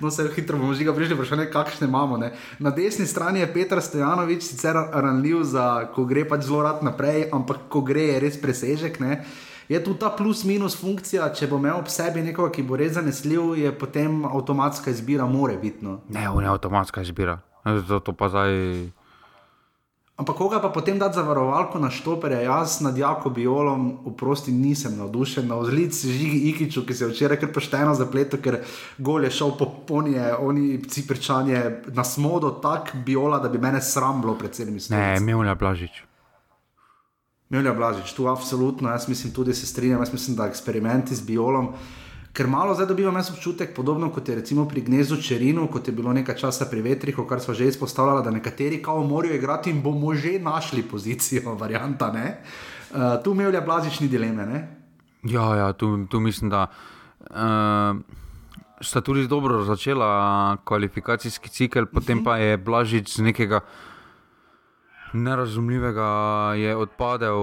no 0.00 0.10
se 0.10 0.28
hitro 0.36 0.58
bomo 0.58 0.74
že 0.74 0.92
prišli, 0.92 1.14
vprašanje, 1.14 1.46
kakšne 1.52 1.86
imamo. 1.86 2.16
Ne? 2.16 2.32
Na 2.58 2.70
desni 2.70 3.06
strani 3.06 3.40
je 3.40 3.52
Petr 3.52 3.80
Stojanovič, 3.80 4.42
sicer 4.42 4.76
ranljiv, 4.92 5.42
za, 5.44 5.90
ko 5.94 6.04
gre 6.04 6.24
pač 6.28 6.46
zelo 6.48 6.62
rad 6.62 6.82
naprej, 6.82 7.28
ampak 7.32 7.68
ko 7.68 7.80
gre, 7.80 8.14
je 8.14 8.20
res 8.20 8.40
presežek. 8.40 9.00
Ne? 9.00 9.24
Je 9.70 9.78
tu 9.84 9.94
ta 9.94 10.10
plus-minus 10.10 10.74
funkcija, 10.80 11.30
če 11.30 11.46
bo 11.46 11.60
imel 11.62 11.78
ob 11.78 11.90
sebi 11.92 12.24
nekoga, 12.26 12.50
ki 12.50 12.64
bo 12.66 12.78
res 12.80 12.96
zanesljiv, 12.96 13.54
je 13.54 13.70
potem 13.70 14.24
avtomatska 14.26 14.90
izbira, 14.90 15.28
more 15.30 15.54
biti. 15.60 15.84
No. 15.86 16.00
Ne, 16.10 16.26
on 16.30 16.42
je 16.42 16.50
avtomatska 16.50 17.04
izbira. 17.06 17.38
Zato 17.86 18.12
pa 18.16 18.28
zdaj. 18.32 18.90
Ampak 20.20 20.36
koga 20.36 20.58
pa 20.60 20.68
potem 20.68 20.98
dati 20.98 21.14
za 21.16 21.22
varovalko 21.22 21.78
na 21.80 21.88
štoperje, 21.90 22.42
jaz 22.44 22.80
nad 22.80 22.98
Jako 22.98 23.30
Biolom, 23.30 23.98
oprosti, 24.04 24.52
nisem 24.52 24.98
navdušen, 24.98 25.46
na 25.48 25.56
vzlic 25.56 25.96
žigi 26.06 26.38
Ikiču, 26.50 26.84
ki 26.86 26.94
se 26.94 27.04
je 27.04 27.08
včeraj 27.10 27.40
kar 27.40 27.52
pošteno 27.54 27.94
zapletel, 27.96 28.40
ker 28.44 28.58
gol 28.98 29.24
je 29.24 29.30
šel 29.30 29.54
po 29.56 29.70
ponije, 29.88 30.34
oni 30.36 30.82
ciprčanje 30.84 31.62
na 31.96 32.04
smodo, 32.04 32.50
tako 32.50 33.00
Biola, 33.06 33.38
da 33.40 33.48
bi 33.48 33.58
mene 33.58 33.80
sramlo 33.80 34.34
pred 34.36 34.52
celimi 34.52 34.80
stvarmi. 34.80 35.06
Ne, 35.06 35.20
Milja 35.24 35.54
Blažič. 35.54 36.02
Milja 37.48 37.72
Blažič, 37.72 38.12
tu 38.12 38.28
absolutno, 38.28 38.90
jaz 38.92 39.08
mislim 39.08 39.32
tudi 39.32 39.54
se 39.54 39.66
strinjam, 39.66 40.04
jaz 40.04 40.12
mislim, 40.12 40.36
da 40.36 40.46
eksperimenti 40.52 41.14
z 41.14 41.24
Biolom. 41.26 41.72
Ker 42.32 42.46
malo 42.46 42.74
zdaj 42.74 42.86
dobivam 42.86 43.16
jaz 43.18 43.30
občutek, 43.30 43.72
podobno 43.74 44.10
kot 44.14 44.28
je 44.28 44.34
recimo 44.34 44.68
pri 44.68 44.80
Gnezu 44.86 45.16
Čerinu, 45.22 45.66
kot 45.66 45.88
je 45.88 45.94
bilo 45.94 46.12
nekaj 46.12 46.36
časa 46.38 46.68
pri 46.70 46.82
Vetrihu, 46.82 47.24
kar 47.26 47.40
smo 47.40 47.54
že 47.54 47.66
izpostavljali, 47.66 48.24
da 48.24 48.30
nekateri 48.30 48.82
kao 48.82 49.02
morajo 49.04 49.34
igrati 49.34 49.70
in 49.70 49.82
bomo 49.82 50.14
že 50.14 50.38
našli 50.38 50.82
pozicijo, 50.82 51.54
varianta. 51.62 52.12
Uh, 52.14 53.22
tu 53.24 53.34
mi 53.34 53.44
je 53.44 53.60
blažični 53.60 54.08
dileme. 54.08 54.46
Ne? 54.46 54.68
Ja, 55.22 55.56
ja 55.56 55.72
tu, 55.72 56.06
tu 56.06 56.20
mislim, 56.20 56.50
da 56.50 56.66
uh, 57.20 57.98
sta 58.80 59.00
tudi 59.00 59.26
dobro 59.26 59.64
začela 59.64 60.56
kvalifikacijski 60.64 61.48
cikel, 61.48 61.86
potem 61.86 62.18
uh 62.18 62.22
-huh. 62.22 62.24
pa 62.24 62.36
je 62.36 62.56
Blažič 62.56 63.16
z 63.16 63.22
nekega 63.22 63.60
nerazumljivega 65.12 66.54
odpadel. 66.76 67.36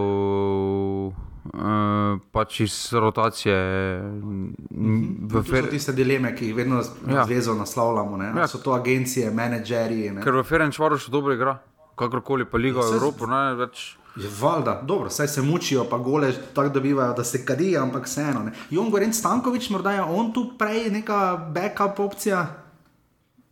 Uh, 1.53 2.19
pač 2.31 2.59
iz 2.59 2.93
rotacije. 2.93 3.55
Mhm. 4.01 5.27
To 5.31 5.43
so 5.43 5.61
tiste 5.69 5.93
dileme, 5.93 6.35
ki 6.35 6.49
jih 6.49 6.55
vedno 6.55 6.81
ja. 7.07 7.25
zvezo 7.25 7.53
naslavljamo. 7.53 8.23
Ja. 8.23 8.47
So 8.47 8.57
to 8.57 8.73
agencije, 8.73 9.31
menedžerji. 9.31 10.11
Ker 10.23 10.35
v 10.35 10.43
Ferenčvaru 10.43 10.99
še 10.99 11.11
dobro 11.11 11.33
igra, 11.37 11.57
kakorkoli 11.95 12.45
pa 12.45 12.59
Liga 12.59 12.83
ja, 12.83 12.97
Evropa, 12.99 13.29
ne 13.31 13.55
več. 13.63 13.97
Je 14.17 14.29
valjda, 14.39 14.79
dobro, 14.83 15.09
saj 15.13 15.27
se 15.27 15.41
mučijo, 15.45 15.83
pa 15.89 15.97
gole 16.01 16.31
tako 16.53 16.69
dobivajo, 16.73 17.13
da 17.13 17.23
se 17.23 17.45
kadijo, 17.45 17.83
ampak 17.85 18.07
vseeno. 18.09 18.47
Jon 18.73 18.89
Gorenc 18.89 19.15
Stankovič, 19.15 19.69
morda 19.69 19.93
je 19.93 20.01
on 20.01 20.31
tu 20.33 20.47
prej 20.57 20.89
neka 20.91 21.19
backup 21.53 21.99
opcija. 21.99 22.47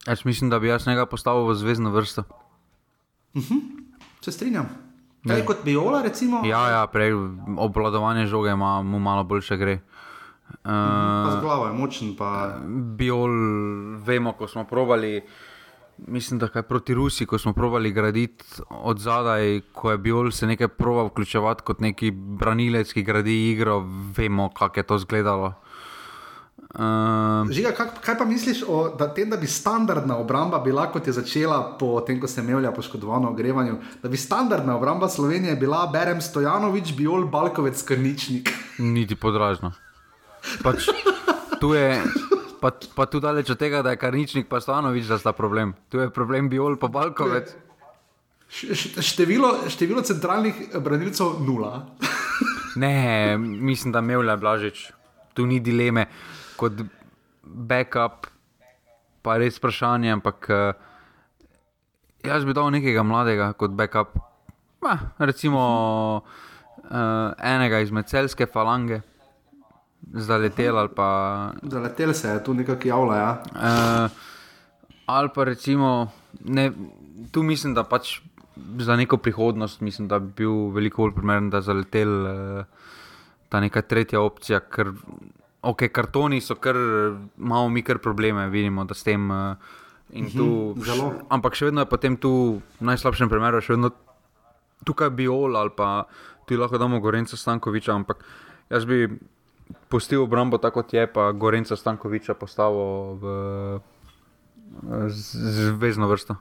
Jaz 0.07 0.25
mislim, 0.25 0.49
da 0.49 0.59
bi 0.59 0.67
jaz 0.67 0.87
njega 0.87 1.05
postavil 1.05 1.45
v 1.47 1.55
zvezdno 1.55 1.93
vrsto. 1.93 2.23
Uh 3.33 3.41
mhm, 3.41 3.53
-huh. 3.53 3.61
Se 4.21 4.31
strinjam. 4.31 4.84
Kaj 5.27 5.45
kot 5.45 5.63
Biola, 5.65 6.01
recimo? 6.01 6.41
Ja, 6.45 6.69
ja 6.69 6.87
prej 6.87 7.13
obvladovanje 7.57 8.25
žoge 8.25 8.51
ima 8.51 8.81
mu 8.81 8.99
malo 8.99 9.23
boljše 9.23 9.57
gre. 9.57 9.79
Uh, 10.65 10.71
z 11.33 11.41
glavo 11.41 11.65
je 11.67 11.73
močen. 11.73 12.15
Pa... 12.17 12.59
Biol, 12.67 13.33
vemo, 14.05 14.33
ko 14.37 14.47
smo 14.47 14.63
probali 14.63 15.21
mislim, 15.97 16.39
da 16.39 16.49
je 16.55 16.61
proti 16.61 16.93
Rusiji, 16.93 17.27
ko 17.27 17.37
smo 17.37 17.53
provali 17.53 17.91
graditi 17.91 18.45
od 18.69 18.99
zadaj, 18.99 19.61
ko 19.73 19.91
je 19.91 19.97
bil 19.97 20.31
se 20.31 20.47
nekaj 20.47 20.67
prova 20.67 21.03
vključevati 21.03 21.63
kot 21.63 21.79
neki 21.79 22.11
branilec, 22.11 22.93
ki 22.93 23.03
gradi 23.03 23.51
igro, 23.51 23.83
vemo, 24.17 24.49
kako 24.49 24.79
je 24.79 24.83
to 24.83 24.95
izgledalo. 24.95 25.53
Um, 26.75 27.51
Žiga, 27.55 27.71
kaj, 27.71 27.87
kaj 28.03 28.17
pa 28.19 28.25
misliš 28.27 28.63
o 28.67 28.89
tem, 29.15 29.29
da 29.29 29.37
bi 29.37 29.47
standardna 29.47 30.17
obramba 30.19 30.59
bila, 30.59 30.89
kot 30.91 31.07
je 31.07 31.13
začela 31.15 31.77
po 31.79 32.01
tem, 32.03 32.19
ko 32.19 32.27
se 32.27 32.41
je 32.41 32.43
imela 32.43 32.71
poškodovano 32.75 33.29
ogrevanju, 33.31 33.77
da 34.03 34.09
bi 34.09 34.17
standardna 34.17 34.75
obramba 34.75 35.09
Slovenije 35.09 35.55
bila 35.55 35.87
Berem 35.87 36.21
Stojanovič, 36.21 36.93
Biol, 36.97 37.27
Balkovec, 37.31 37.81
Krničnik? 37.81 38.51
Niti 38.77 39.15
podražno. 39.15 39.71
Pač, 40.63 40.89
tu 41.61 41.73
je 41.73 42.03
pa, 42.59 42.71
pa 42.95 43.05
tudi 43.05 43.23
daleč 43.23 43.49
od 43.49 43.59
tega, 43.59 43.81
da 43.85 43.93
je 43.93 44.01
karničnik 44.01 44.49
pa 44.49 44.59
stanovič, 44.61 45.05
da 45.07 45.17
sta 45.21 45.33
problem. 45.33 45.73
Tu 45.89 46.01
je 46.01 46.09
problem 46.09 46.49
biol 46.49 46.79
pa 46.81 46.89
balkovec. 46.89 47.53
Število, 48.49 49.69
število 49.69 50.03
centralnih 50.05 50.77
branilcev 50.79 51.41
nula. 51.45 51.85
ne, 52.83 53.37
mislim, 53.37 53.93
da 53.93 53.99
imel 53.99 54.29
je 54.29 54.37
blažič. 54.37 54.85
Tu 55.35 55.45
ni 55.45 55.59
dileme, 55.59 56.07
kot 56.57 56.83
backup, 57.43 58.27
pa 59.21 59.37
res 59.41 59.59
vprašanje. 59.59 60.13
Ampak 60.17 60.49
uh, 60.49 60.71
jaz 62.25 62.45
bi 62.45 62.55
dal 62.57 62.71
nekega 62.73 63.03
mladega 63.03 63.51
kot 63.57 63.75
backup. 63.77 64.15
Ma, 64.85 64.97
recimo 65.17 65.61
uh, 66.21 67.33
enega 67.41 67.81
izmed 67.81 68.09
celske 68.11 68.45
falange 68.51 69.01
zaletel. 70.13 70.77
Ali 70.77 70.93
pa... 70.95 71.09
Zaletel 71.61 72.13
se 72.13 72.29
je 72.29 72.43
tu 72.43 72.53
nekako 72.53 72.87
javlja. 72.87 73.17
Ja. 73.17 73.31
Uh, 73.55 74.09
ali 75.05 75.29
pa 75.35 75.43
recimo, 75.43 76.11
ne, 76.43 76.71
tu 77.31 77.43
mislim, 77.43 77.73
da 77.73 77.83
pač 77.83 78.19
za 78.77 78.95
neko 78.95 79.17
prihodnost, 79.17 79.81
mislim, 79.81 80.07
da 80.07 80.19
bi 80.19 80.31
bil 80.43 80.69
veliko 80.71 81.03
bolj 81.03 81.15
primeren, 81.15 81.49
da 81.49 81.61
zaletel 81.61 82.13
uh, 82.25 82.65
ta 83.49 83.59
neka 83.59 83.81
tretja 83.81 84.21
opcija. 84.21 84.59
Ker, 84.59 84.93
ok, 85.65 85.87
kartoni 85.93 86.41
so 86.41 86.55
kar, 86.61 86.77
imamo 86.77 87.69
mi 87.69 87.83
kar 87.83 87.99
probleme, 88.03 88.47
vidimo, 88.53 88.85
da 88.85 88.93
s 88.93 89.03
tem. 89.03 89.31
Uh, 89.31 89.81
Tu, 90.05 90.75
Zelo. 90.85 91.07
Ampak 91.33 91.57
še 91.57 91.71
vedno 91.71 91.81
je 91.81 91.89
potem 91.89 92.13
tu 92.13 92.61
v 92.61 92.83
najslabšem 92.85 93.25
primeru, 93.25 93.57
še 93.57 93.73
vedno 93.73 93.89
tukaj 94.85 95.09
bi 95.17 95.25
ol 95.25 95.57
ali 95.57 95.73
pa 95.73 96.05
tu 96.45 96.53
lahko 96.61 96.77
damo 96.77 97.01
Gorenca 97.01 97.33
Stankoviča. 97.33 97.97
Ampak 97.97 98.21
jaz 98.69 98.85
bi 98.85 99.09
pustil 99.89 100.21
obrambo 100.21 100.61
tako, 100.61 100.85
kot 100.85 100.93
je, 100.93 101.09
pa 101.09 101.33
Gorenca 101.33 101.73
Stankoviča 101.73 102.37
postavil 102.37 103.17
v 103.17 103.25
zvezdno 105.09 106.07
vrsto. 106.07 106.37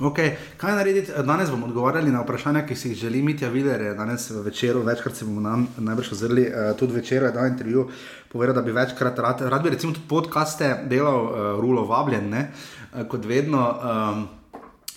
Okay. 0.00 0.34
Kaj 0.56 0.74
narediti? 0.74 1.12
Danes 1.22 1.50
bomo 1.50 1.66
odgovarjali 1.66 2.10
na 2.10 2.22
vprašanja, 2.22 2.64
ki 2.66 2.76
si 2.76 2.88
jih 2.88 2.98
želi 2.98 3.22
Mitja 3.22 3.48
Viler. 3.48 3.94
Danes 3.94 4.30
večer, 4.30 4.76
večkrat 4.76 5.16
se 5.16 5.24
bomo 5.24 5.40
nam 5.40 5.68
najbrž 5.78 6.12
ozrli, 6.12 6.48
uh, 6.48 6.76
tudi 6.78 6.92
večer 6.92 7.22
je 7.22 7.30
dal 7.32 7.46
intervju, 7.46 7.88
povedal, 8.32 8.54
da 8.54 8.62
bi 8.62 8.72
večkrat 8.72 9.18
rad, 9.18 9.40
rad 9.40 9.62
bi 9.62 9.70
recimo 9.70 9.92
tudi 9.92 10.08
podcaste 10.08 10.80
delal, 10.90 11.24
uh, 11.24 11.60
Rulo 11.60 11.84
Vabljen, 11.86 12.28
ne? 12.30 12.50
Uh, 12.92 13.06
kot 13.08 13.24
vedno. 13.24 13.68
Um, 13.70 14.28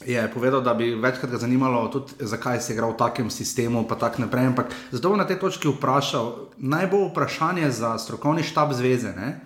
je 0.06 0.32
povedal, 0.34 0.62
da 0.62 0.74
bi 0.74 0.96
večkrat 0.96 1.32
ga 1.32 1.38
zanimalo, 1.38 1.88
tudi, 1.88 2.14
zakaj 2.20 2.62
se 2.62 2.74
igra 2.74 2.88
v 2.88 2.98
takem 2.98 3.30
sistemu. 3.30 3.86
Ampak 3.90 4.66
zato 4.92 5.10
bom 5.10 5.18
na 5.18 5.26
tej 5.26 5.40
točki 5.40 5.68
vprašal, 5.68 6.36
naj 6.58 6.88
bo 6.88 7.08
vprašanje 7.08 7.72
za 7.72 7.98
strokovni 7.98 8.44
štab 8.44 8.74
zveze. 8.74 9.14
Ne? 9.18 9.42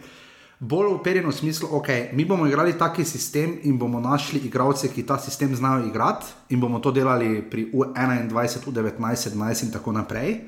Bolj 0.61 0.91
uperjen 0.93 1.25
v 1.25 1.31
smislu, 1.33 1.67
da 1.71 1.75
okay, 1.75 2.09
mi 2.13 2.21
bomo 2.25 2.45
igrali 2.45 2.77
taki 2.77 3.05
sistem 3.05 3.55
in 3.63 3.79
bomo 3.79 3.99
našli 3.99 4.39
igralce, 4.45 4.91
ki 4.93 5.05
ta 5.05 5.17
sistem 5.17 5.55
znajo 5.55 5.87
igrati, 5.87 6.25
in 6.49 6.59
bomo 6.61 6.79
to 6.79 6.91
delali 6.91 7.41
pri 7.41 7.71
U21, 7.73 8.29
U19, 8.69 8.99
U17 8.99 9.63
in 9.65 9.71
tako 9.71 9.91
naprej. 9.91 10.39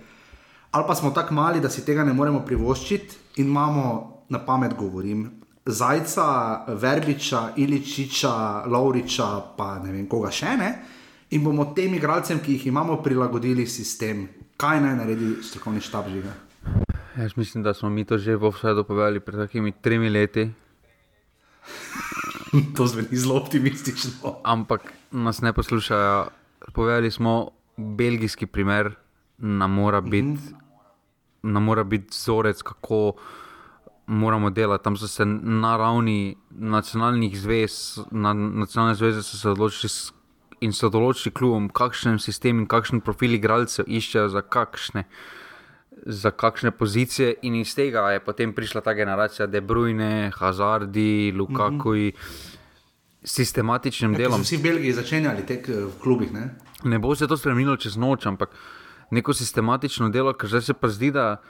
Ali 0.72 0.84
pa 0.88 0.96
smo 0.96 1.12
tako 1.12 1.34
mali, 1.34 1.62
da 1.62 1.70
si 1.70 1.86
tega 1.86 2.04
ne 2.04 2.14
moremo 2.14 2.44
privoščiti 2.46 3.42
in 3.42 3.48
imamo 3.48 4.22
na 4.30 4.46
pamet, 4.46 4.78
govorim, 4.78 5.32
Zajca, 5.66 6.66
Verbiča, 6.68 7.54
Iličiča, 7.58 8.64
Lauriča, 8.68 9.42
pa 9.58 9.80
ne 9.80 9.92
vem 9.92 10.06
koga 10.08 10.30
še 10.30 10.58
ne. 10.58 10.72
In 11.32 11.42
bomo 11.44 11.72
tem 11.74 11.94
igralcem, 11.98 12.40
ki 12.40 12.60
jih 12.60 12.68
imamo, 12.70 13.02
prilagodili 13.02 13.66
sistem. 13.66 14.28
Kaj 14.58 14.82
naj 14.82 14.96
naredi 15.02 15.36
strokovni 15.42 15.82
štab 15.82 16.14
žiga? 16.14 16.53
Jaz 17.18 17.38
mislim, 17.38 17.64
da 17.64 17.74
smo 17.74 17.90
mi 17.90 18.06
to 18.06 18.18
že 18.18 18.36
v 18.36 18.50
vsedu 18.50 18.84
povedali 18.84 19.20
pred 19.20 19.40
takimi 19.40 19.72
tremi 19.72 20.10
leti. 20.10 20.50
to 22.76 22.88
zveni 22.88 23.18
zelo 23.18 23.36
optimistično. 23.36 24.12
Ampak 24.44 24.94
nas 25.12 25.42
ne 25.42 25.54
poslušajo. 25.54 26.28
Povedali 26.74 27.12
smo, 27.12 27.50
belgijski 27.78 28.46
primer 28.46 28.96
nam 29.38 29.72
mora 29.72 30.02
biti, 30.02 30.24
mm 30.24 30.38
-hmm. 31.44 31.84
biti 31.84 32.08
vzorec, 32.10 32.62
kako 32.62 33.14
moramo 34.08 34.50
delati. 34.50 34.84
Tam 34.84 34.98
so 34.98 35.08
se 35.08 35.26
na 35.26 35.78
ravni 35.78 36.38
nacionalnih 36.50 37.40
zvez, 37.40 38.00
na, 38.12 38.34
nacionalne 38.34 38.96
zveze 38.96 39.24
so 39.24 39.38
se 39.38 39.50
odločili 39.50 39.92
in 40.62 40.72
so 40.74 40.90
določili 40.90 41.34
klubom, 41.34 41.70
kakšen 41.70 42.20
sistem 42.20 42.60
in 42.60 42.68
kakšen 42.68 43.02
profil 43.02 43.34
igralcev 43.34 43.86
iščejo 43.88 44.30
za 44.30 44.42
kakšne. 44.42 45.04
Za 46.06 46.32
kakšne 46.32 46.72
pozicije, 46.72 47.36
in 47.42 47.56
iz 47.56 47.76
tega 47.76 48.12
je 48.12 48.20
potem 48.20 48.54
prišla 48.54 48.82
ta 48.82 48.94
generacija, 48.94 49.48
De 49.48 49.62
Bruyne, 49.62 50.32
Hazardi, 50.36 51.32
Lukaku, 51.36 51.90
mm 51.90 52.10
-hmm. 52.10 52.14
sistematičnim 53.24 54.12
ja, 54.12 54.18
delom. 54.18 54.42
Vsi 54.42 54.58
Belgiji 54.58 54.94
začenjali 54.94 55.46
tek 55.46 55.68
v 55.68 56.00
klubih. 56.02 56.34
Ne? 56.34 56.50
ne 56.84 57.00
bo 57.00 57.16
se 57.16 57.28
to 57.28 57.38
spremenilo 57.38 57.78
čez 57.78 57.98
noč, 57.98 58.26
ampak 58.26 58.50
neko 59.12 59.34
sistematično 59.34 60.10
delo, 60.10 60.34
ker 60.34 60.50
zdaj 60.50 60.62
se 60.62 60.74
pa 60.74 60.90
zdi, 60.90 61.12
da 61.12 61.42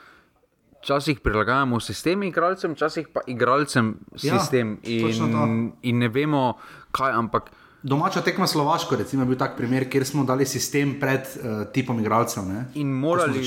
včasih 0.82 1.20
prilagajamo 1.20 1.80
sistem 1.80 2.22
igralcem, 2.22 2.74
včasih 2.74 3.08
pa 3.12 3.20
igralcem 3.26 3.94
ja, 4.22 4.38
sistem. 4.38 4.78
Ja, 4.82 5.08
in, 5.46 5.72
in 5.82 5.98
ne 5.98 6.08
vemo, 6.08 6.58
kaj. 6.92 7.12
Ampak, 7.12 7.50
Domača 7.84 8.22
tekma 8.24 8.46
Slovaško 8.46 8.96
recimo, 8.96 9.22
je 9.22 9.26
bil 9.26 9.38
tak 9.38 9.56
primer, 9.56 9.84
kjer 9.90 10.06
smo 10.08 10.22
dali 10.24 10.46
sistem 10.48 10.94
pred 11.00 11.20
uh, 11.20 11.66
tipom 11.72 11.98
igralcev. 12.00 12.46
Ne? 12.48 12.64
In 12.80 12.88
morali, 12.88 13.42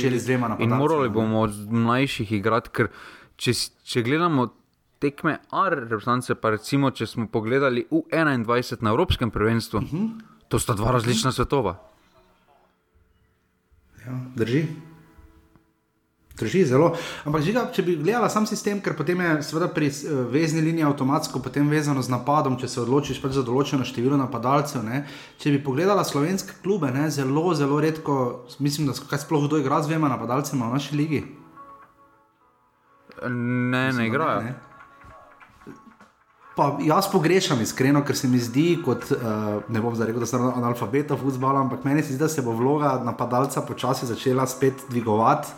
in 0.59 0.69
morali 0.69 1.09
bomo 1.09 1.41
od 1.41 1.55
mlajših 1.71 2.31
igrati, 2.38 2.69
ker 2.69 2.91
če, 3.35 3.53
če 3.83 4.05
gledamo. 4.05 4.51
Tekme 4.97 5.35
R, 5.53 5.75
reprezentance, 5.83 6.33
pa 6.41 6.49
recimo, 6.55 6.89
če 6.89 7.05
smo 7.05 7.27
pogledali 7.29 7.83
U21 7.93 8.81
na 8.81 8.89
Evropskem 8.95 9.29
prvenstvu, 9.29 9.77
uh 9.77 9.83
mhm. 9.83 9.97
-huh. 9.97 10.21
to 10.47 10.59
sta 10.59 10.73
dva 10.73 10.91
različna 10.91 11.31
svetova. 11.31 11.75
Ja, 14.05 14.19
drži. 14.35 14.65
Drži 16.38 16.65
zelo. 16.69 16.91
Ampak, 17.25 17.41
žiga, 17.41 17.63
če 17.73 17.81
bi 17.81 17.95
gledala 17.97 18.29
sam 18.29 18.45
sistem, 18.45 18.77
ker 18.83 18.93
potem 18.97 19.21
je 19.25 19.31
seveda 19.47 19.71
pri 19.73 19.89
uh, 19.89 20.19
vezni 20.29 20.61
liniji 20.61 20.85
avtomatsko 20.85 21.41
vezano 21.69 22.01
z 22.01 22.13
napadom, 22.13 22.59
če 22.61 22.67
se 22.67 22.81
odločiš 22.81 23.21
pač 23.21 23.39
za 23.39 23.43
določeno 23.43 23.83
število 23.83 24.17
napadalcev. 24.17 24.83
Ne? 24.85 25.05
Če 25.41 25.55
bi 25.55 25.63
pogledala 25.63 26.03
slovenske 26.05 26.61
klube, 26.61 26.91
ne? 26.93 27.09
zelo, 27.09 27.53
zelo 27.55 27.79
redko, 27.81 28.45
mislim, 28.59 28.88
da 28.88 28.93
kaj 28.93 29.25
sploh 29.25 29.47
kdo 29.47 29.57
igra 29.57 29.81
z 29.81 29.89
dvema 29.89 30.13
napadalcema 30.13 30.69
v 30.69 30.77
naši 30.77 30.95
ligi. 30.95 31.25
Ne, 33.25 33.91
ne 33.93 34.07
igrajo. 34.07 34.41
Ne, 34.41 34.53
ne. 34.53 34.67
Pa 36.57 36.71
jaz 36.81 37.05
pogrešam, 37.11 37.59
iskreno, 37.61 38.01
ker 38.05 38.17
se 38.17 38.27
mi 38.27 38.39
zdi, 38.41 38.79
kot, 38.85 39.11
uh, 39.13 39.59
ne 39.69 39.81
bom 39.81 39.93
zdaj 39.93 40.07
rekel, 40.09 40.23
da 40.23 40.29
sem 40.29 40.41
analfabet 40.41 41.11
v 41.13 41.17
futbalu, 41.21 41.61
ampak 41.61 41.83
meni 41.85 42.01
se 42.01 42.15
zdi, 42.15 42.21
da 42.21 42.29
se 42.33 42.41
bo 42.41 42.55
vloga 42.57 42.95
napadalca 43.05 43.61
počasi 43.61 44.09
začela 44.09 44.45
spet 44.49 44.85
dvigovati. 44.89 45.53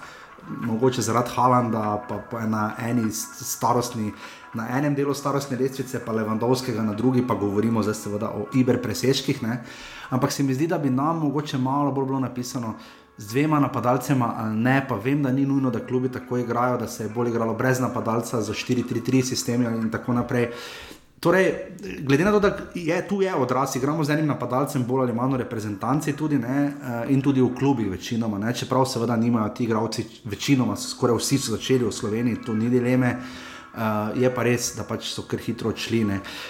Mogoče 0.50 1.02
zaradi 1.02 1.30
Halanda, 1.36 2.06
pa, 2.10 2.18
pa 2.32 2.46
na 2.46 2.74
eni 2.90 3.12
starostni. 3.12 4.14
Na 4.54 4.66
enem 4.78 4.96
delu 4.96 5.14
starostne 5.14 5.58
lestvice, 5.58 6.00
pa 6.06 6.12
Levandovskega, 6.12 6.82
na 6.82 6.94
drugi 6.94 7.22
pa 7.28 7.36
govorimo 7.38 7.84
zdaj 7.84 7.94
seveda 7.94 8.32
o 8.34 8.48
Iber 8.58 8.82
preseških. 8.82 9.44
Ne? 9.44 9.64
Ampak 10.10 10.32
se 10.32 10.44
mi 10.44 10.54
zdi, 10.54 10.68
da 10.68 10.78
bi 10.78 10.90
nam 10.90 11.20
mogoče 11.20 11.58
malo 11.58 11.92
bolj 11.92 12.06
bilo 12.06 12.20
napisano 12.20 12.74
z 13.18 13.28
dvema 13.28 13.60
napadalcema, 13.60 14.34
ali 14.38 14.56
ne, 14.56 14.86
pa 14.90 14.96
vem, 14.96 15.24
da 15.24 15.32
ni 15.32 15.46
nujno, 15.46 15.70
da 15.70 15.86
klubi 15.86 16.10
tako 16.10 16.38
igrajo, 16.38 16.78
da 16.78 16.88
se 16.88 17.04
je 17.04 17.10
bolj 17.10 17.30
igralo 17.30 17.54
brez 17.54 17.80
napadalca 17.80 18.42
za 18.42 18.54
4-3-3 18.54 19.24
sistemi 19.24 19.66
in 19.66 19.90
tako 19.92 20.14
naprej. 20.14 20.48
Torej, 21.20 21.54
glede 22.02 22.24
na 22.24 22.32
to, 22.32 22.40
da 22.40 22.58
je 22.76 23.08
tu 23.08 23.22
je 23.22 23.36
odraz, 23.36 23.76
igramo 23.76 24.04
z 24.04 24.10
enim 24.10 24.28
napadalcem, 24.28 24.86
bolj 24.88 25.02
ali 25.02 25.14
manj 25.14 25.38
reprezentanci, 25.38 26.16
tudi, 26.16 26.38
ne, 26.38 26.68
eh, 26.68 27.12
in 27.12 27.22
tudi 27.22 27.42
v 27.42 27.52
klubih, 27.56 27.90
večinoma. 27.92 28.38
Ne, 28.38 28.54
čeprav 28.54 28.86
seveda 28.86 29.16
nimajo 29.16 29.50
ti 29.50 29.64
igravci, 29.64 30.06
večinoma, 30.24 30.76
skoraj 30.76 31.18
vsi 31.18 31.38
so 31.38 31.52
začeli 31.58 31.86
v 31.86 31.92
Sloveniji, 31.92 32.42
to 32.46 32.54
ni 32.54 32.70
dileme. 32.70 33.18
Uh, 33.70 34.18
je 34.18 34.30
pa 34.34 34.44
res, 34.44 34.72
da 34.76 34.84
pač 34.84 35.12
so 35.14 35.22
kar 35.30 35.40
hitro 35.40 35.70
odšli. 35.70 36.00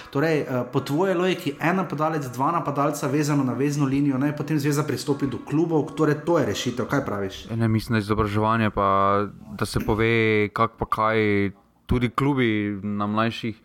Torej, 0.10 0.38
uh, 0.40 0.62
po 0.72 0.80
tvoji 0.80 1.14
logiki, 1.14 1.52
en 1.60 1.76
napadalec, 1.76 2.30
dva 2.34 2.52
napadalca, 2.56 3.10
vezano 3.12 3.44
na 3.44 3.54
vezno 3.54 3.86
linijo, 3.86 4.18
naj 4.18 4.38
potem 4.38 4.58
zveza 4.60 4.86
pristopi 4.88 5.28
do 5.28 5.38
klubov, 5.38 5.92
torej 6.00 6.24
to 6.26 6.40
je 6.40 6.46
rešitev. 6.46 6.88
Kaj 6.88 7.06
praviš? 7.06 7.50
Ne, 7.52 7.68
mislim, 7.68 7.94
da 7.94 7.98
je 7.98 8.08
izobraževanje, 8.08 8.70
pa 8.72 9.28
da 9.60 9.66
se 9.66 9.80
pove, 9.80 10.50
kak 10.54 10.80
pa 10.80 10.86
kaj. 10.86 11.52
Tudi 11.90 12.10
klubi 12.10 12.80
na 12.84 13.08
mlajših 13.08 13.58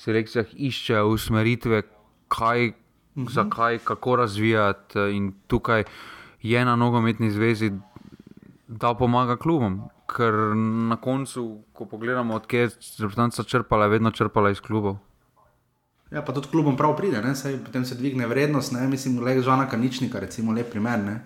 selekcijah 0.00 0.54
iščejo 0.56 1.06
usmeritve, 1.12 1.82
kaj, 2.28 2.68
uh 2.68 2.74
mhm. 3.14 3.26
-huh. 3.26 3.32
zakaj, 3.32 3.78
kako 3.84 4.16
razvijati. 4.16 4.98
In 5.12 5.32
tukaj 5.46 5.84
je 6.42 6.64
na 6.64 6.76
nogometni 6.76 7.30
zvezi, 7.30 7.72
da 8.68 8.94
pomaga 8.94 9.36
klubom 9.36 9.90
ker 10.10 10.34
na 10.90 10.96
koncu, 10.96 11.62
ko 11.72 11.86
pogledamo, 11.86 12.34
odkje 12.34 12.60
je 12.60 12.70
reprezentanca 13.04 13.44
črpala, 13.44 13.86
je 13.86 13.94
vedno 13.96 14.10
črpala 14.10 14.50
iz 14.50 14.60
klubov. 14.60 14.98
Ja, 16.10 16.24
pa 16.26 16.34
tudi 16.34 16.50
klubom 16.50 16.76
prav 16.76 16.96
pride, 16.98 17.22
Saj, 17.34 17.60
potem 17.64 17.84
se 17.86 17.94
dvigne 17.94 18.26
vrednost, 18.26 18.72
ne? 18.74 18.88
mislim, 18.88 19.20
le 19.22 19.38
žana 19.42 19.68
kaničnika, 19.70 20.20
recimo, 20.20 20.52
lep 20.52 20.70
primer. 20.70 20.98
Ne? 20.98 21.20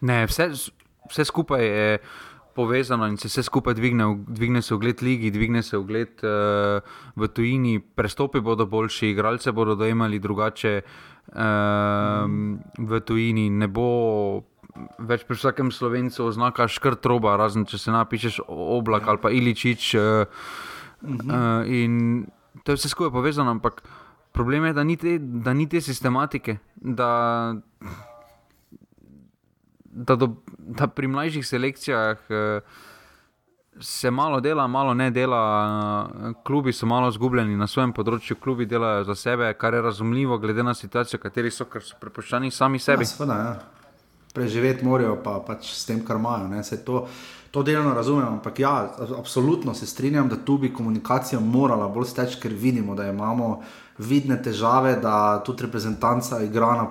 Ne, 0.00 0.26
vse, 0.30 0.50
vse 1.10 1.24
skupaj 1.24 1.66
je 1.66 1.98
povezano 2.58 3.06
in 3.06 3.14
se 3.16 3.28
vse 3.30 3.44
skupaj 3.46 3.76
dvigne, 3.78 4.06
dvigne 4.26 4.62
se 4.62 4.74
ugled 4.74 5.02
lige, 5.02 5.30
dvigne 5.30 5.62
se 5.62 5.78
ugled 5.78 6.24
uh, 6.26 6.82
v 7.14 7.28
tujini, 7.30 7.78
prestopi 7.78 8.42
bodo 8.42 8.66
boljši, 8.66 9.12
igralce 9.12 9.52
bodo 9.54 9.76
dojemali 9.78 10.18
drugače 10.18 10.72
uh, 10.82 11.36
v 12.78 13.00
tujini, 13.06 13.46
ne 13.50 13.68
bo 13.70 13.86
več 14.98 15.22
pri 15.28 15.38
vsakem 15.38 15.70
slovencu 15.74 16.26
oznaka 16.26 16.66
škrt 16.66 17.06
roba, 17.06 17.36
razen 17.38 17.66
če 17.66 17.78
se 17.78 17.94
napišeš 17.94 18.40
oblak 18.48 19.06
ali 19.06 19.22
pa 19.22 19.30
iličič. 19.30 19.94
Uh, 19.94 20.02
uh 20.02 21.14
-huh. 21.14 21.62
uh, 21.62 21.70
in 21.70 22.26
to 22.64 22.72
je 22.72 22.76
vse 22.76 22.88
skupaj 22.88 23.14
povezano, 23.14 23.50
ampak 23.54 23.82
problem 24.32 24.64
je, 24.64 24.72
da 24.72 24.84
ni 24.84 24.96
te, 24.96 25.18
da 25.18 25.54
ni 25.54 25.68
te 25.68 25.80
sistematike. 25.80 26.58
Da, 26.74 27.54
da, 29.98 30.16
do, 30.16 30.28
da 30.58 30.86
pri 30.86 31.08
mlajših 31.10 31.46
selekcijah 31.46 32.30
uh, 32.30 32.84
se 33.80 34.10
malo 34.10 34.40
dela, 34.40 34.66
malo 34.66 34.94
ne 34.94 35.10
dela, 35.10 35.42
uh, 36.10 36.36
klubi 36.44 36.72
so 36.72 36.86
malo 36.86 37.10
zgubljeni 37.10 37.56
na 37.56 37.66
svojem 37.66 37.92
področju, 37.92 38.36
klubi 38.42 38.66
delajo 38.66 39.04
za 39.10 39.14
sebe, 39.14 39.50
kar 39.58 39.74
je 39.74 39.82
razumljivo, 39.82 40.38
glede 40.38 40.62
na 40.62 40.74
situacijo, 40.74 41.18
v 41.18 41.26
kateri 41.28 41.50
so, 41.50 41.66
ker 41.70 41.82
so 41.82 41.98
prepuščeni 42.00 42.50
sami 42.50 42.78
sebi. 42.82 43.06
Ja, 43.06 43.16
sveda, 43.16 43.42
ja 43.42 43.58
preživeti 44.38 44.86
morajo, 44.86 45.16
pa 45.24 45.38
pač 45.42 45.72
s 45.74 45.84
tem, 45.88 46.02
kar 46.06 46.20
imajo. 46.20 46.62
To, 46.86 47.06
to 47.50 47.64
delno 47.66 47.94
razumem, 47.96 48.26
ampak 48.38 48.60
ja, 48.62 48.74
absolutno 49.18 49.74
se 49.74 49.86
strinjam, 49.86 50.28
da 50.28 50.36
tu 50.36 50.58
bi 50.58 50.72
komunikacija 50.72 51.40
morala 51.40 51.88
bolj 51.88 52.12
steči, 52.12 52.40
ker 52.42 52.54
vidimo, 52.54 52.94
da 52.94 53.08
imamo 53.08 53.62
vidne 53.98 54.38
težave, 54.42 54.96
da 55.02 55.42
tudi 55.46 55.66
reprezentanca 55.66 56.42
igra 56.44 56.74
na 56.76 56.86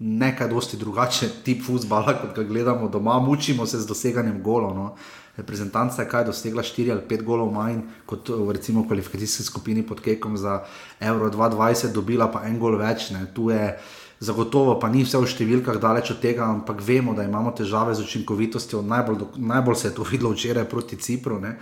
nekaj 0.00 0.48
dosti 0.48 0.76
drugačen 0.76 1.30
tip 1.44 1.64
futbola, 1.66 2.14
kot 2.20 2.36
ga 2.36 2.42
gledamo 2.42 2.88
doma, 2.88 3.18
mučimo 3.18 3.66
se 3.66 3.78
z 3.78 3.86
doseganjem 3.86 4.42
golov. 4.42 4.74
No. 4.76 4.94
Reprezentanca 5.36 6.02
je 6.02 6.08
kaj 6.08 6.24
dosegla 6.24 6.62
4 6.62 6.90
ali 6.90 7.02
5 7.08 7.22
golov 7.24 7.52
manj 7.52 7.80
kot 8.06 8.28
v 8.28 8.52
recimo 8.52 8.86
kvalifikacijski 8.86 9.42
skupini 9.42 9.86
pod 9.86 10.00
Kekom 10.00 10.36
za 10.36 10.62
Euro 11.00 11.30
2020, 11.30 11.92
dobila 11.92 12.30
pa 12.30 12.44
en 12.46 12.58
gol 12.58 12.78
več. 12.78 13.10
Ne. 13.10 13.26
Tu 13.34 13.50
je 13.50 13.78
Zagotovo 14.20 14.74
pa 14.76 14.90
ni 14.92 15.00
vse 15.00 15.16
v 15.16 15.24
številkah 15.24 15.78
daleč 15.80 16.10
od 16.12 16.18
tega, 16.20 16.44
ampak 16.44 16.82
vemo, 16.84 17.14
da 17.16 17.24
imamo 17.24 17.54
težave 17.56 17.94
z 17.96 18.04
učinkovitostjo. 18.04 18.82
Najbolj, 18.84 19.22
najbolj 19.40 19.78
se 19.80 19.86
je 19.88 19.94
to 19.96 20.04
videlo 20.04 20.34
včeraj 20.34 20.66
proti 20.68 20.98
Cipru, 21.00 21.38
ne, 21.40 21.54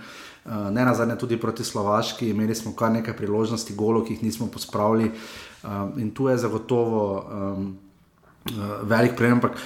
ne 0.49 0.85
na 0.85 0.93
zadnje 0.93 1.17
tudi 1.17 1.37
proti 1.37 1.63
Slovaški. 1.63 2.29
Imeli 2.29 2.55
smo 2.55 2.73
kar 2.75 2.91
nekaj 2.91 3.17
priložnosti, 3.17 3.75
golo, 3.75 4.03
ki 4.05 4.13
jih 4.13 4.23
nismo 4.23 4.47
pospravili. 4.47 5.11
Uh, 5.63 5.69
in 5.97 6.11
tu 6.11 6.29
je 6.29 6.37
zagotovo. 6.37 7.05
Um, 7.31 7.77
velik 8.83 9.15
problem. 9.15 9.33
Ampak 9.33 9.57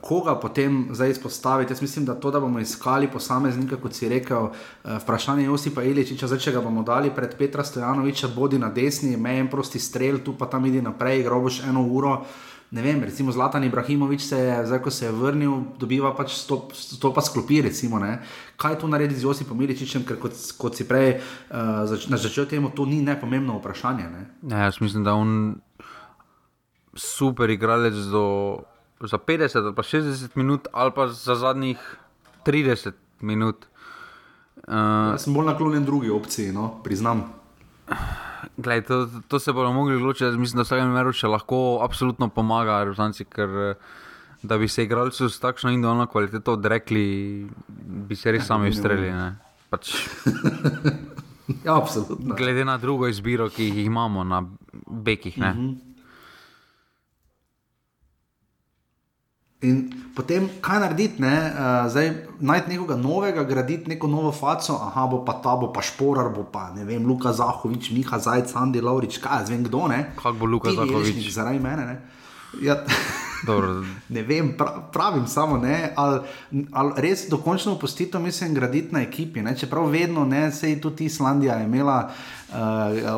koga 0.00 0.34
potem 0.40 0.88
zdaj 0.90 1.10
izpostaviti? 1.10 1.72
Jaz 1.72 1.82
mislim, 1.82 2.04
da 2.04 2.14
to, 2.14 2.30
da 2.30 2.40
bomo 2.40 2.58
iskali 2.58 3.10
posameznika, 3.10 3.76
kot 3.76 3.94
si 3.94 4.08
rekel, 4.08 4.48
vprašanje 4.84 5.42
je 5.42 5.46
Josipa 5.46 5.82
Iličiča, 5.82 6.26
zdaj 6.26 6.38
če 6.38 6.52
ga 6.52 6.60
bomo 6.60 6.82
dali 6.82 7.10
pred 7.14 7.36
Petra 7.38 7.64
Stojanoviča, 7.64 8.28
bodi 8.34 8.58
na 8.58 8.70
desni, 8.70 9.16
mejem 9.16 9.50
prosti 9.50 9.78
strel, 9.78 10.18
tu 10.24 10.34
pa 10.38 10.46
tam 10.46 10.66
idi 10.66 10.82
naprej, 10.82 11.22
groboš 11.22 11.62
eno 11.68 11.86
uro. 11.86 12.22
Ne 12.70 12.82
vem, 12.82 12.98
recimo 13.04 13.32
Zlatan 13.32 13.64
Ibrahimovič 13.64 14.20
se 14.26 14.38
je, 14.38 14.54
zdaj 14.66 14.80
ko 14.82 14.90
se 14.90 15.06
je 15.06 15.12
vrnil, 15.12 15.52
dobiva 15.78 16.10
pač 16.16 16.34
to 17.00 17.12
pa 17.14 17.22
sklopi. 17.22 17.62
Recimo, 17.62 18.00
Kaj 18.56 18.78
tu 18.80 18.88
naredi 18.88 19.14
z 19.14 19.22
Josipom 19.22 19.60
Iličičem, 19.62 20.02
ker 20.02 20.18
kot, 20.18 20.34
kot 20.58 20.74
si 20.74 20.88
prej 20.88 21.20
uh, 21.20 21.86
začel 21.86 22.46
temu, 22.50 22.74
to 22.74 22.86
ni 22.86 22.98
nepomembno 23.02 23.60
vprašanje. 23.60 24.10
Ne? 24.10 24.22
Ne, 24.42 24.64
jaz 24.66 24.80
mislim, 24.80 25.04
da 25.04 25.14
on 25.14 25.60
super 26.96 27.50
igralec 27.50 27.94
do, 28.10 28.58
za 29.00 29.18
50 29.18 29.62
ali 29.62 29.74
pa 29.74 29.82
60 29.82 30.34
minut, 30.34 30.68
ali 30.72 30.90
pa 30.90 31.06
za 31.08 31.34
zadnjih 31.34 31.78
30 32.46 32.92
minut. 33.20 33.66
Uh, 34.66 35.14
Jaz 35.14 35.28
sem 35.28 35.34
bolj 35.34 35.52
naklonjen 35.52 35.84
drugi 35.84 36.10
opciji, 36.10 36.50
no, 36.52 36.80
priznam. 36.82 37.28
Glej, 38.56 38.82
to, 38.88 39.08
to 39.28 39.38
se 39.38 39.52
bomo 39.52 39.72
mogli 39.72 39.96
odločiti. 39.96 40.38
Mislim, 40.38 40.60
da 40.60 40.66
vsak 40.66 40.82
primer 40.82 41.12
še 41.14 41.30
lahko 41.30 41.80
absolutno 41.84 42.28
pomaga, 42.28 42.82
rezanci, 42.88 43.24
ker 43.24 43.76
da 44.42 44.58
bi 44.58 44.68
se 44.68 44.84
igralci 44.84 45.28
s 45.28 45.40
takšno 45.40 45.70
individualno 45.70 46.06
kvaliteto 46.06 46.56
odrekli, 46.56 47.46
bi 48.08 48.16
se 48.16 48.32
res 48.32 48.46
sami 48.46 48.70
ustrelili. 48.70 49.12
Pač, 49.70 49.94
ja, 51.66 51.74
absolutno. 51.76 52.36
Glede 52.38 52.64
na 52.64 52.76
drugo 52.78 53.08
izbiro, 53.10 53.48
ki 53.50 53.70
jih 53.70 53.86
imamo 53.86 54.24
na 54.24 54.44
bekih. 54.86 55.38
Uh 55.38 55.44
mhm. 55.44 55.58
-huh. 55.58 55.85
In 59.64 59.88
potem, 60.12 60.50
kaj 60.60 60.80
narediti, 60.82 61.22
ne? 61.24 61.32
uh, 61.32 61.86
zdaj 61.88 62.10
najti 62.44 62.74
nekoga 62.74 62.96
novega, 63.00 63.44
graditi 63.48 63.88
neko 63.88 64.08
novo 64.08 64.32
faco, 64.32 64.76
aha, 64.84 65.06
bo 65.08 65.22
pa 65.24 65.38
ta, 65.40 65.54
bo 65.56 65.70
pa 65.72 65.80
šporar, 65.80 66.28
bo 66.28 66.44
pa 66.44 66.68
ne 66.76 66.84
vem, 66.84 67.06
Luka 67.08 67.32
Zahovič, 67.32 67.88
Miha 67.96 68.18
Zajec, 68.20 68.52
Andi 68.52 68.84
Laurič, 68.84 69.16
kaj, 69.16 69.46
zvem 69.48 69.64
kdo 69.64 69.88
ne. 69.88 70.02
Kako 70.20 70.36
bo 70.36 70.46
Luka 70.46 70.76
Zahovič? 70.76 71.24
Zaradi 71.32 71.62
mene. 71.64 71.86
Ne? 71.88 71.96
Ja, 72.60 72.82
ne 74.08 74.22
vem, 74.22 74.52
pravim 74.92 75.26
samo, 75.26 75.56
ne, 75.58 75.92
ali, 75.96 76.20
ali 76.72 77.02
res 77.02 77.26
dokončno 77.30 77.72
opustitev 77.72 78.20
mislim 78.20 78.54
graditi 78.54 78.94
na 78.94 79.02
ekipi. 79.02 79.42
Ne, 79.42 79.56
čeprav 79.56 79.88
vedno, 79.90 80.24
ne, 80.24 80.50
sej 80.52 80.80
tudi 80.80 81.04
Islandija 81.04 81.54
je 81.54 81.64
imela 81.64 81.98
uh, 82.06 82.56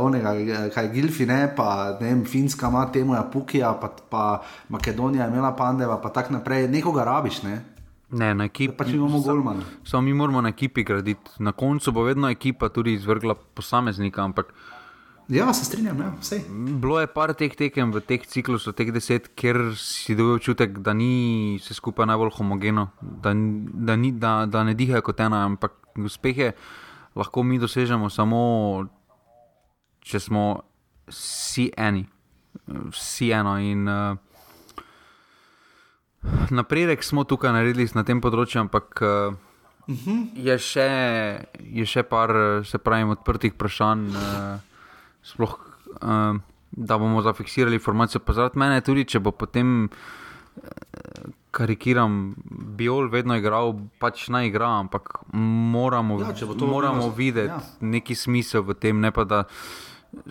onega, 0.05 0.35
kaj 0.74 0.93
Gilfi, 0.93 1.26
ne, 1.26 1.55
pa 1.57 1.97
ne 2.01 2.07
vem, 2.07 2.24
Finska 2.24 2.68
ima 2.68 2.87
temu 2.93 3.14
Apukija, 3.14 3.72
pa, 3.81 3.91
pa 4.11 4.43
Makedonija 4.68 5.24
je 5.24 5.31
imela 5.31 5.57
Pandeva, 5.57 6.01
pa 6.03 6.09
tako 6.09 6.33
naprej. 6.33 6.68
Nekoga 6.68 7.05
rabiš, 7.05 7.43
ne. 7.43 7.61
Ne, 8.11 8.33
na 8.35 8.45
ekipi. 8.49 8.72
Pač 8.76 8.95
imamo 8.97 9.20
golmane. 9.20 9.64
Samo 9.85 10.03
mi 10.03 10.14
moramo 10.14 10.41
na 10.41 10.49
ekipi 10.49 10.85
graditi. 10.85 11.31
Na 11.39 11.53
koncu 11.53 11.93
bo 11.93 12.03
vedno 12.03 12.31
ekipa 12.31 12.68
tudi 12.68 12.93
izvrgla 12.93 13.35
posameznika, 13.35 14.24
ampak. 14.24 14.55
Ja, 15.29 15.53
se 15.53 15.64
strinjam, 15.64 16.01
ja, 16.01 16.12
vse. 16.20 16.41
Bilo 16.49 17.01
je 17.01 17.07
par 17.07 17.35
teh 17.37 17.53
tekem 17.53 17.91
v 17.93 18.01
teh 18.01 18.22
ciklusih, 18.24 18.72
teh 18.72 18.89
deset, 18.89 19.26
ker 19.37 19.76
si 19.76 20.14
dobil 20.16 20.39
občutek, 20.39 20.79
da 20.81 20.95
ni 20.97 21.59
vse 21.61 21.74
skupaj 21.76 22.09
najbolj 22.09 22.31
homogeno, 22.39 22.89
da, 23.01 23.35
da, 23.37 23.97
ni, 23.97 24.12
da, 24.16 24.47
da 24.49 24.64
ne 24.64 24.72
dihajo 24.72 25.05
kot 25.05 25.20
ena, 25.20 25.45
ampak 25.45 25.76
uspehe 26.01 26.55
lahko 27.12 27.45
mi 27.45 27.59
dosežemo 27.61 28.09
samo, 28.09 28.41
če 30.01 30.20
smo 30.20 30.45
vsi 31.12 31.66
eni, 31.76 32.07
vsi 32.64 33.29
eno. 33.37 33.59
In, 33.61 33.85
uh, 33.85 34.16
napredek 36.49 37.05
smo 37.05 37.29
tukaj 37.29 37.53
naredili 37.53 37.85
na 37.93 38.05
tem 38.05 38.24
področju, 38.24 38.64
ampak. 38.64 39.03
Uh, 39.03 39.37
Uh 39.89 39.97
-huh. 39.97 40.29
je, 40.37 40.59
še, 40.59 40.89
je 41.64 41.87
še 41.87 42.03
par, 42.03 42.29
se 42.64 42.79
pravi, 42.79 43.09
odprtih 43.09 43.53
vprašanj. 43.55 44.09
Uh, 44.12 44.68
sploh, 45.29 45.59
uh, 46.01 46.39
da 46.70 46.99
bomo 46.99 47.22
zafiksirali 47.22 47.79
informacije. 47.81 48.22
Pa 48.24 48.37
zaradi 48.37 48.61
mene 48.61 48.81
tudi, 48.85 49.07
če 49.09 49.20
bo 49.24 49.33
potem, 49.37 49.89
uh, 49.89 51.29
karikiram, 51.51 52.35
Biol 52.79 53.11
vedno 53.12 53.37
igral, 53.39 53.74
pač 54.01 54.29
naj 54.33 54.51
igra, 54.51 54.70
ampak 54.85 55.20
moramo, 55.33 56.20
ja, 56.22 56.35
moramo 56.61 57.11
videti 57.16 57.55
ja. 57.55 57.61
neki 57.81 58.14
smisel 58.14 58.66
v 58.68 58.76
tem, 58.79 59.01
ne 59.01 59.12
pa 59.12 59.24
da 59.24 59.45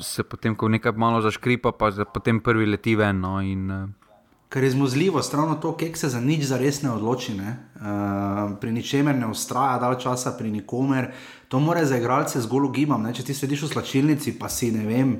se 0.01 0.23
potem, 0.23 0.55
ko 0.55 0.69
nekaj 0.73 0.95
malo 0.97 1.21
zaškripa, 1.21 1.73
pa 1.77 1.91
potem 2.13 2.39
prvi 2.41 2.65
leti 2.65 2.95
ven. 2.97 3.21
No, 3.21 3.37
in, 3.41 3.71
uh, 3.71 4.07
Ker 4.49 4.63
je 4.63 4.71
zmozljivo, 4.71 5.21
strano 5.23 5.57
to, 5.59 5.73
kek 5.75 5.97
se 5.97 6.07
za 6.09 6.21
nič 6.23 6.45
za 6.47 6.57
res 6.57 6.79
ne 6.79 6.93
odloči, 6.95 7.33
ne? 7.35 7.57
Uh, 7.75 8.53
pri 8.61 8.71
ničemer 8.71 9.15
ne 9.19 9.27
ustraja, 9.27 9.75
dal 9.81 9.97
časa 9.99 10.37
pri 10.39 10.51
nikomer. 10.51 11.11
To 11.47 11.59
mora 11.59 11.85
za 11.85 11.97
igralce 11.97 12.41
zgolj 12.43 12.67
ugibam. 12.67 13.05
Če 13.13 13.23
ti 13.29 13.35
sediš 13.35 13.67
v 13.67 13.73
slačilnici, 13.75 14.33
pa 14.39 14.49
si 14.51 14.71
ne 14.75 14.83
vem, 14.83 15.13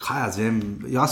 kaj 0.00 0.20
jaz 0.22 0.38
vem. 0.40 0.60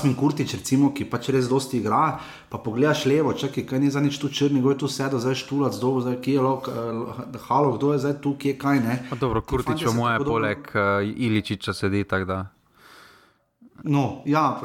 Sem 0.01 0.15
Kurtič, 0.17 0.55
recimo, 0.57 0.93
ki 0.97 1.05
pač 1.11 1.29
res 1.35 1.51
dosti 1.51 1.81
igra. 1.83 2.21
Pa 2.49 2.61
pogledaš 2.63 3.05
levo, 3.11 3.35
čakaj, 3.37 3.67
kaj 3.69 3.83
ni 3.83 3.91
za 3.93 4.01
nič 4.01 4.17
tu 4.23 4.33
črni, 4.33 4.63
kdo 4.63 4.73
je 4.73 4.81
tu 4.85 4.89
sedel, 4.89 5.21
zdaj 5.21 5.37
štulac, 5.43 5.77
kdo 5.77 6.15
je 6.15 6.17
kje, 6.25 6.39
lok, 6.41 6.71
uh, 6.73 7.45
halo, 7.51 7.77
kdo 7.77 7.93
je 7.93 8.01
zdaj 8.07 8.17
tu, 8.25 8.35
kje 8.41 8.57
kaj 8.57 8.81
ne. 8.81 8.97
Pa 9.11 9.21
dobro, 9.21 9.45
Kurtič, 9.45 9.85
moje 9.93 10.25
poleg 10.25 10.73
uh, 10.73 11.05
Iličiča 11.05 11.77
sedi 11.77 12.05
tako 12.09 12.25
da. 12.25 12.41
No, 13.85 14.23
ja. 14.25 14.61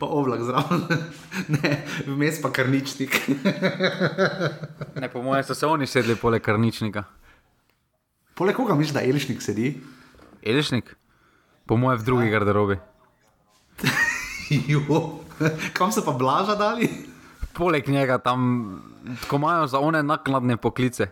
pa 0.00 0.06
oblak 0.20 0.40
zraven, 0.48 0.88
ne, 1.60 1.76
vmes 2.08 2.40
pa 2.40 2.48
karničnik. 2.48 3.20
ne, 5.00 5.08
po 5.12 5.20
mojem, 5.22 5.44
so 5.44 5.54
se 5.54 5.66
oni 5.66 5.86
sedeli 5.86 6.16
poleg 6.16 6.40
karničnika. 6.42 7.19
Poleg 8.40 8.56
koga 8.56 8.72
misliš, 8.74 8.94
da 8.96 9.02
Elišnik 9.04 9.42
sedi? 9.44 9.74
Elišnik? 10.42 10.94
Po 11.68 11.76
mojem, 11.76 11.98
v 12.00 12.04
drugi 12.04 12.30
garderobi. 12.32 12.78
Kam 15.76 15.92
so 15.92 16.00
pa 16.06 16.14
blaža 16.16 16.54
dali? 16.56 16.88
Poleg 17.52 17.88
njega 17.92 18.16
tam, 18.18 18.40
ko 19.28 19.36
imajo 19.36 19.66
za 19.66 19.78
one 19.84 20.00
nakladne 20.02 20.56
poklice. 20.56 21.10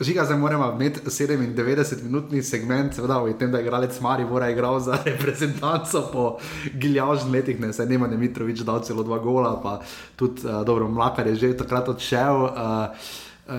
Žiga, 0.00 0.24
zdaj 0.24 0.38
moramo 0.38 0.68
imeti 0.76 1.00
97-minutni 1.10 2.42
segment, 2.42 2.94
seveda, 2.94 3.18
v 3.18 3.34
tem, 3.38 3.50
da 3.50 3.58
je 3.58 3.66
igralec 3.66 4.00
Mari 4.00 4.24
Vora 4.24 4.50
igral 4.50 4.78
za 4.80 5.00
reprezentanco 5.04 6.04
po 6.12 6.38
giljavžnih 6.74 7.32
letih, 7.32 7.60
ne 7.60 7.72
se 7.72 7.86
nema, 7.86 8.06
da 8.06 8.14
je 8.14 8.22
Mitrovič 8.22 8.62
dal 8.62 8.78
celo 8.86 9.02
dva 9.02 9.18
gola, 9.18 9.56
pa 9.62 9.80
tudi 10.16 10.46
uh, 10.46 10.62
dobro, 10.66 10.88
Mlakar 10.88 11.26
je 11.26 11.34
že 11.34 11.52
takrat 11.56 11.88
odšel. 11.88 12.42
Uh, 12.44 13.10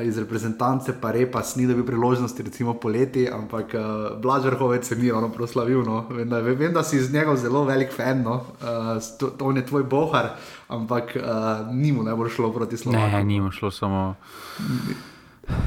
Iz 0.01 0.17
reprezentance, 0.17 0.93
pa 1.01 1.11
repas, 1.11 1.55
ni 1.55 1.67
dobil 1.67 1.85
priložnosti, 1.85 2.43
recimo 2.43 2.73
poleti, 2.73 3.27
ampak 3.29 3.73
uh, 3.73 3.83
Blažrhovec 4.21 4.87
se 4.87 4.95
ni 4.95 5.11
ono 5.11 5.29
proslavil. 5.29 5.83
No. 5.83 6.05
Vem, 6.09 6.29
da, 6.29 6.39
vem, 6.39 6.73
da 6.73 6.83
si 6.83 6.97
iz 6.97 7.13
njega 7.13 7.35
zelo 7.35 7.63
velik 7.63 7.93
fan, 7.93 8.23
no. 8.23 8.35
uh, 8.35 8.97
to, 9.19 9.29
to 9.37 9.51
je 9.51 9.65
tvoj 9.65 9.83
bohar, 9.83 10.33
ampak 10.67 11.13
uh, 11.15 11.67
ni 11.75 11.91
mu 11.91 12.03
najbolj 12.03 12.29
šlo 12.29 12.51
proti 12.53 12.77
Sloveniji. 12.77 13.11
Ne, 13.11 13.23
ni 13.23 13.41
mu 13.41 13.51
šlo 13.51 13.71
samo. 13.71 14.15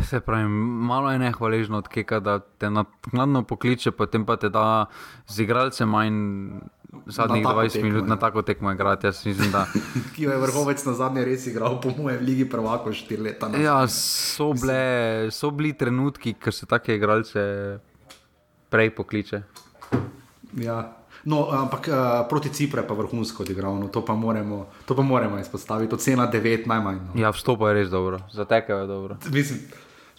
Se 0.09 0.21
pravi, 0.21 0.49
malo 0.49 1.11
je 1.13 1.19
nehvaležno 1.19 1.79
od 1.79 1.89
Keka, 1.89 2.21
da 2.21 2.39
te 2.39 2.71
naknadno 2.71 3.43
pokliče, 3.43 3.91
potem 3.91 4.25
pa 4.25 4.37
te 4.37 4.49
da 4.49 4.87
z 5.29 5.43
igralcem 5.45 5.89
manj 5.89 6.15
zadnjih 7.07 7.47
20 7.47 7.73
tekmo, 7.73 7.89
minut 7.89 8.05
je. 8.05 8.09
na 8.09 8.17
tako 8.17 8.43
tekmo 8.43 8.73
igrati. 8.73 9.07
Mislim, 9.07 9.53
da... 9.53 9.67
Ki 10.17 10.23
je 10.23 10.37
vrhovec 10.37 10.85
na 10.85 10.93
zadnje 10.93 11.25
res 11.25 11.47
igral, 11.47 11.81
po 11.81 11.91
mojem, 11.99 12.19
v 12.19 12.23
Ligi 12.23 12.49
prvako 12.51 12.91
4 12.91 13.23
leta. 13.23 13.51
Ja, 13.59 13.89
so, 13.89 14.53
bile, 14.53 15.31
so 15.31 15.51
bili 15.51 15.73
trenutki, 15.73 16.35
ker 16.35 16.55
se 16.55 16.67
take 16.67 16.97
igralce 16.97 17.41
prej 18.71 18.95
pokliče. 18.95 19.43
Ja. 20.61 20.93
No, 21.27 21.49
ampak 21.51 21.89
uh, 21.91 21.97
proti 22.31 22.53
Cipru 22.55 22.81
je 22.81 22.87
pa 22.87 22.95
vrhunsko 22.95 23.43
odigral, 23.43 23.75
no, 23.75 23.89
to, 23.91 24.01
to 24.87 24.95
pa 24.95 25.03
moramo 25.03 25.39
izpostaviti. 25.41 25.91
To 25.91 25.97
cena 25.97 26.31
9 26.31 26.67
najmanj. 26.67 26.99
No. 27.03 27.13
Ja, 27.19 27.33
vstop 27.35 27.67
je 27.67 27.75
res 27.75 27.91
dobro, 27.91 28.21
zatekel 28.31 28.79
je 28.79 28.87
dobro. 28.87 29.17
Mislim, 29.35 29.59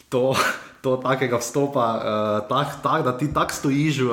to, 0.09 0.35
to 0.83 0.97
takega 0.99 1.39
vstopa, 1.39 1.87
uh, 1.95 2.47
tak, 2.49 2.83
tak, 2.83 3.07
da 3.07 3.15
ti 3.17 3.31
tako 3.33 3.53
stojiš. 3.53 4.01
Uh, 4.03 4.11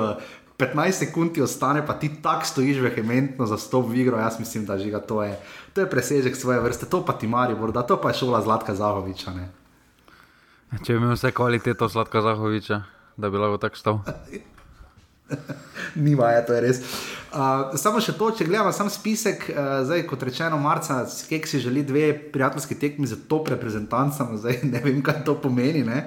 15 0.59 0.92
sekund 0.92 1.34
ti 1.34 1.42
ostane, 1.42 1.86
pa 1.86 1.92
ti 1.98 2.11
tako 2.22 2.46
stojiš 2.46 2.78
vehementno 2.78 3.46
za 3.46 3.59
stop 3.59 3.88
v 3.90 3.96
igro. 4.05 4.18
Jaz 4.18 4.38
mislim, 4.38 4.66
da 4.66 4.78
žiga, 4.78 5.00
to, 5.00 5.22
je, 5.22 5.38
to 5.74 5.80
je 5.80 5.90
presežek 5.90 6.36
svoje 6.36 6.61
vrste, 6.61 6.86
to 6.86 7.05
pa 7.05 7.12
ti 7.12 7.26
mari, 7.26 7.55
morda 7.55 7.82
to 7.82 8.00
pa 8.00 8.09
je 8.09 8.22
šola 8.22 8.42
Zlatka 8.42 8.74
Zahoviča. 8.74 9.34
Ne? 9.34 9.48
Če 10.84 10.92
bi 10.92 10.98
imel 10.98 11.14
vse 11.14 11.32
kvaliteto 11.32 11.88
Zlatka 11.88 12.22
Zahoviča, 12.22 12.82
da 13.16 13.30
bi 13.30 13.38
lahko 13.38 13.59
tako 13.59 13.76
stal. 13.76 13.98
Nima, 15.95 16.31
je, 16.31 16.47
to 16.47 16.55
je 16.55 16.61
res. 16.61 16.81
Uh, 17.35 17.75
samo 17.81 17.99
še 18.03 18.14
to, 18.14 18.29
če 18.37 18.47
gledamo 18.47 18.70
sam 18.75 18.87
spisek, 18.93 19.49
uh, 19.51 19.83
zdaj 19.87 20.05
kot 20.07 20.22
rečeno, 20.22 20.59
marca, 20.62 21.01
kek 21.29 21.49
si 21.51 21.59
želi 21.62 21.83
dve 21.87 22.12
prijateljski 22.35 22.77
tekmi 22.79 23.09
za 23.11 23.18
top 23.29 23.51
reprezentancem, 23.51 24.37
zdaj 24.39 24.61
ne 24.70 24.83
vem, 24.85 25.01
kaj 25.03 25.25
to 25.27 25.35
pomeni. 25.43 25.83
Ne? 25.87 26.05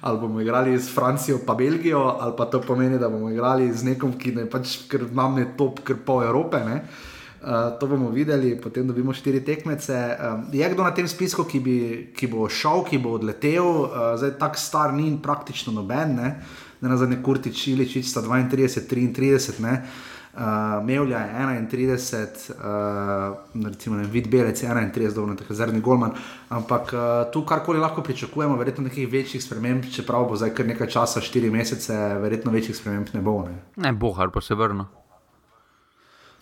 Ali 0.00 0.22
bomo 0.22 0.40
igrali 0.40 0.78
s 0.78 0.88
Francijo, 0.94 1.42
pa 1.46 1.54
Belgijo, 1.58 2.00
ali 2.16 2.36
pa 2.38 2.48
to 2.48 2.62
pomeni, 2.64 2.98
da 2.98 3.12
bomo 3.12 3.28
igrali 3.30 3.68
z 3.72 3.92
nekom, 3.92 4.16
ki 4.16 4.36
ne 4.38 4.48
pač, 4.50 4.78
ker 4.88 5.04
nam 5.12 5.38
je 5.42 5.50
top, 5.58 5.84
ker 5.84 6.00
pol 6.06 6.24
Evrope. 6.24 6.62
Uh, 6.64 7.76
to 7.80 7.88
bomo 7.88 8.08
videli, 8.12 8.54
potem 8.60 8.88
dobimo 8.88 9.12
štiri 9.16 9.42
tekmece. 9.44 10.00
Uh, 10.16 10.48
je 10.52 10.72
kdo 10.72 10.84
na 10.84 10.94
tem 10.96 11.08
spisku, 11.08 11.44
ki, 11.48 11.60
bi, 11.60 11.76
ki 12.16 12.28
bo 12.32 12.48
šel, 12.48 12.86
ki 12.88 13.00
bo 13.04 13.18
odletel, 13.20 13.68
uh, 13.84 14.10
zdaj 14.20 14.36
tako 14.40 14.60
star 14.60 14.96
ni 14.96 15.08
in 15.10 15.20
praktično 15.20 15.76
noben. 15.76 16.16
Ne? 16.20 16.34
Ne 16.80 16.88
na 16.88 16.96
zadnje 16.96 17.22
Kurtič, 17.22 17.66
Iličič 17.66 18.08
sta 18.08 18.22
32, 18.22 18.86
33, 18.88 19.60
ne. 19.60 19.82
Uh, 20.30 20.86
Mevlja 20.86 21.18
je 21.18 21.32
31, 21.72 22.52
uh, 22.54 23.66
recimo 23.66 23.96
ne, 23.96 24.04
Vid 24.04 24.28
Belec 24.30 24.62
je 24.62 24.68
31, 24.68 25.14
dobro, 25.14 25.34
tako 25.34 25.54
zrni 25.54 25.80
Golman. 25.80 26.12
Ampak 26.48 26.92
uh, 26.92 27.00
tu 27.32 27.42
karkoli 27.44 27.78
lahko 27.78 28.02
pričakujemo, 28.02 28.56
verjetno 28.56 28.84
nekih 28.84 29.08
večjih 29.12 29.42
sprememb, 29.42 29.84
čeprav 29.92 30.28
bo 30.28 30.36
zdaj 30.36 30.54
kar 30.54 30.66
nekaj 30.66 30.86
časa, 30.86 31.20
4 31.20 31.50
mesece, 31.50 31.96
verjetno 32.22 32.52
večjih 32.52 32.76
sprememb 32.76 33.10
ne 33.12 33.20
bo. 33.20 33.42
Ne, 33.48 33.58
ne 33.76 33.92
bohar 33.92 34.30
pa 34.30 34.40
se 34.40 34.54
vrne. 34.54 34.86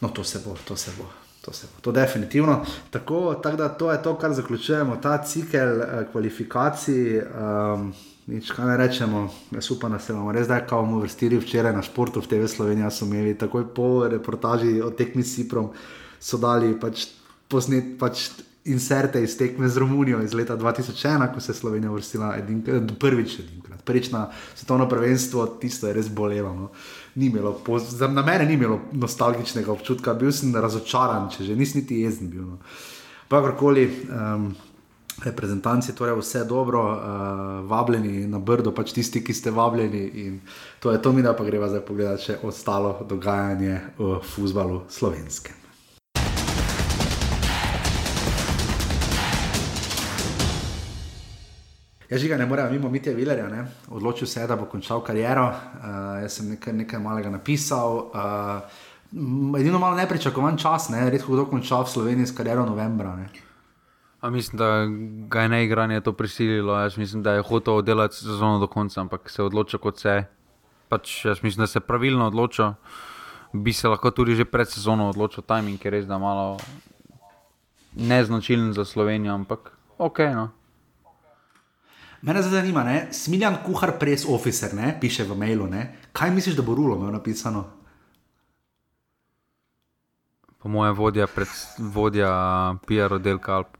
No, 0.00 0.08
to 0.08 0.24
se 0.24 0.42
bo, 0.44 0.54
to 0.68 0.76
se 0.76 0.92
bo. 0.98 1.08
To, 1.48 1.52
se, 1.52 1.66
to 1.80 1.92
definitivno. 1.92 2.64
Tako, 2.90 3.34
tak 3.34 3.56
da, 3.56 3.68
to 3.68 3.92
je 3.92 4.02
to, 4.02 4.14
kar 4.18 4.32
zaključujemo, 4.32 4.96
ta 4.96 5.22
cikel 5.22 5.82
eh, 5.82 6.06
kvalifikacij. 6.12 7.18
Um, 7.18 7.92
Nič, 8.28 8.50
kaj 8.52 8.66
ne 8.68 8.76
rečemo, 8.76 9.22
jaz 9.56 9.70
upam, 9.72 9.94
da 9.96 9.98
se 9.98 10.12
bomo 10.12 10.32
res 10.36 10.44
zdaj, 10.44 10.66
ko 10.68 10.82
bomo 10.82 10.98
vrstili 11.00 11.38
včeraj 11.40 11.72
na 11.72 11.80
športu 11.80 12.20
v 12.20 12.28
TV 12.28 12.48
Sloveniji, 12.52 12.90
so 12.92 13.06
imeli 13.08 13.32
takoj 13.38 13.64
po 13.72 14.04
reportaži 14.04 14.82
o 14.84 14.90
tekmi 14.92 15.24
s 15.24 15.38
Ciprom, 15.38 15.70
so 16.20 16.36
dali 16.36 16.74
pač 16.76 17.06
posnet 17.48 17.96
pač 17.96 18.28
inserte 18.68 19.22
iz 19.24 19.38
tekme 19.40 19.68
z 19.68 19.80
Romunijo 19.80 20.20
iz 20.20 20.36
leta 20.36 20.58
2001, 20.60 21.32
ko 21.32 21.40
se 21.40 21.54
je 21.54 21.56
Slovenija 21.56 21.90
vrstila 21.90 22.34
edin, 22.36 22.60
prvič, 23.00 23.38
edinkrat. 23.40 23.80
prvič 23.88 24.10
na 24.12 24.28
svetovno 24.54 24.88
prvenstvo, 24.88 25.46
tisto 25.56 25.88
je 25.88 25.96
res 25.96 26.12
bolelo. 26.12 26.52
No. 26.52 26.70
Imelo, 27.16 27.54
po, 27.64 27.78
za, 27.78 28.12
na 28.12 28.22
mene 28.22 28.44
ni 28.44 28.60
imelo 28.60 28.80
nostalgičnega 28.92 29.72
občutka, 29.72 30.12
bil 30.14 30.32
sem 30.32 30.52
razočaran, 30.52 31.30
če 31.32 31.48
že 31.48 31.56
nisem 31.56 31.80
niti 31.80 32.04
jezen 32.04 32.28
bil. 32.28 32.44
No. 32.44 32.58
Pa 33.28 33.40
kakorkoli. 33.40 33.88
Um, 34.12 34.52
reprezentanci, 35.24 35.94
torej 35.94 36.18
vse 36.20 36.44
dobro, 36.44 36.82
uh, 36.82 37.70
vabljeni 37.70 38.26
na 38.26 38.38
Brdo, 38.38 38.72
pač 38.74 38.92
tisti, 38.92 39.24
ki 39.24 39.34
ste 39.34 39.50
vabljeni. 39.50 40.02
In 40.24 40.40
to 40.80 40.92
je 40.92 41.02
to, 41.02 41.12
mi 41.12 41.22
da 41.22 41.34
pa 41.36 41.44
greva 41.44 41.68
zdaj 41.68 41.84
pogledati 41.86 42.30
še 42.30 42.38
ostalo 42.42 42.98
dogajanje 43.08 43.80
v 43.98 44.18
futbalu 44.22 44.82
slovenske. 44.88 45.58
Jaz 52.08 52.22
žiga 52.22 52.38
ne 52.40 52.46
morem 52.46 52.70
mimo 52.72 52.88
Mitja 52.88 53.12
Vilerja, 53.12 53.48
ne? 53.48 53.66
odločil 53.92 54.26
se 54.26 54.40
je, 54.40 54.46
da 54.46 54.56
bo 54.56 54.64
končal 54.64 55.02
kariero. 55.04 55.44
Uh, 55.44 56.22
jaz 56.22 56.38
sem 56.38 56.54
nekaj, 56.54 56.72
nekaj 56.72 57.02
malega 57.04 57.30
napisal. 57.30 57.98
Uh, 58.08 59.60
edino 59.60 59.78
malo 59.78 59.96
nepričakovan 59.96 60.56
čas, 60.56 60.88
ne? 60.88 61.10
redko 61.10 61.34
kdo 61.34 61.44
konča 61.50 61.82
v 61.82 61.92
Sloveniji 61.92 62.30
s 62.30 62.36
kariero 62.36 62.64
novembra. 62.64 63.12
Ne? 63.16 63.47
A 64.20 64.30
mislim, 64.30 64.58
da 64.58 64.86
ga 65.28 65.42
je 65.42 65.48
neigranje 65.48 66.00
to 66.00 66.12
prisililo. 66.12 66.80
Jaz 66.80 66.96
mislim, 66.96 67.22
da 67.22 67.32
je 67.32 67.42
hotel 67.42 67.74
oddelati 67.74 68.16
sezono 68.16 68.58
do 68.58 68.66
konca, 68.66 69.00
ampak 69.00 69.30
se 69.30 69.42
je 69.42 69.46
odločil 69.46 69.78
kot 69.78 69.98
se. 69.98 70.24
Pač, 70.88 71.24
jaz 71.24 71.42
mislim, 71.42 71.62
da 71.62 71.66
se 71.66 71.76
je 71.76 71.86
pravilno 71.86 72.26
odločil. 72.26 72.72
Bi 73.52 73.72
se 73.72 73.88
lahko 73.88 74.10
tudi 74.10 74.34
že 74.34 74.44
pred 74.44 74.68
sezono 74.68 75.08
odločil, 75.08 75.42
timing 75.42 75.84
je 75.84 75.90
res 75.90 76.06
da 76.06 76.18
malo 76.18 76.58
neznačilen 77.96 78.72
za 78.72 78.84
Slovenijo, 78.84 79.34
ampak 79.34 79.72
ok. 79.98 80.18
No. 80.34 80.50
Mene 82.22 82.42
zanima, 82.42 82.84
ne? 82.84 83.08
smiljan 83.12 83.62
kuhar, 83.66 83.98
pres 83.98 84.26
officer, 84.28 84.74
ne? 84.74 84.96
piše 85.00 85.24
v 85.24 85.38
mailu. 85.38 85.66
Ne? 85.66 85.94
Kaj 86.12 86.30
misliš, 86.30 86.56
da 86.56 86.62
bo 86.62 86.74
rulo 86.74 86.96
imel 86.96 87.12
napisano? 87.12 87.64
Po 90.58 90.68
mojem, 90.68 90.94
vodja, 90.94 91.26
vodja 91.78 92.30
PR 92.86 93.14
oddelka 93.14 93.54
ali 93.54 93.77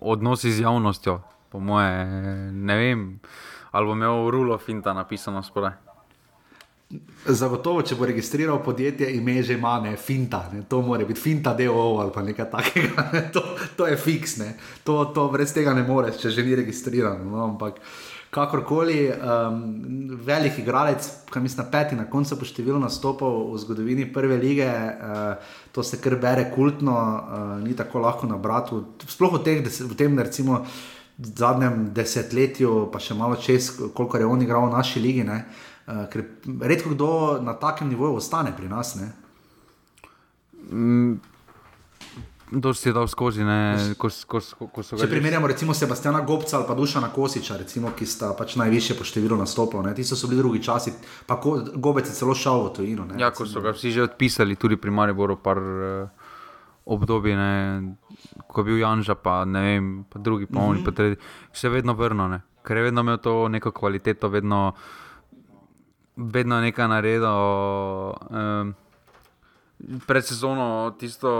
odnosi 0.00 0.52
z 0.52 0.60
javnostjo, 0.60 1.20
po 1.50 1.60
moje, 1.60 2.06
ne 2.52 2.76
vem, 2.76 3.20
ali 3.70 3.86
bo 3.86 3.92
imel 3.92 4.30
rulo 4.30 4.58
finta 4.58 4.92
napisano 4.92 5.42
spore. 5.42 5.72
Zagotovo, 7.26 7.84
če 7.86 7.94
bo 7.94 8.06
registriral 8.08 8.58
podjetje, 8.66 9.06
ime 9.14 9.36
že 9.46 9.54
ima, 9.54 9.76
ne, 9.80 9.92
finta, 9.96 10.40
ne, 10.52 10.64
to 10.66 10.80
mora 10.82 11.04
biti 11.06 11.20
finta, 11.20 11.52
DO 11.54 11.74
ali 12.02 12.10
pa 12.10 12.22
nekaj 12.26 12.48
takega, 12.50 13.04
ne, 13.12 13.20
to, 13.34 13.42
to 13.78 13.86
je 13.86 13.96
fiksne, 13.96 14.48
to, 14.82 15.04
to 15.14 15.28
brez 15.30 15.54
tega 15.54 15.74
ne 15.76 15.84
moreš, 15.86 16.18
če 16.24 16.34
že 16.34 16.42
ni 16.42 16.58
registriran. 16.58 17.22
No, 17.30 17.44
ampak 17.44 17.78
kakorkoli, 18.30 19.08
um, 19.10 19.62
velik 20.26 20.58
igralec, 20.58 21.06
kaj 21.30 21.42
mislim, 21.42 21.66
peti 21.72 21.96
na 21.98 22.06
koncu 22.10 22.38
po 22.38 22.46
številu 22.46 22.78
nastopov 22.78 23.50
v 23.50 23.58
zgodovini 23.64 24.06
prve 24.12 24.38
lige, 24.38 24.68
uh, 24.68 25.50
to 25.74 25.82
se 25.82 25.98
kar 26.02 26.14
bere 26.22 26.46
kultno, 26.54 26.94
uh, 26.94 27.56
ni 27.64 27.74
tako 27.76 28.04
lahko 28.06 28.30
nabrati, 28.30 28.78
sploh 29.10 29.34
v, 29.38 29.42
teh, 29.44 29.66
v 29.66 29.98
tem, 29.98 30.18
recimo. 30.18 30.64
Zadnjem 31.20 31.90
desetletju, 31.92 32.86
pa 32.88 32.96
še 32.96 33.12
malo 33.12 33.36
čez, 33.36 33.66
koliko 33.92 34.16
je 34.16 34.24
on 34.24 34.40
igral 34.40 34.62
v 34.70 34.72
naši 34.72 35.02
ligi, 35.04 35.26
uh, 35.26 35.66
Uh, 35.90 36.04
ker 36.06 36.22
redko 36.62 36.92
kdo 36.94 37.40
na 37.42 37.56
takem 37.58 37.88
nivoju 37.88 38.20
ostane 38.20 38.52
pri 38.56 38.68
nas. 38.68 38.94
Mm, 40.70 41.16
Dosti 42.52 42.88
je 42.88 42.92
dal 42.92 43.06
skozi. 43.08 43.44
Ko, 43.98 44.08
ko, 44.26 44.40
ko 44.74 44.82
Če 44.82 45.06
primerjamo 45.06 45.46
recimo 45.46 45.74
Sebastiana 45.74 46.20
Gobca 46.26 46.56
ali 46.58 46.66
pa 46.66 46.74
Dušana 46.74 47.12
Kosiča, 47.14 47.56
recimo, 47.62 47.92
ki 47.96 48.06
sta 48.06 48.32
pač 48.38 48.56
najviše 48.58 48.96
po 48.98 49.06
številu 49.06 49.38
nastopov, 49.38 49.86
ti 49.94 50.02
so 50.02 50.18
bili 50.26 50.42
drugi 50.42 50.62
časi, 50.66 50.92
pa 51.26 51.38
ko, 51.38 51.60
Gobec 51.78 52.10
je 52.10 52.14
celo 52.16 52.34
šel 52.34 52.66
v 52.66 52.72
tujino. 52.74 53.06
Ne, 53.06 53.20
ja, 53.22 53.30
ko 53.30 53.46
so 53.46 53.62
ga 53.62 53.70
vsi 53.76 53.94
že 53.94 54.08
odpisali, 54.10 54.58
tudi 54.58 54.80
pri 54.80 54.90
Mariboru, 54.90 55.38
par 55.38 55.62
uh, 55.62 56.10
obdobij, 56.90 57.38
ne, 57.38 57.54
ko 58.50 58.60
je 58.60 58.66
bil 58.66 58.82
Janža, 58.82 59.14
pa, 59.14 59.44
vem, 59.46 60.02
pa 60.10 60.18
drugi, 60.18 60.50
pa 60.50 60.58
oni, 60.58 60.80
uh 60.80 60.82
-huh. 60.82 60.90
pa 60.90 60.96
tretji, 60.96 61.22
še 61.54 61.68
vedno 61.70 61.94
vrno, 61.94 62.40
ker 62.66 62.76
je 62.76 62.82
vedno 62.82 63.00
imel 63.00 63.18
to 63.18 63.48
neko 63.48 63.70
kvaliteto, 63.70 64.28
vedno 64.28 64.74
vedno 66.16 66.60
nekaj 66.60 66.88
naredil. 66.88 67.30
Um, 68.30 68.74
pred 70.06 70.24
sezono, 70.24 70.94
tisto, 70.98 71.30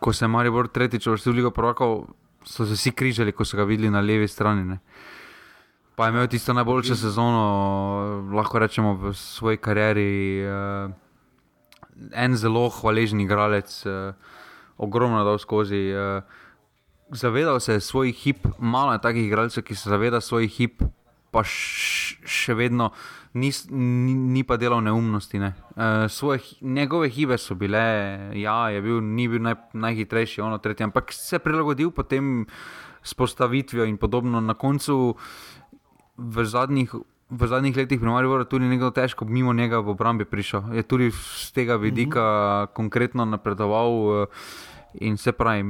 ko 0.00 0.12
se 0.12 0.24
je 0.24 0.28
Maribor 0.28 0.68
tretjič 0.68 1.06
vrstil 1.06 1.32
v 1.32 1.36
Ligo 1.36 1.50
Prvakov, 1.50 2.08
so 2.44 2.66
se 2.66 2.74
vsi 2.74 2.92
križali, 2.96 3.32
ko 3.32 3.44
so 3.44 3.56
ga 3.56 3.64
videli 3.68 3.90
na 3.90 4.00
levi 4.00 4.28
strani. 4.28 4.64
Ne. 4.64 4.78
Pa 5.96 6.06
je 6.06 6.14
imel 6.14 6.28
tisto 6.32 6.52
najboljšo 6.56 6.96
sezono, 6.96 7.44
lahko 8.32 8.58
rečemo, 8.58 8.94
v 8.96 9.12
svoji 9.14 9.60
karieri. 9.60 10.44
Uh, 10.48 10.92
en 12.12 12.36
zelo 12.36 12.68
hvaležen 12.72 13.20
igralec, 13.20 13.68
uh, 13.86 14.14
ogromno 14.80 15.24
dal 15.24 15.38
skozi. 15.38 15.92
Uh, 15.92 16.22
zavedal 17.12 17.60
se 17.60 17.72
je 17.72 17.80
svojih 17.80 18.16
hip, 18.16 18.46
malo 18.58 18.92
je 18.92 19.00
takih 19.00 19.26
igralcev, 19.26 19.64
ki 19.64 19.74
se 19.74 19.90
zavedajo 19.90 20.20
svojih 20.20 20.50
hip, 20.50 20.82
pa 21.30 21.44
še 21.44 22.54
vedno 22.54 22.90
ni, 23.32 23.50
ni, 23.70 24.14
ni 24.14 24.42
pa 24.44 24.56
delal 24.56 24.82
neumnosti. 24.82 25.38
Ne. 25.38 25.52
Uh, 25.76 26.08
svoje, 26.10 26.40
njegove 26.60 27.08
hibe 27.08 27.38
so 27.38 27.54
bile, 27.54 27.80
ja, 28.34 28.68
je 28.70 28.82
bil, 28.82 29.00
ni 29.00 29.28
bil 29.28 29.42
naj, 29.42 29.54
najhitrejši, 29.72 30.40
ono 30.40 30.58
tretje, 30.58 30.84
ampak 30.84 31.12
se 31.12 31.36
je 31.36 31.44
prilagodil 31.44 31.90
potem 31.90 32.46
s 33.02 33.14
postavitvijo 33.14 33.84
in 33.84 33.96
podobno. 33.96 34.40
Na 34.40 34.54
koncu 34.54 35.14
v 36.16 36.44
zadnjih. 36.44 36.94
V 37.30 37.46
zadnjih 37.46 37.76
letih 37.76 38.00
pri 38.00 38.10
Mariboru 38.10 38.42
tudi 38.44 38.66
nekdo 38.66 38.88
težko 38.90 39.22
mimo 39.24 39.52
njega 39.54 39.78
v 39.78 39.92
obrambi 39.92 40.24
prišel. 40.26 40.74
Je 40.74 40.82
tudi 40.82 41.12
z 41.14 41.52
tega 41.54 41.76
vidika 41.76 42.18
uh 42.18 42.26
-huh. 42.26 42.74
konkretno 42.74 43.24
napredoval 43.24 44.26
in 44.94 45.16
se 45.16 45.32
pravi, 45.32 45.62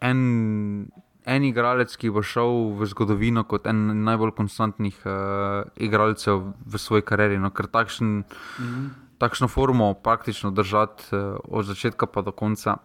en, 0.00 0.88
en 1.24 1.44
igralec, 1.44 1.94
ki 1.96 2.10
bo 2.10 2.22
šel 2.22 2.72
v 2.78 2.86
zgodovino 2.90 3.44
kot 3.48 3.66
en 3.70 4.04
najbolj 4.04 4.34
konstantnih 4.36 4.98
uh, 5.06 5.64
igralcev 5.76 6.52
v 6.66 6.78
svoji 6.78 7.06
karieri. 7.06 7.38
No, 7.38 7.50
ker 7.50 7.66
takšen, 7.66 8.22
mm 8.22 8.24
-hmm. 8.62 8.88
takšno 9.18 9.48
formo 9.48 9.94
praktično 9.94 10.50
držati 10.50 11.04
uh, 11.12 11.36
od 11.44 11.64
začetka 11.64 12.06
pa 12.06 12.22
do 12.22 12.32
konca 12.32 12.76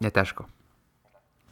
je 0.00 0.10
težko. 0.10 0.46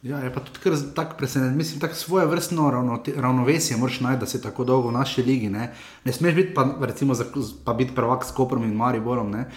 Ja, 0.01 0.17
je 0.17 0.33
pa 0.33 0.39
tudi 0.39 0.93
tako 0.95 1.15
presenečen. 1.17 1.57
Mislim, 1.57 1.79
da 1.79 1.87
svoje 1.93 2.25
vrstno 2.25 2.71
ravno, 2.71 3.03
ravnovesje 3.17 3.77
moraš 3.77 3.99
najti, 3.99 4.19
da 4.19 4.25
si 4.25 4.41
tako 4.41 4.63
dolgo 4.63 4.89
v 4.89 4.91
naši 4.91 5.23
ligi. 5.23 5.49
Ne, 5.49 5.73
ne 6.05 6.13
smeš 6.13 6.35
biti 6.35 6.53
pa, 6.53 6.65
recimo, 6.81 7.13
za, 7.13 7.25
pa 7.65 7.73
biti 7.73 7.95
prvak 7.95 8.25
s 8.25 8.31
Koprom 8.31 8.63
in 8.63 8.73
Mariborom. 8.73 9.31
Ne. 9.31 9.49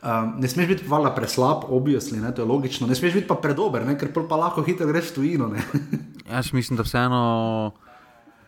Um, 0.00 0.34
ne 0.40 0.48
smeš 0.48 0.66
biti 0.66 0.84
valjda 0.88 1.10
preslab, 1.14 1.64
obvisli, 1.68 2.20
to 2.36 2.42
je 2.42 2.48
logično. 2.48 2.86
Ne 2.86 2.94
smeš 2.94 3.14
biti 3.14 3.26
pa 3.28 3.34
predober, 3.34 3.84
ne? 3.86 3.98
ker 3.98 4.08
pa 4.28 4.36
lahko 4.36 4.62
hitro 4.64 4.86
greš 4.88 5.10
v 5.10 5.14
tujino. 5.14 5.50
Jaz 6.32 6.52
mislim, 6.52 6.76
da 6.76 6.82
vseeno. 6.82 7.72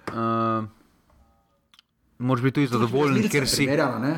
Uh, 0.08 0.64
Moraš 2.22 2.42
biti 2.42 2.54
tudi 2.54 2.66
zadovoljen, 2.66 3.28
ker 3.28 3.48
si. 3.48 3.66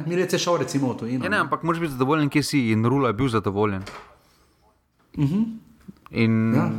Mi 0.06 0.16
rečemo, 0.16 0.38
šel 0.38 0.56
recimo 0.60 0.92
v 0.92 0.98
tujino. 0.98 1.24
Ja, 1.24 1.30
ne, 1.30 1.38
ampak 1.46 1.62
moraš 1.62 1.80
biti 1.80 1.92
zadovoljen, 1.96 2.28
ker 2.30 2.44
si 2.44 2.68
in 2.70 2.84
Rula 2.84 3.10
je 3.10 3.18
bil 3.18 3.28
zadovoljen. 3.28 3.82
Uh 5.16 5.24
mhm. 5.24 5.34
-huh. 5.34 5.44
In 6.10 6.54
ja, 6.54 6.70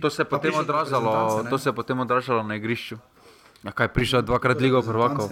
to 0.00 0.10
se 0.10 0.24
potem 0.24 0.54
odražalo, 0.54 1.44
to 1.50 1.58
se 1.58 1.68
je 1.68 1.72
potem 1.72 2.00
odražalo 2.00 2.42
na 2.42 2.56
igrišču. 2.56 2.96
Ja, 3.64 3.70
kaj 3.70 3.88
prišel 3.88 4.22
dvakrat 4.22 4.60
ligo 4.60 4.82
prvakov? 4.82 5.28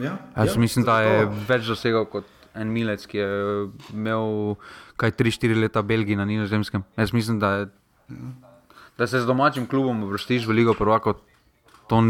Ja, 0.00 0.16
Jaz 0.36 0.54
ja, 0.54 0.60
mislim, 0.60 0.84
da 0.84 1.00
je 1.00 1.28
več 1.48 1.66
dosegal 1.66 2.04
kot 2.04 2.24
en 2.58 2.72
milec, 2.74 3.06
ki 3.08 3.20
je 3.20 3.30
imel 3.94 4.56
kaj 4.98 5.14
3-4 5.18 5.62
leta 5.62 5.82
v 5.84 5.94
Belgiji 5.94 6.18
na 6.18 6.26
Nizozemskem. 6.28 6.84
Jaz 6.98 7.14
mislim, 7.14 7.38
da, 7.42 7.50
je, 7.54 7.68
da 8.98 9.06
se 9.06 9.22
z 9.22 9.26
domačim 9.26 9.66
klubom 9.70 10.04
vrstiš 10.10 10.46
v 10.48 10.58
Ligo 10.60 10.74
Prvaka. 10.74 11.14
To, 11.88 12.02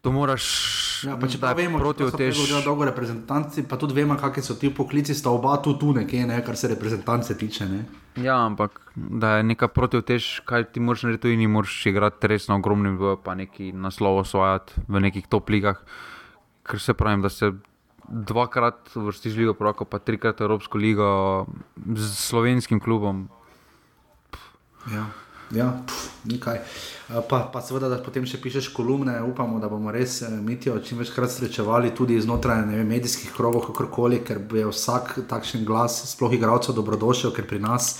to 0.00 0.12
moraš. 0.12 0.46
Ja, 1.04 1.16
pa 1.20 1.28
če 1.28 1.38
pa 1.42 1.52
vemo, 1.56 1.80
proti 1.82 2.06
otež. 2.06 2.38
Če 2.48 2.62
dolgo 2.64 2.86
reprezentanci, 2.88 3.66
pa 3.68 3.76
tudi 3.80 3.96
vemo, 3.98 4.16
kakšni 4.18 4.44
so 4.46 4.56
ti 4.56 4.70
poklici, 4.72 5.14
sta 5.18 5.32
oba 5.34 5.58
tu, 5.60 5.74
tu 5.76 5.92
nekje, 5.96 6.24
ne, 6.30 6.38
kar 6.46 6.56
se 6.56 6.70
reprezentance 6.72 7.36
tiče. 7.36 7.68
Ne. 7.68 7.80
Ja, 8.22 8.38
ampak 8.46 8.80
da 8.96 9.36
je 9.36 9.46
neka 9.50 9.68
proti 9.68 10.00
otež, 10.00 10.30
kaj 10.48 10.70
ti 10.72 10.80
moraš 10.80 11.04
narediti, 11.04 11.34
in 11.36 11.52
moraš 11.52 11.74
igrati 11.90 12.32
res 12.32 12.48
na 12.48 12.56
ogromnem, 12.56 12.96
pa 13.24 13.36
neki 13.36 13.74
naslov 13.76 14.22
osvajati 14.24 14.86
v 14.88 15.04
nekih 15.04 15.28
top 15.28 15.52
ligah. 15.52 15.82
Ker 16.66 16.80
se 16.82 16.96
pravim, 16.96 17.20
da 17.22 17.28
se 17.30 17.52
dvakrat 18.08 18.90
vrstiš 18.94 19.36
ligo, 19.36 19.54
proko, 19.54 19.84
pa 19.84 19.98
trikrat 19.98 20.40
Evropsko 20.40 20.78
ligo 20.78 21.46
z 21.94 22.10
slovenskim 22.16 22.80
klubom. 22.80 23.28
Ja, 24.92 25.06
ja 25.50 25.72
nekaj. 26.24 26.60
Pa, 27.28 27.40
pa 27.52 27.62
seveda, 27.62 27.88
da 27.90 27.98
potem 28.02 28.26
še 28.26 28.38
pišeš 28.42 28.70
kolumne, 28.74 29.14
upamo, 29.26 29.58
da 29.62 29.70
bomo 29.70 29.94
res 29.94 30.20
eh, 30.26 30.30
mitijo 30.42 30.78
čim 30.82 30.98
večkrat 31.02 31.30
srečevali 31.30 31.94
tudi 31.94 32.18
znotraj 32.20 32.64
vem, 32.66 32.86
medijskih 32.88 33.32
krogov, 33.34 33.68
kakorkoli, 33.68 34.22
ker 34.26 34.42
je 34.42 34.66
vsak 34.70 35.18
takšen 35.30 35.66
glas, 35.66 36.02
sploh 36.12 36.34
igralcev, 36.34 36.74
dobrodošel, 36.78 37.34
ker 37.34 37.46
pri 37.46 37.62
nas. 37.62 37.96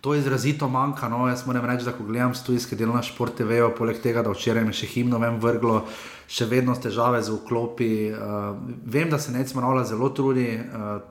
To 0.00 0.14
izrazito 0.14 0.68
manjka. 0.68 1.08
No, 1.08 1.26
jaz 1.28 1.44
moram 1.46 1.66
reči, 1.68 1.84
da 1.84 1.92
ko 1.92 2.06
gledam 2.08 2.34
stujske 2.34 2.76
delo 2.76 2.94
na 2.96 3.02
športe, 3.04 3.44
vejo, 3.44 3.68
poleg 3.76 4.00
tega, 4.00 4.22
da 4.24 4.32
včeraj 4.32 4.64
me 4.64 4.72
še 4.72 4.88
himno 4.88 5.18
vem 5.20 5.36
vrglo, 5.40 5.82
še 6.30 6.46
vedno 6.48 6.72
težave 6.72 7.20
z 7.20 7.34
vklopi. 7.34 7.92
Uh, 8.08 8.54
vem, 8.88 9.10
da 9.12 9.18
se 9.20 9.34
necmo 9.34 9.60
ravno 9.60 9.84
zelo 9.84 10.08
trudi, 10.16 10.54
uh, 10.56 11.02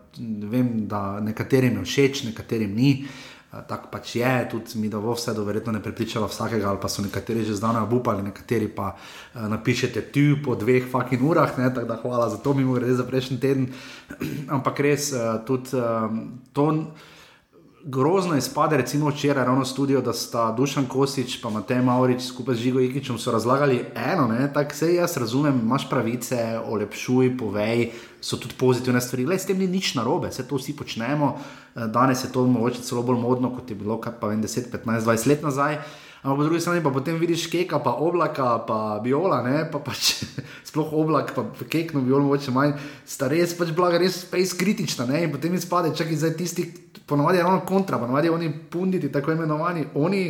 vem, 0.50 0.88
da 0.90 1.20
nekaterim 1.22 1.78
je 1.78 1.84
všeč, 1.86 2.24
nekaterim 2.32 2.74
ni. 2.74 2.94
Uh, 3.04 3.62
tako 3.70 3.92
pač 3.92 4.16
je, 4.18 4.32
tudi 4.56 4.82
mi, 4.82 4.90
da 4.90 4.98
vse 5.04 5.36
do 5.38 5.46
verjetno 5.46 5.76
ne 5.78 5.84
prepričava 5.86 6.26
vsakega, 6.32 6.72
ali 6.72 6.82
pa 6.82 6.90
so 6.90 7.06
nekateri 7.06 7.46
že 7.46 7.60
zdaj 7.62 7.84
obupali, 7.84 8.26
nekateri 8.26 8.72
pa 8.74 8.96
uh, 8.96 9.46
napišete 9.54 10.08
tu 10.10 10.42
po 10.42 10.58
dveh 10.58 10.90
fucking 10.90 11.22
urah, 11.30 11.54
tako 11.54 11.86
da 11.86 12.00
hvala 12.02 12.30
za 12.34 12.42
to, 12.42 12.58
mi 12.58 12.66
moramo 12.66 12.88
reči 12.88 12.98
za 12.98 13.06
prejšnji 13.06 13.40
teden. 13.40 13.70
Ampak 14.58 14.82
res, 14.82 15.14
uh, 15.14 15.38
tudi 15.46 15.78
uh, 15.78 16.10
to 16.58 16.68
grozno 17.84 18.38
izpade, 18.38 18.78
recimo 18.78 19.10
včeraj, 19.10 19.46
ravno 19.46 19.66
studio, 19.66 20.02
da 20.02 20.14
sta 20.14 20.52
Dušan 20.52 20.86
Kosič 20.86 21.44
in 21.44 21.52
Matej 21.54 21.82
Maurič 21.82 22.22
skupaj 22.22 22.56
z 22.56 22.60
Žigo 22.60 22.80
Ikičem 22.80 23.18
razlagali 23.32 23.86
eno, 23.96 24.30
tako 24.54 24.76
se 24.76 24.96
jaz 24.96 25.18
razumem, 25.18 25.60
imaš 25.64 25.90
pravice, 25.90 26.60
olepšuj, 26.66 27.38
povej, 27.38 27.92
so 28.22 28.38
tudi 28.38 28.56
pozitivne 28.60 29.02
stvari. 29.02 29.26
Le 29.26 29.40
s 29.40 29.46
tem 29.46 29.58
ni 29.58 29.68
nič 29.68 29.96
narobe, 29.96 30.30
vse 30.30 30.48
to 30.48 30.56
vsi 30.56 30.76
počnemo. 30.76 31.38
Eh, 31.76 31.88
danes 31.88 32.24
je 32.24 32.32
to 32.32 32.46
mogoče 32.46 32.82
celo 32.82 33.04
bolj 33.04 33.20
modno, 33.20 33.56
kot 33.56 33.70
je 33.70 33.76
bilo, 33.76 34.02
pa 34.22 34.28
vem, 34.28 34.42
10, 34.42 34.72
15, 34.72 35.06
20 35.06 35.28
let 35.28 35.44
nazaj. 35.44 35.78
Ampak 36.20 36.38
po 36.38 36.44
drugi 36.44 36.60
strani 36.60 36.84
pa 36.84 36.92
potem 36.92 37.16
vidiš 37.16 37.48
keka, 37.48 37.80
pa 37.80 37.94
oblaka, 37.96 38.60
pa 38.68 39.00
biola, 39.00 39.40
ne? 39.42 39.64
pa 39.72 39.80
pač 39.80 40.26
sploh 40.68 40.92
oblak, 40.92 41.32
pa 41.32 41.46
kekno 41.64 42.02
biolo, 42.04 42.26
mogoče 42.28 42.52
manj, 42.52 42.74
sta 43.08 43.30
res 43.32 43.56
pač 43.56 43.72
blaga, 43.72 44.02
res 44.04 44.26
space 44.26 44.58
kritična. 44.60 45.08
Ne? 45.08 45.24
In 45.24 45.32
potem 45.32 45.56
izpade, 45.56 45.94
čak 45.96 46.12
in 46.12 46.20
zdaj 46.20 46.36
tisti, 46.36 46.68
ponovadi 47.08 47.40
je 47.40 47.46
ravno 47.48 47.64
kontra, 47.64 48.02
ponovadi 48.04 48.34
oni 48.36 48.52
punditi, 48.52 49.12
tako 49.12 49.32
imenovani, 49.32 49.88
oni 49.96 50.26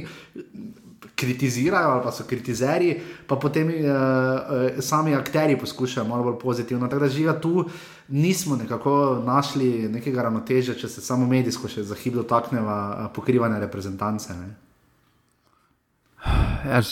kritizirajo 1.19 1.89
ali 1.97 2.03
pa 2.05 2.13
so 2.13 2.23
kritizeri, 2.29 2.93
pa 3.27 3.35
potem 3.35 3.67
uh, 3.67 3.73
uh, 3.73 4.79
sami 4.79 5.17
akteri 5.17 5.57
poskušajo 5.57 6.07
malo 6.07 6.29
bolj 6.29 6.39
pozitivno. 6.39 6.87
Tako 6.87 7.09
da 7.09 7.09
živa 7.09 7.33
tu, 7.41 7.65
nismo 8.07 8.55
nekako 8.55 9.23
našli 9.25 9.89
nekega 9.89 10.29
ravnotežja, 10.29 10.77
če 10.77 10.87
se 10.87 11.01
samo 11.01 11.27
medijsko 11.27 11.67
še 11.67 11.83
za 11.83 11.97
hip 11.97 12.13
dotakneva 12.21 12.79
uh, 12.93 13.13
pokrivanja 13.15 13.59
reprezentance. 13.59 14.37
Ne? 14.37 14.68
Jaz, 16.70 16.89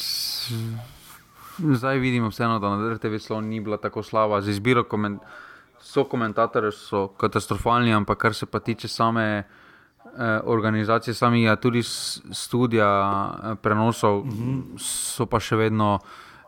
zdaj 1.59 1.99
vidimo, 1.99 2.30
vseeno, 2.30 2.59
da 2.59 2.75
na 2.75 2.93
RTV 2.93 3.19
slovo 3.19 3.41
ni 3.41 3.59
bila 3.59 3.78
tako 3.78 4.03
slaba. 4.03 4.41
Z 4.41 4.49
izbiro, 4.49 4.84
koment, 4.84 5.21
so 5.80 6.03
komentatorji, 6.03 6.71
so 6.71 7.07
katastrofalni, 7.07 7.93
ampak 7.93 8.17
kar 8.17 8.34
se 8.34 8.45
pa 8.45 8.59
tiče 8.59 8.88
same. 8.88 9.43
Eh, 10.19 10.39
organizacije, 10.43 11.13
sami 11.13 11.43
ja, 11.43 11.55
tudi 11.55 11.84
študija 12.34 12.88
eh, 13.43 13.55
prenosov, 13.61 14.19
uh 14.19 14.25
-huh. 14.25 14.61
so 14.80 15.25
pa 15.25 15.39
še 15.39 15.55
vedno 15.55 15.99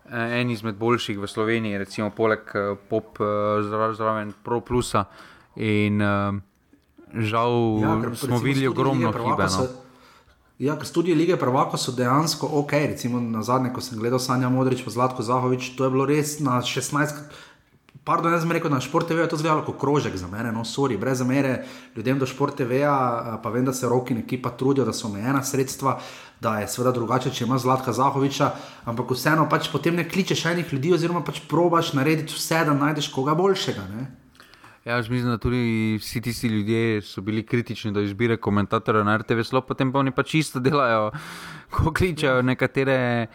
eh, 0.05 0.41
en 0.41 0.49
izmed 0.49 0.75
boljših 0.75 1.19
v 1.19 1.27
Sloveniji, 1.27 1.77
recimo 1.77 2.09
poleg 2.09 2.39
Pop, 2.89 3.17
zraven 3.93 4.33
Pro 4.43 4.61
Plusa. 4.61 5.05
In 5.55 6.01
žal 7.13 7.51
ja, 7.81 8.15
smo 8.15 8.37
videli 8.37 8.67
ogromno 8.67 9.11
hibe. 9.11 9.43
No. 9.43 9.67
Ja, 10.59 10.73
ker 10.75 10.87
študije 10.87 11.15
lige 11.15 11.37
Prvaka 11.39 11.77
so 11.79 11.91
dejansko 11.95 12.49
ok. 12.59 12.71
Recimo 12.71 13.19
na 13.23 13.43
zadnje, 13.43 13.71
ko 13.73 13.81
sem 13.81 13.99
gledal 13.99 14.19
Sanja 14.19 14.49
Modrič, 14.51 14.83
pa 14.83 14.91
Zlatko 14.91 15.23
Zahovič, 15.23 15.69
to 15.79 15.87
je 15.87 15.93
bilo 15.93 16.05
res 16.05 16.39
na 16.43 16.59
16. 16.59 17.15
Pardon, 18.03 18.33
jaz 18.33 18.43
sem 18.43 18.51
rekel, 18.51 18.71
na 18.71 18.81
šport 18.83 19.07
TV 19.07 19.23
je 19.23 19.29
to 19.31 19.39
zgledalo 19.39 19.63
kot 19.63 19.79
krožek 19.79 20.17
za 20.19 20.27
mene, 20.27 20.51
no, 20.51 20.65
sorry, 20.67 20.97
brez 20.99 21.21
zamere 21.23 21.63
ljudem 21.95 22.19
do 22.19 22.27
šport 22.27 22.57
TV, 22.59 22.83
pa 23.43 23.49
vem, 23.53 23.63
da 23.65 23.73
se 23.73 23.87
roki 23.87 24.13
in 24.13 24.19
ekipa 24.19 24.49
trudijo, 24.49 24.85
da 24.85 24.93
so 24.93 25.07
omejena 25.07 25.43
sredstva, 25.43 25.99
da 26.41 26.57
je 26.59 26.67
seveda 26.67 26.91
drugače, 26.91 27.31
če 27.31 27.45
ima 27.45 27.59
Zlatka 27.59 27.93
Zahoviča, 27.93 28.51
ampak 28.83 29.15
vseeno 29.15 29.47
pač 29.49 29.71
potem 29.71 29.95
ne 29.95 30.09
kličeš 30.09 30.45
enih 30.51 30.73
ljudi, 30.73 30.93
oziroma 30.97 31.23
pač 31.23 31.39
probaš 31.47 31.93
narediti 31.93 32.35
vse, 32.35 32.65
da 32.67 32.73
najdeš 32.73 33.13
koga 33.15 33.35
boljšega. 33.37 33.87
Ne? 33.95 34.07
Ja, 34.89 34.97
mislim, 34.97 35.25
da 35.29 35.37
tudi 35.37 35.97
vsi 36.01 36.21
tisti 36.21 36.47
ljudje 36.47 37.01
so 37.01 37.21
bili 37.21 37.45
kritični 37.45 37.91
do 37.91 38.01
izbire 38.01 38.37
komentatorjev 38.37 39.05
na 39.05 39.17
RTV, 39.17 39.43
slo, 39.45 39.61
potem 39.61 39.91
pa 39.91 39.99
oni 39.99 40.11
pač 40.11 40.33
isto 40.33 40.59
delajo, 40.59 41.11
ko 41.73 41.93
kličejo 41.93 42.41
nekatere. 42.41 43.27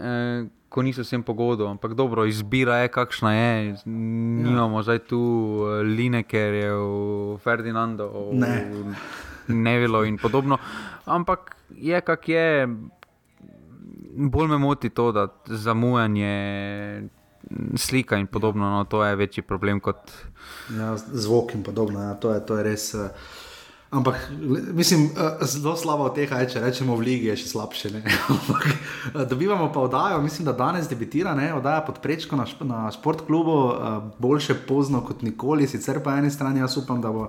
Eh, 0.00 0.46
ko 0.68 0.82
niso 0.82 1.04
vsem 1.04 1.22
pogodov, 1.22 1.68
ampak 1.70 1.92
dobro, 1.94 2.24
izbira 2.26 2.80
je, 2.82 2.88
kakšna 2.88 3.34
je. 3.34 3.76
Nimamo 3.86 4.80
ja. 4.80 4.82
zdaj 4.82 4.98
tu 4.98 5.20
eh, 5.68 5.82
Linekerje, 5.82 6.72
Ferdinando, 7.44 8.30
ne. 8.32 8.54
Nevilo 9.48 10.04
in 10.08 10.16
podobno. 10.18 10.58
Ampak 11.04 11.56
je, 11.76 12.00
kak 12.00 12.28
je. 12.28 12.68
Bolj 14.16 14.48
me 14.48 14.58
moti 14.58 14.88
to, 14.90 15.12
da 15.12 15.28
zamujanje 15.46 16.32
slika 17.76 18.16
in 18.16 18.26
podobno, 18.26 18.70
no, 18.70 18.84
to 18.84 19.04
je 19.04 19.16
večji 19.16 19.42
problem 19.42 19.80
kot. 19.80 20.10
Ja, 20.78 20.96
zvok 20.96 21.54
in 21.54 21.62
podobno, 21.62 22.02
ja, 22.02 22.14
to, 22.14 22.32
je, 22.34 22.46
to 22.46 22.56
je 22.56 22.64
res. 22.64 22.94
Uh... 22.94 23.08
Ampak, 23.94 24.30
mislim, 24.72 25.04
eh, 25.04 25.46
zelo 25.46 25.76
slabo 25.76 26.04
od 26.04 26.14
tega, 26.14 26.40
če 26.50 26.58
rečemo 26.60 26.96
v 26.98 27.06
Ligi, 27.06 27.28
je 27.30 27.36
še 27.44 27.48
slabše. 27.52 27.90
Ampak, 28.34 28.64
eh, 28.66 29.22
dobivamo 29.30 29.68
pa 29.70 29.84
oddajo, 29.86 30.18
mislim, 30.22 30.48
da 30.48 30.52
danes 30.52 30.88
debitira, 30.90 31.34
ne? 31.38 31.52
oddaja 31.54 31.84
pod 31.86 32.00
prečko 32.02 32.34
na, 32.34 32.42
šp 32.42 32.66
na 32.66 32.90
športklubu, 32.90 33.58
eh, 33.70 34.00
boljše 34.18 34.56
pozno 34.66 34.98
kot 35.06 35.22
nikoli. 35.22 35.68
Sicer 35.70 36.02
pa 36.02 36.16
eni 36.18 36.30
strani 36.34 36.58
jaz 36.64 36.74
upam, 36.80 36.98
da 36.98 37.12
bo 37.14 37.28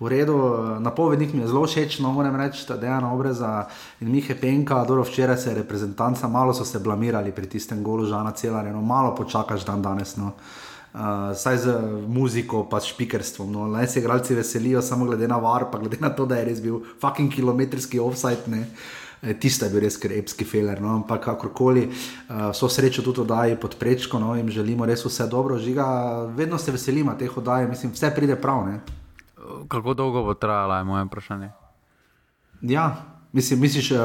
v 0.00 0.08
redu. 0.08 0.38
Napovednik 0.80 1.34
mi 1.36 1.44
je 1.44 1.50
zelo 1.52 1.66
všeč, 1.68 2.00
no 2.00 2.14
moram 2.16 2.36
reči, 2.40 2.64
da 2.68 2.80
je 2.80 2.86
Dejana 2.86 3.12
Obreza 3.12 3.66
in 4.00 4.08
Mihe 4.08 4.40
Penka, 4.40 4.84
dobro 4.88 5.04
včeraj 5.04 5.36
se 5.36 5.50
je 5.52 5.60
reprezentanca, 5.60 6.28
malo 6.32 6.56
so 6.56 6.64
se 6.64 6.80
blamirali 6.80 7.32
pri 7.32 7.44
tistem 7.44 7.84
golu 7.84 8.08
Žana 8.08 8.32
Celarja, 8.32 8.72
no 8.72 8.80
malo 8.80 9.12
počakaš 9.12 9.68
dan 9.68 9.84
danes. 9.84 10.16
No 10.16 10.32
uh, 10.32 10.64
saj 11.34 11.56
z 11.58 11.74
muziko, 12.08 12.64
pa 12.70 12.80
s 12.80 12.92
špikerstvom. 12.92 13.52
No. 13.52 13.66
Naj 13.66 13.86
se 13.86 14.00
igralci 14.00 14.34
veselijo, 14.34 14.82
samo 14.82 15.04
glede 15.04 15.28
na 15.28 15.36
var, 15.36 15.70
pa 15.72 15.78
glede 15.78 15.96
na 16.00 16.10
to, 16.10 16.26
da 16.26 16.36
je 16.36 16.44
res 16.44 16.62
bil 16.62 16.80
fucking 17.00 17.32
kilometrski 17.32 18.00
offside. 18.00 18.46
Ne. 18.46 18.66
E, 19.22 19.34
Tiste 19.40 19.66
je 19.66 19.72
bil 19.72 19.80
res 19.84 19.96
krepski 20.00 20.44
feler, 20.44 20.80
no, 20.80 20.94
ampak 21.00 21.24
kakorkoli, 21.24 21.86
uh, 21.88 22.50
so 22.54 22.68
srečo 22.68 23.02
tudi 23.02 23.24
oddaji 23.24 23.56
pod 23.60 23.76
prečko, 23.80 24.20
no, 24.20 24.34
jim 24.36 24.48
želimo 24.52 24.86
res 24.86 25.04
vse 25.04 25.26
dobro, 25.32 25.58
žiga, 25.58 25.86
vedno 26.36 26.58
se 26.58 26.72
veselimo 26.72 27.14
teh 27.18 27.36
oddaj, 27.36 27.68
mislim, 27.68 27.92
vse 27.92 28.12
pride 28.14 28.36
prav. 28.36 28.66
Ne. 28.68 28.80
Kako 29.68 29.94
dolgo 29.94 30.22
bo 30.22 30.34
trajalo, 30.34 30.76
je 30.76 30.84
moje 30.84 31.04
vprašanje? 31.04 31.50
Ja, 32.60 32.96
mislim, 33.32 33.60
misliš 33.60 33.90
uh, 33.90 33.98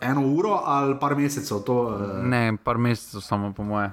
eno 0.00 0.26
uro 0.26 0.60
ali 0.64 0.98
par 1.00 1.16
mesecev? 1.16 1.62
To, 1.66 1.82
uh... 1.82 2.24
Ne, 2.26 2.56
par 2.64 2.78
mesecev 2.78 3.20
samo 3.20 3.52
po 3.52 3.64
moje. 3.64 3.92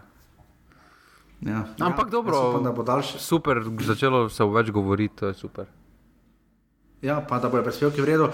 Ja. 1.42 1.66
Ampak 1.80 2.08
ja, 2.08 2.12
dobro, 2.12 2.50
upam, 2.50 2.64
da 2.64 2.72
bo 2.72 2.84
daljše. 2.84 3.20
Super, 3.20 3.64
začelo 3.82 4.30
se 4.30 4.46
več 4.46 4.70
govoriti, 4.72 5.16
to 5.16 5.28
je 5.28 5.34
super. 5.34 5.70
Ja, 7.02 7.18
pa 7.30 7.40
da 7.40 7.50
bojo 7.50 7.64
prispevki 7.66 8.04
vredno. 8.04 8.28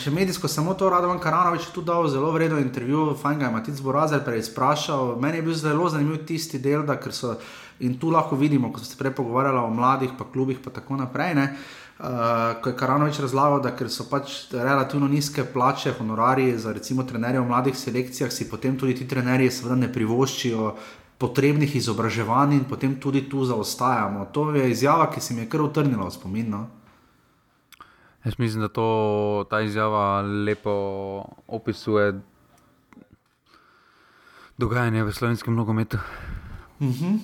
Še 0.00 0.08
medijsko 0.10 0.48
samo 0.48 0.72
to, 0.80 0.88
Radovan 0.88 1.20
Karanovič 1.20 1.66
je 1.66 1.74
tu 1.74 1.82
dal 1.84 2.08
zelo 2.08 2.30
vredno 2.32 2.56
intervju, 2.56 3.10
fajn 3.20 3.38
ga 3.42 3.50
je 3.50 3.52
Matic 3.52 3.82
Borazer 3.84 4.22
preizprašal. 4.24 5.18
Meni 5.20 5.42
je 5.42 5.44
bil 5.44 5.58
zelo 5.60 5.90
zanimiv 5.92 6.22
tisti 6.24 6.58
del, 6.58 6.86
da 6.88 6.96
so, 7.12 7.34
in 7.84 7.98
tu 8.00 8.08
lahko 8.10 8.38
vidimo, 8.40 8.72
ko 8.72 8.80
ste 8.80 8.96
prej 8.96 9.12
pogovarjali 9.18 9.60
o 9.60 9.68
mladih, 9.68 10.16
pa 10.16 10.24
klubih, 10.24 10.62
pa 10.64 10.72
tako 10.72 10.96
naprej. 11.02 11.34
Ne? 11.36 11.46
Uh, 11.94 12.56
ko 12.64 12.72
je 12.72 12.78
Karanovič 12.80 13.20
razlagal, 13.20 13.60
da 13.60 13.76
so 13.92 14.08
pač 14.08 14.48
relativno 14.56 15.06
nizke 15.08 15.44
plače, 15.44 15.92
honorari 16.00 16.56
za 16.58 16.72
recimo 16.72 17.04
trenerje 17.04 17.44
v 17.44 17.48
mladih 17.52 17.76
selekcijah, 17.76 18.32
si 18.32 18.48
potem 18.48 18.78
tudi 18.80 18.96
ti 18.96 19.08
trenerji 19.08 19.52
seveda 19.52 19.76
ne 19.84 19.92
privoščijo 19.92 20.72
potrebnih 21.18 21.76
izobraževanj 21.76 22.54
in 22.54 22.64
potem 22.64 23.00
tudi 23.00 23.28
tu 23.28 23.44
zaostajamo. 23.44 24.26
To 24.32 24.50
je 24.54 24.70
izjava, 24.70 25.10
ki 25.10 25.20
se 25.20 25.34
mi 25.34 25.44
je 25.44 25.48
kar 25.48 25.62
utrnila 25.62 26.08
v 26.08 26.14
spomin. 26.14 26.50
No? 26.50 26.66
Jaz 28.24 28.38
mislim, 28.38 28.62
da 28.62 28.68
to, 28.68 29.46
ta 29.50 29.60
izjava 29.60 30.22
lepo 30.22 30.74
opisuje 31.46 32.20
dogajanje 34.58 35.04
v 35.04 35.12
slovenskem 35.12 35.54
nogometu. 35.54 35.98
Uh 36.80 36.86
mhm. 36.86 36.92
-huh. 36.92 37.18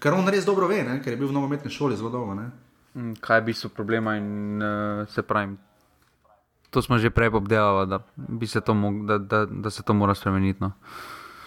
Ker 0.00 0.14
on 0.14 0.28
res 0.28 0.44
dobro 0.44 0.68
ve, 0.68 0.82
ne? 0.84 1.02
ker 1.02 1.12
je 1.12 1.16
bil 1.16 1.28
v 1.28 1.32
nogometni 1.32 1.70
šoli 1.70 1.96
zelo 1.96 2.10
dolgo. 2.10 2.34
Ne? 2.34 2.50
Mm, 2.94 3.14
kaj 3.20 3.38
je 3.38 3.42
bistvo 3.42 3.70
problema 3.70 4.16
in 4.16 4.62
uh, 4.62 5.08
se 5.08 5.22
pravi. 5.22 5.56
To 6.70 6.82
smo 6.82 6.98
že 6.98 7.10
prej 7.10 7.28
obdelali, 7.28 7.88
da, 7.88 7.98
da, 8.16 9.18
da, 9.18 9.46
da 9.46 9.70
se 9.70 9.82
to 9.82 9.94
mora 9.94 10.14
spremeniti. 10.14 10.60
No. 10.60 10.72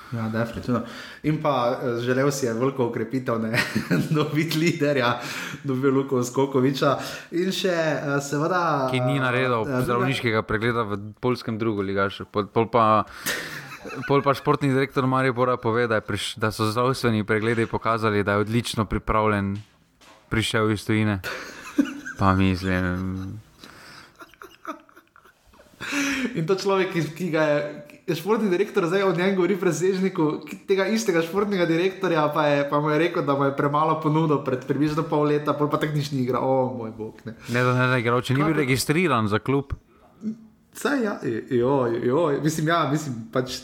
Ja, 0.10 0.30
definitivno. 0.30 0.82
In 1.24 1.42
pa 1.42 1.78
eh, 1.78 2.00
želel 2.02 2.32
si 2.32 2.46
je 2.46 2.54
veliko 2.54 2.88
ukrepitev, 2.88 3.40
ne 3.42 3.60
dobiti 4.18 4.58
liderja, 4.58 5.20
dobil 5.64 5.94
Luko 5.94 6.24
Skokoviča. 6.24 6.96
In 7.32 7.52
še 7.54 7.76
eh, 7.76 8.16
seveda. 8.26 8.90
Ki 8.90 9.04
ni 9.06 9.20
naredil 9.22 9.62
uh, 9.62 9.76
zdravniškega 9.86 10.42
pregleda 10.50 10.88
v 10.90 10.98
polskem 11.22 11.60
drugu 11.62 11.86
ligašu. 11.86 12.26
Pol, 12.32 12.50
pol 12.50 12.70
pa. 12.74 13.06
Pol 14.10 14.20
pa 14.20 14.34
športni 14.36 14.74
direktor 14.74 15.06
Marijo 15.08 15.34
Bora 15.38 15.54
pove, 15.58 15.86
da, 15.88 16.02
priš, 16.04 16.34
da 16.36 16.50
so 16.52 16.68
zdravstveni 16.68 17.24
pregledi 17.24 17.64
pokazali, 17.66 18.26
da 18.28 18.36
je 18.36 18.44
odlično 18.44 18.84
pripravljen, 18.86 19.54
prišel 20.30 20.74
iz 20.76 20.84
tujine. 20.86 21.22
Pa 22.20 22.34
mislim. 22.36 23.40
In 26.36 26.48
to 26.48 26.60
človek, 26.60 26.92
ki, 26.92 27.06
ki 27.16 27.30
ga 27.32 27.44
je, 27.48 27.60
je 28.10 28.16
športni 28.16 28.50
direktor, 28.50 28.86
zdaj 28.88 29.04
od 29.04 29.18
njega 29.18 29.36
govori 29.36 29.56
presežniku, 29.60 30.32
tega 30.68 30.88
istega 30.90 31.22
športnega 31.22 31.66
direktorja, 31.70 32.28
pa, 32.34 32.46
je, 32.48 32.64
pa 32.70 32.80
mu 32.80 32.90
je 32.90 33.00
rekel, 33.00 33.26
da 33.26 33.36
mu 33.38 33.46
je 33.46 33.56
premalo 33.58 34.00
ponudil 34.02 34.42
pred 34.46 34.66
približno 34.68 35.04
pol 35.10 35.28
leta, 35.30 35.54
pa 35.54 35.68
tak 35.78 35.94
nič 35.94 36.12
ni 36.12 36.24
igral, 36.26 36.44
o 36.44 36.74
moj 36.78 36.92
bog. 36.98 37.22
Ne, 37.26 37.36
ne, 37.54 37.64
ne, 37.64 37.88
ne, 37.94 38.00
igral, 38.02 38.22
če 38.26 38.34
ni 38.34 38.44
bil 38.44 38.58
registriran 38.58 39.30
za 39.30 39.40
klub. 39.40 39.76
Saj, 40.74 41.04
ja, 41.04 41.20
jo, 41.50 41.76
jo, 42.04 42.26
mislim, 42.44 42.74
ja, 42.74 42.88
mislim, 42.92 43.28
pač. 43.34 43.62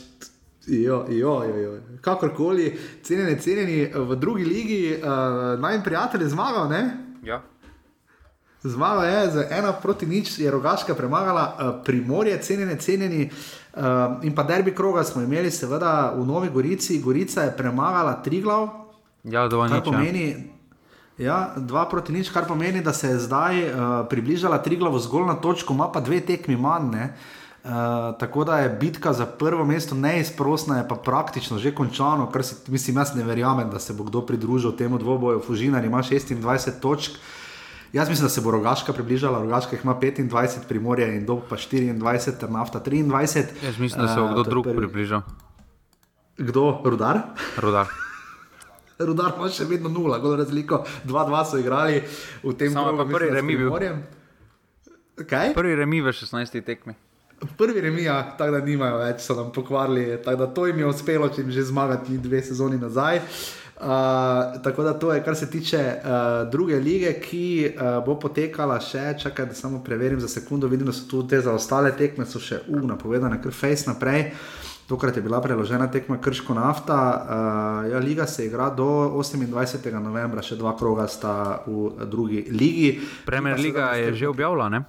Jo, 0.66 1.04
jo, 1.08 1.34
jo, 1.46 1.58
jo. 1.62 1.74
Kakorkoli, 2.02 2.72
cenjeni, 3.06 3.36
cenjeni 3.38 3.76
v 3.94 4.16
drugi 4.18 4.44
ligi, 4.44 4.80
uh, 4.98 5.54
naj 5.62 5.76
jim 5.76 5.84
prijatelji 5.86 6.30
zmagajo. 6.32 6.80
Ja. 7.22 7.38
Zmaga 8.66 9.04
je 9.06 9.30
z 9.30 9.44
ena 9.54 9.70
proti 9.72 10.06
nič, 10.10 10.38
je 10.38 10.50
rogaška 10.50 10.94
premagala 10.98 11.44
uh, 11.46 11.70
primorje, 11.86 12.40
cenjene, 12.42 12.74
cenjeni. 12.82 13.28
Uh, 13.30 13.65
in 14.22 14.34
pa 14.34 14.42
derbi 14.42 14.74
kroga 14.74 15.04
smo 15.04 15.22
imeli, 15.22 15.50
seveda 15.50 16.14
v 16.16 16.26
Novi 16.26 16.48
Gorici, 16.50 17.00
Gorica 17.02 17.42
je 17.42 17.56
premagala 17.56 18.22
tri 18.22 18.40
glav. 18.40 18.68
Ja, 19.24 19.48
dva 19.48 19.68
nič. 19.68 19.84
Pomeni, 19.84 20.26
ja, 21.18 21.52
dva 21.56 21.84
proti 21.88 22.12
nič, 22.12 22.30
kar 22.32 22.46
pomeni, 22.48 22.80
da 22.80 22.92
se 22.92 23.08
je 23.08 23.18
zdaj 23.18 23.64
uh, 23.64 23.70
približala 24.08 24.62
tri 24.64 24.76
glavo 24.76 24.98
zgolj 24.98 25.26
na 25.26 25.36
točko, 25.36 25.74
ima 25.74 25.90
pa 25.92 26.00
dve 26.00 26.20
tekmi 26.20 26.56
manj. 26.56 26.90
Ne? 26.90 27.10
Uh, 27.66 28.14
tako 28.16 28.44
da 28.44 28.62
je 28.62 28.70
bitka 28.80 29.12
za 29.12 29.26
prvo 29.26 29.64
mesto 29.64 29.94
neizprostna, 29.94 30.78
je 30.78 30.88
pa 30.88 30.94
praktično 30.94 31.58
že 31.58 31.74
končano, 31.74 32.30
kar 32.32 32.44
si, 32.44 32.56
mislim, 32.68 32.96
jaz 32.96 33.14
ne 33.14 33.24
verjamem, 33.24 33.70
da 33.70 33.78
se 33.78 33.92
bo 33.92 34.04
kdo 34.04 34.22
pridružil 34.26 34.72
temu 34.72 34.98
dvoboju. 34.98 35.42
Fužinar 35.46 35.84
ima 35.84 35.98
26 36.02 36.80
točk, 36.80 37.12
uh, 37.12 37.45
Jaz 37.92 38.08
mislim, 38.08 38.24
da 38.24 38.28
se 38.28 38.40
bo 38.40 38.50
rogaška 38.50 38.92
približala, 38.92 39.42
rogaška 39.42 39.76
ima 39.82 39.94
25, 40.00 40.68
primorje 40.68 41.16
in 41.16 41.26
dob 41.26 41.40
pa 41.48 41.56
24, 41.56 42.38
ter 42.40 42.50
nafta 42.50 42.80
23. 42.80 43.44
Jaz 43.64 43.78
mislim, 43.78 44.06
da 44.06 44.14
se 44.14 44.20
bo 44.20 44.28
kdo 44.28 44.40
uh, 44.40 44.46
drug 44.46 44.64
prvi... 44.64 44.76
približal. 44.76 45.22
Kdo? 46.38 46.80
Rudar? 46.84 47.20
Rudar. 47.56 47.86
Rudar 49.08 49.32
ima 49.36 49.48
še 49.48 49.64
vedno 49.64 49.88
nula, 49.88 50.20
zelo 50.20 50.36
razliko. 50.36 50.84
2-2 51.04 51.44
so 51.50 51.58
igrali 51.58 52.02
v 52.42 52.54
tem 52.56 52.72
času. 52.72 53.08
Prvi 53.12 53.30
remi 53.30 53.56
bil. 53.56 53.72
Kaj? 55.16 55.54
Prvi 55.54 55.74
remi 55.76 56.00
v 56.00 56.12
16. 56.12 56.60
tekmi. 56.64 56.96
Prvi 57.56 57.80
remi, 57.80 58.06
ja, 58.06 58.22
tako 58.38 58.56
da 58.56 58.64
nimajo 58.64 58.96
več, 59.02 59.20
so 59.24 59.36
nam 59.36 59.52
pokvarili. 59.52 60.16
Tako 60.24 60.40
da 60.40 60.46
to 60.52 60.66
jim 60.66 60.78
je 60.80 60.88
uspelo, 60.88 61.28
če 61.28 61.44
jim 61.44 61.52
že 61.52 61.66
zmagati 61.68 62.16
dve 62.18 62.40
sezoni 62.42 62.80
nazaj. 62.80 63.20
Uh, 63.20 63.65
Uh, 63.80 64.62
tako 64.64 64.82
da 64.82 64.92
to 64.98 65.12
je, 65.12 65.24
kar 65.24 65.36
se 65.36 65.50
tiče 65.50 65.94
uh, 65.96 66.50
druge 66.50 66.76
lige, 66.80 67.12
ki 67.20 67.68
uh, 67.68 68.04
bo 68.06 68.14
potekala 68.18 68.78
še, 68.80 69.18
čakaj, 69.20 69.50
da 69.50 69.54
samo 69.54 69.82
preverim 69.84 70.20
za 70.20 70.28
sekundo, 70.28 70.68
vidim, 70.72 70.88
da 70.88 70.94
so 70.96 71.04
tu 71.10 71.20
te 71.28 71.40
za 71.44 71.52
ostale 71.52 71.92
tekme, 71.92 72.24
so 72.24 72.40
še 72.40 72.62
ugna 72.72 72.96
povedane, 72.96 73.36
kar 73.42 73.52
fejs 73.52 73.84
naprej. 73.86 74.30
Tokrat 74.88 75.16
je 75.16 75.22
bila 75.22 75.42
preložena 75.44 75.90
tekma 75.92 76.16
Krško 76.22 76.54
nafta. 76.56 76.96
Uh, 76.96 77.92
ja, 77.92 78.00
liga 78.00 78.26
se 78.26 78.46
igra 78.46 78.70
do 78.70 78.88
28. 79.20 79.92
novembra, 80.00 80.40
še 80.42 80.56
dva 80.56 80.72
kroga 80.78 81.04
sta 81.10 81.60
v 81.66 82.08
drugi 82.08 82.46
ligi. 82.48 82.94
Premier 83.28 83.60
liga 83.60 83.92
je 84.00 84.14
že 84.14 84.28
objavila, 84.32 84.70
ne? 84.72 84.86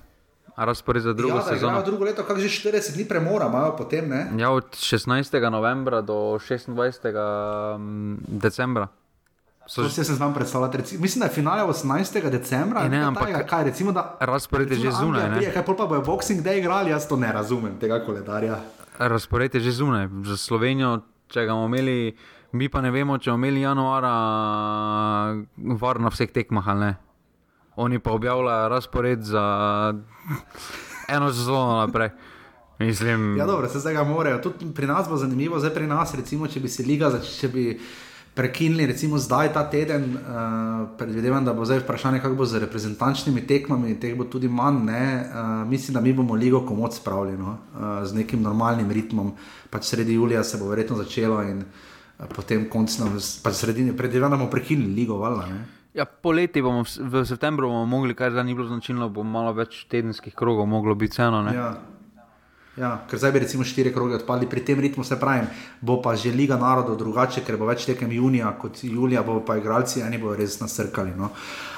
Razpored 0.65 1.01
za 1.01 1.13
drugo 1.13 1.35
ja, 1.35 1.41
sezono. 1.41 1.81
Drugo 1.83 2.03
leto, 2.03 2.23
kako 2.23 2.39
že 2.39 2.47
40 2.47 2.93
dni 2.95 3.05
premora 3.05 3.45
imajo 3.47 3.75
potem. 3.77 4.09
Ne? 4.09 4.31
Ja, 4.37 4.49
od 4.51 4.65
16. 4.71 5.49
novembra 5.49 6.01
do 6.01 6.13
26. 6.13 7.77
Mm, 7.77 8.17
decembra. 8.27 8.87
So 9.67 9.83
že... 9.83 10.03
se 10.03 10.13
znam 10.13 10.33
predstavljati. 10.33 10.97
Mislim, 10.97 11.19
da 11.19 11.25
je 11.25 11.31
finale 11.31 11.63
18. 11.63 12.29
decembra. 12.29 12.87
Ne, 12.87 13.03
ampak 13.03 13.31
taj, 13.31 13.47
kaj, 13.47 13.63
recimo, 13.63 13.91
da, 13.91 14.17
razpored 14.19 14.71
je 14.71 14.77
že 14.77 14.91
zunaj. 14.91 15.35
Prije, 15.35 15.53
kaj 15.53 15.65
pa 15.65 15.85
bojo 15.85 16.01
Boxing 16.01 16.41
Day 16.43 16.57
igrali, 16.59 16.91
jaz 16.91 17.07
to 17.07 17.15
ne 17.15 17.31
razumem, 17.31 17.79
tega 17.79 18.05
koledarja. 18.05 18.59
Razpored 18.99 19.55
je 19.55 19.61
že 19.61 19.71
zunaj. 19.71 20.07
Za 20.23 20.37
Slovenijo, 20.37 21.01
če 21.27 21.45
ga 21.45 21.53
bomo 21.53 21.65
imeli, 21.65 22.15
mi 22.51 22.69
pa 22.69 22.81
ne 22.81 22.91
vemo, 22.91 23.17
če 23.17 23.31
bomo 23.31 23.45
imeli 23.45 23.61
januara 23.61 24.13
var 25.57 25.99
na 25.99 26.09
vseh 26.09 26.31
tekmah 26.31 26.67
ali 26.67 26.79
ne 26.79 26.95
oni 27.77 27.99
pa 27.99 28.11
objavljajo 28.11 28.69
razpored 28.69 29.23
za 29.23 29.43
eno 31.07 31.33
sezono 31.33 31.77
naprej. 31.77 32.09
Mislim, 32.79 33.37
ja, 33.37 33.45
dobro, 33.45 33.69
se 33.69 33.79
zdaj 33.79 33.93
ga 33.93 34.03
morajo. 34.03 34.37
Tudi 34.37 34.73
pri 34.73 34.87
nas 34.87 35.09
bo 35.09 35.17
zanimivo, 35.17 35.59
zdaj 35.59 35.73
pri 35.73 35.87
nas, 35.87 36.13
recimo, 36.15 36.47
če 36.47 36.59
bi 36.59 36.69
se 36.69 36.83
liga, 36.83 37.09
če 37.39 37.47
bi 37.49 37.79
prekinili, 38.37 38.85
recimo 38.85 39.17
zdaj 39.17 39.49
ta 39.53 39.63
teden, 39.69 40.11
uh, 40.13 40.89
predvidevam, 40.97 41.45
da 41.45 41.53
bo 41.57 41.65
zdaj 41.65 41.79
vprašanje, 41.79 42.19
kako 42.21 42.35
bo 42.35 42.45
z 42.45 42.61
reprezentančnimi 42.61 43.47
tekmami, 43.47 43.95
teh 43.99 44.13
bo 44.17 44.27
tudi 44.29 44.49
manj. 44.49 44.83
Uh, 44.85 45.65
mislim, 45.69 45.93
da 45.97 46.01
mi 46.01 46.13
bomo 46.13 46.35
ligo 46.35 46.61
komod 46.65 46.93
spravili 46.93 47.37
no? 47.37 47.57
uh, 47.73 48.05
z 48.05 48.13
nekim 48.13 48.41
normalnim 48.41 48.91
ritmom. 48.91 49.33
Pač 49.69 49.89
sredi 49.89 50.13
julija 50.13 50.43
se 50.43 50.57
bo 50.57 50.69
verjetno 50.69 50.97
začelo 50.97 51.41
in 51.43 51.65
uh, 51.65 52.29
potem 52.35 52.69
konc 52.69 52.99
nam, 52.99 53.17
pač 53.43 53.57
sredini, 53.63 53.97
predvidevam, 53.97 54.31
da 54.31 54.37
bomo 54.37 54.53
prekinili 54.53 54.93
ligo. 55.01 55.17
Vala, 55.17 55.47
Ja, 55.97 56.05
poleti 56.05 56.61
bomo 56.61 56.83
v 56.85 57.25
septembru 57.25 57.71
bomo 57.71 57.85
mogli, 57.89 58.13
kar 58.13 58.29
zdaj 58.29 58.45
ni 58.45 58.53
bilo 58.53 58.67
značilno, 58.69 59.09
bo 59.09 59.23
malo 59.25 59.49
več 59.57 59.87
tedenskih 59.89 60.35
krogov, 60.37 60.67
moglo 60.69 60.93
biti 60.95 61.17
ceno. 61.17 61.41
Ja. 61.49 61.71
Ja, 62.77 62.91
ker 63.09 63.17
zdaj 63.17 63.31
bi 63.33 63.39
recimo 63.41 63.65
štiri 63.65 63.89
kroge 63.89 64.19
odpadli, 64.19 64.45
pri 64.45 64.61
tem 64.61 64.77
ritmu 64.77 65.01
se 65.01 65.17
pravi, 65.17 65.47
bo 65.81 65.95
pa 65.97 66.13
že 66.13 66.29
Liga 66.29 66.59
narodov 66.61 66.99
drugače, 66.99 67.41
ker 67.41 67.57
bo 67.57 67.65
več 67.65 67.87
tekem 67.89 68.11
junija 68.13 68.51
kot 68.61 68.83
julija, 68.85 69.23
bo 69.25 69.39
pa 69.41 69.55
igralci 69.57 70.03
eni 70.05 70.21
bodo 70.21 70.35
res 70.37 70.59
nasrkali. 70.61 71.15
No. 71.17 71.31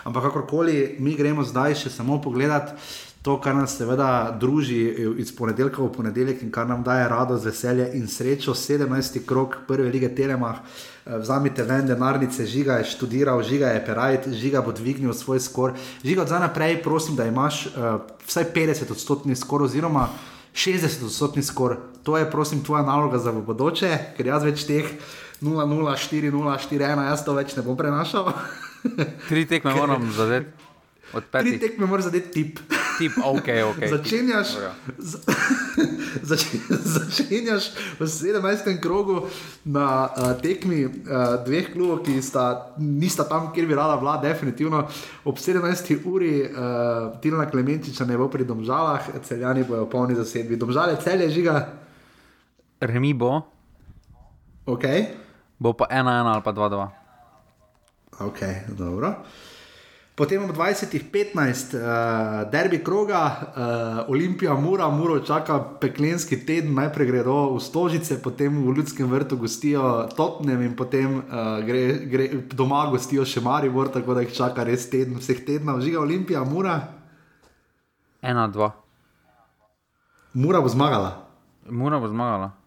Ampak 0.04 0.28
kakorkoli, 0.28 0.98
mi 1.00 1.16
gremo 1.16 1.48
zdaj 1.48 1.78
še 1.86 1.94
samo 1.96 2.20
pogledat 2.20 2.76
to, 3.22 3.36
kar 3.42 3.56
nas 3.56 3.76
seveda 3.78 4.38
druži 4.40 4.80
iz 5.18 5.32
ponedeljka 5.36 5.84
v 5.84 5.92
ponedeljek 5.92 6.44
in 6.44 6.52
kar 6.52 6.68
nam 6.68 6.84
daje 6.84 7.10
radost, 7.10 7.46
veselje 7.46 7.90
in 7.94 8.08
srečo, 8.08 8.54
17. 8.54 9.26
krok 9.26 9.58
prve 9.68 9.90
lige 9.90 10.10
Telemach. 10.16 10.60
Eh, 11.06 11.18
vzamite 11.18 11.64
ven 11.64 11.88
denarnice, 11.88 12.46
žiga 12.46 12.80
je 12.80 12.86
študiral, 12.94 13.44
žiga 13.44 13.74
je 13.76 13.86
perajt, 13.86 14.30
žiga 14.30 14.62
bo 14.62 14.72
dvignil 14.72 15.14
svoj 15.14 15.40
skor. 15.40 15.74
Žiga 16.04 16.22
od 16.22 16.28
zdaj 16.28 16.40
naprej, 16.40 16.82
prosim, 16.84 17.16
da 17.16 17.26
imaš 17.26 17.66
uh, 17.66 18.00
vsaj 18.28 18.54
50 18.56 18.92
odstotni 18.92 19.36
skor, 19.36 19.64
oziroma 19.64 20.08
60 20.54 21.06
odstotni 21.06 21.44
skor. 21.44 21.78
To 22.04 22.18
je, 22.18 22.32
prosim, 22.32 22.64
tvoja 22.64 22.84
naloga 22.84 23.18
za 23.18 23.32
bodoče, 23.32 23.98
ker 24.18 24.32
jaz 24.32 24.48
več 24.48 24.64
teh 24.64 24.86
0, 25.42 25.66
0, 25.68 25.96
4, 25.98 26.32
0, 26.32 26.58
4, 26.70 26.88
1, 26.88 27.06
jaz 27.12 27.26
to 27.26 27.36
več 27.36 27.56
ne 27.58 27.68
bom 27.68 27.78
prenašal. 27.78 28.32
Tri 29.28 29.46
tekme 29.46 29.76
moram 29.82 30.08
zadeti. 30.16 30.54
Tri 31.32 31.58
tekme 31.60 31.90
moram 31.90 32.06
zadeti 32.06 32.32
tip 32.32 32.79
tip, 33.00 33.16
okay, 33.24 33.64
okay, 33.64 33.88
začenjaš, 33.88 34.50
zač, 36.30 36.44
začenjaš 36.68 37.72
v 37.96 38.04
17. 38.04 38.76
krogu 38.84 39.24
na 39.64 40.12
uh, 40.12 40.36
tekmi 40.36 40.84
uh, 40.84 41.40
dveh 41.48 41.72
klubov, 41.72 42.04
ki 42.04 42.20
sta, 42.20 42.76
nista 42.78 43.24
tam, 43.24 43.50
kjer 43.56 43.66
bi 43.70 43.80
rada 43.80 43.96
bila, 43.98 44.20
definitivno 44.20 44.84
ob 45.24 45.40
17. 45.40 46.04
uri, 46.04 46.44
uh, 46.44 47.16
Tina 47.24 47.48
Klementiča 47.48 48.04
ne 48.04 48.20
bo 48.20 48.28
pri 48.28 48.44
domžalah, 48.44 49.24
celjani 49.24 49.64
bojo 49.64 49.88
polni 49.88 50.20
zasedbi. 50.20 50.60
Domžale, 50.60 51.00
celje 51.00 51.32
žiga. 51.32 51.64
Remi 52.84 53.16
bo. 53.16 53.40
Okay. 54.68 55.08
Bo 55.60 55.74
pa 55.74 55.88
1-1 55.88 56.36
ali 56.36 56.44
pa 56.44 56.52
2-2. 56.52 57.00
Ok, 58.20 58.40
dobro. 58.76 59.16
Potem 60.20 60.44
ob 60.44 60.52
20:15, 60.52 61.80
uh, 61.80 62.52
derbi 62.52 62.84
kroga, 62.84 63.22
uh, 63.24 64.12
Olimpija, 64.12 64.54
Mura, 64.54 64.90
Muro 64.90 65.20
čaka 65.20 65.60
peklenski 65.80 66.36
teden, 66.46 66.74
najprej 66.76 67.08
gredo 67.08 67.56
v 67.56 67.62
Stožice, 67.64 68.20
potem 68.20 68.52
v 68.52 68.76
Ljudskem 68.76 69.08
vrtu 69.08 69.38
gostijo 69.40 70.10
Totnem 70.12 70.62
in 70.62 70.76
potem 70.76 71.24
uh, 71.24 71.64
gre, 71.64 72.04
gre, 72.12 72.28
doma 72.52 72.84
gostijo 72.92 73.24
še 73.24 73.40
Maribor, 73.40 73.88
tako 73.96 74.20
da 74.20 74.28
jih 74.28 74.36
čaka 74.36 74.68
res 74.68 74.90
teden, 74.92 75.16
vseh 75.24 75.40
tednov, 75.48 75.80
žiga 75.80 76.04
Olimpija, 76.04 76.44
Mura. 76.44 76.76
Ena, 78.20 78.50
dva. 78.52 78.74
Mura 80.36 80.60
bo 80.60 80.68
zmagala. 80.68 81.16
Mura 81.72 81.96
bo 81.96 82.12
zmagala. 82.12 82.59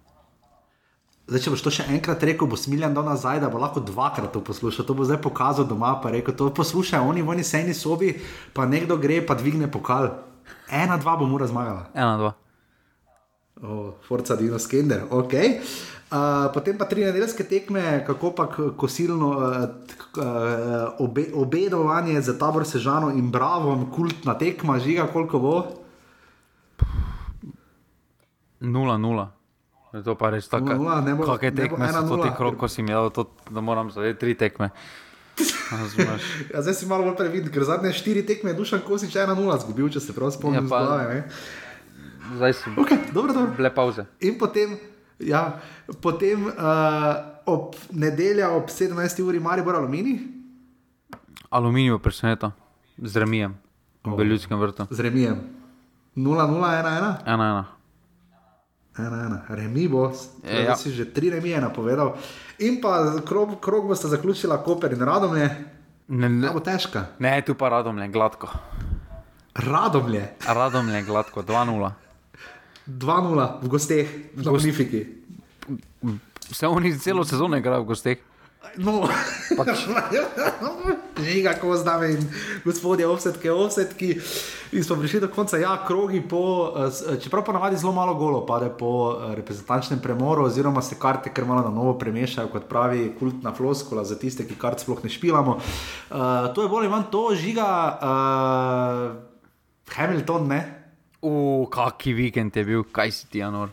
Zdaj, 1.30 1.40
če 1.44 1.52
boš 1.54 1.62
to 1.62 1.70
še 1.70 1.84
enkrat 1.94 2.24
rekel, 2.26 2.48
bo 2.50 2.58
smiljen 2.58 2.94
do 2.96 3.02
nazaj, 3.06 3.38
da 3.44 3.48
bo 3.50 3.60
lahko 3.62 3.80
dvakrat 3.86 4.32
to 4.34 4.42
poslušal. 4.42 4.86
To 4.88 4.96
bo 4.98 5.06
zdaj 5.06 5.20
pokazal 5.22 5.68
doma, 5.70 5.94
pa 6.02 6.10
rekel: 6.10 6.34
to 6.34 6.50
poslušaj, 6.50 6.98
oni 6.98 7.22
v 7.22 7.34
oni 7.36 7.46
sejni 7.46 7.74
sobi, 7.78 8.16
pa 8.52 8.66
nekdo 8.66 8.98
gre, 8.98 9.20
pa 9.22 9.38
dvigne 9.38 9.70
pokal. 9.70 10.10
Ena, 10.66 10.98
dva 10.98 11.14
bo 11.16 11.28
mora 11.30 11.46
zmagala. 11.46 11.86
Ena, 11.94 12.16
dva. 12.18 12.32
Oh, 13.62 13.94
Forca 14.02 14.34
Dino 14.34 14.58
Skender, 14.58 15.06
ok. 15.14 15.34
Uh, 16.12 16.50
potem 16.52 16.76
pa 16.76 16.84
tri 16.90 17.06
nedeljske 17.06 17.46
tekme, 17.48 18.02
kako 18.04 18.32
pa 18.36 18.48
kosilno 18.76 19.28
uh, 19.38 19.44
uh, 20.18 20.98
obe, 21.00 21.30
obedovanje 21.32 22.20
za 22.20 22.34
tabor 22.36 22.66
Sežano 22.68 23.12
in 23.14 23.30
Bravo, 23.30 23.78
kultna 23.94 24.34
tekma, 24.36 24.76
žiga, 24.82 25.06
koliko 25.12 25.38
bo? 25.38 25.54
0-0. 28.60 29.41
To 29.92 30.16
pa 30.16 30.32
res 30.32 30.48
tako. 30.48 30.72
No, 30.72 31.00
no, 31.04 31.16
Kakšne 31.20 31.52
tekme 31.52 31.88
so 31.92 32.04
to, 32.08 32.22
ti 32.24 32.30
krok, 32.36 32.56
ko 32.56 32.68
si 32.68 32.80
imel, 32.80 33.12
to, 33.12 33.28
da 33.52 33.60
moram 33.60 33.92
zadeti 33.92 34.20
tri 34.20 34.34
tekme. 34.34 34.70
ja, 36.52 36.60
zdaj 36.60 36.74
si 36.76 36.88
malo 36.88 37.04
bolj 37.04 37.16
previden, 37.16 37.52
ker 37.52 37.64
zadnje 37.64 37.92
štiri 37.96 38.24
tekme 38.24 38.52
je 38.52 38.56
dušan 38.56 38.80
kosič 38.84 39.12
1-0 39.16 39.36
zgubil, 39.64 39.88
če 39.92 40.00
se 40.00 40.16
prav 40.16 40.32
spomnim. 40.32 40.64
Ja, 40.64 40.68
pa, 40.68 40.80
zglave, 40.84 41.20
zdaj 42.36 42.52
so 42.52 42.72
okay, 42.80 42.98
dobro, 43.12 43.32
dobro. 43.32 43.52
bile 43.56 43.74
pauze. 43.74 44.04
In 44.20 44.38
potem, 44.38 44.76
ja, 45.20 45.60
potem 46.00 46.48
uh, 46.48 46.52
ob 47.44 47.76
nedelja 47.92 48.52
ob 48.56 48.68
17. 48.72 49.22
uri 49.24 49.40
mari 49.40 49.64
bo 49.64 49.76
aluminij. 49.76 50.20
Aluminij 51.50 51.96
bo 51.96 52.00
presenečen, 52.00 52.52
z 52.96 53.16
remijem, 53.16 53.56
oh. 54.04 54.16
v 54.16 54.24
ljudskem 54.24 54.60
vrtu. 54.60 54.88
Z 54.90 55.00
remijem. 55.00 55.40
0-0-1-1. 56.16 57.81
1-1 58.96 59.06
ena, 59.06 59.26
ena, 59.26 59.44
remi 59.48 59.88
bo, 59.88 60.12
e, 60.44 60.64
ja. 60.64 60.76
si 60.76 60.92
že 60.92 61.12
tri 61.12 61.30
remi 61.30 61.50
je 61.50 61.60
napovedal. 61.60 62.16
In 62.58 62.80
pa 62.80 63.20
krog, 63.24 63.56
krog 63.60 63.88
boste 63.88 64.08
zaključili, 64.08 64.56
koper 64.64 64.92
in 64.92 65.00
radomlje. 65.00 65.48
Ne, 66.08 66.28
ne. 66.28 66.50
bo 66.52 66.60
težko. 66.60 67.00
Ne, 67.18 67.40
tu 67.46 67.54
pa 67.54 67.68
radomlje, 67.72 68.08
gladko. 68.08 68.50
Radomlje. 69.54 70.36
Radomlje, 70.46 71.02
gladko, 71.02 71.42
2-0. 71.42 71.90
2-0 72.86 73.48
v 73.62 73.68
gosteh, 73.68 74.08
v 74.36 74.44
Bonifiki. 74.44 75.02
Vse 76.50 76.68
oni 76.68 76.92
celo 76.98 77.24
sezono 77.24 77.56
igrajo 77.56 77.86
v 77.86 77.90
gosteh. 77.94 78.18
No, 78.80 79.04
pač. 79.58 79.84
Žiga, 81.20 81.52
ko 81.60 81.76
zdaj 81.76 82.14
in 82.14 82.22
gospodje, 82.64 83.06
ovsetke, 83.06 83.52
ovsetki. 83.52 84.16
In 84.72 84.84
smo 84.84 84.96
prišli 84.96 85.20
do 85.20 85.28
konca, 85.28 85.60
ja, 85.60 85.74
krogi 85.86 86.22
po, 86.24 86.72
eh, 86.72 87.18
čeprav 87.20 87.44
pa 87.44 87.52
navadi 87.52 87.76
zelo 87.76 87.92
malo 87.92 88.14
golo 88.14 88.46
pade 88.46 88.70
po 88.78 89.12
eh, 89.12 89.34
reprezentančnem 89.36 90.00
premoru, 90.00 90.46
oziroma 90.48 90.82
se 90.82 90.96
karte 90.98 91.32
kar 91.34 91.44
malo 91.44 91.62
na 91.62 91.70
novo 91.70 91.98
premešajo, 91.98 92.48
kot 92.48 92.68
pravi 92.68 93.12
kultna 93.18 93.52
floskula 93.52 94.04
za 94.04 94.16
tiste, 94.18 94.48
ki 94.48 94.56
kart 94.56 94.80
sploh 94.80 95.04
ne 95.04 95.10
špilamo. 95.10 95.58
Uh, 96.10 96.54
to 96.54 96.62
je 96.64 96.68
bolj 96.68 96.86
ali 96.86 96.92
manj 96.92 97.10
to, 97.12 97.28
žiga, 97.36 97.68
uh, 98.00 99.92
Hamilton, 99.92 100.48
ne? 100.48 100.60
Uf, 101.20 101.68
kaki 101.70 102.16
vikend 102.16 102.56
je 102.56 102.64
bil, 102.64 102.88
kaj 102.88 103.12
si 103.12 103.28
ti, 103.28 103.42
Anor. 103.44 103.68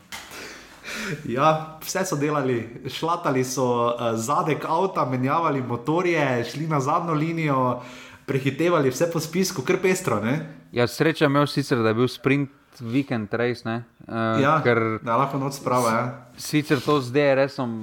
Ja, 1.28 1.78
vse 1.84 2.04
so 2.06 2.16
delali, 2.16 2.60
šlatali 2.88 3.44
so 3.44 3.66
uh, 3.88 4.12
zadek 4.14 4.64
avta, 4.68 5.04
menjavali 5.04 5.62
motorje, 5.62 6.44
šli 6.50 6.66
na 6.66 6.80
zadnjo 6.80 7.14
linijo, 7.14 7.80
prehitevali 8.26 8.90
vse 8.90 9.10
po 9.12 9.20
spisku, 9.20 9.62
kar 9.66 9.80
pestro. 9.82 10.20
Ne? 10.20 10.38
Ja, 10.72 10.86
sreča 10.86 11.26
imel 11.26 11.46
sicer, 11.50 11.82
da 11.82 11.90
je 11.90 11.98
bil 11.98 12.08
sprint 12.08 12.50
vikend 12.80 13.34
race. 13.34 13.66
Uh, 13.66 14.40
ja, 14.42 14.56
ker 14.64 15.00
da 15.02 15.18
lahko 15.20 15.38
noč 15.38 15.58
sprava. 15.60 15.92
Ja. 15.92 16.04
Sicer 16.38 16.80
to 16.84 17.00
z 17.00 17.12
DRS-om, 17.14 17.76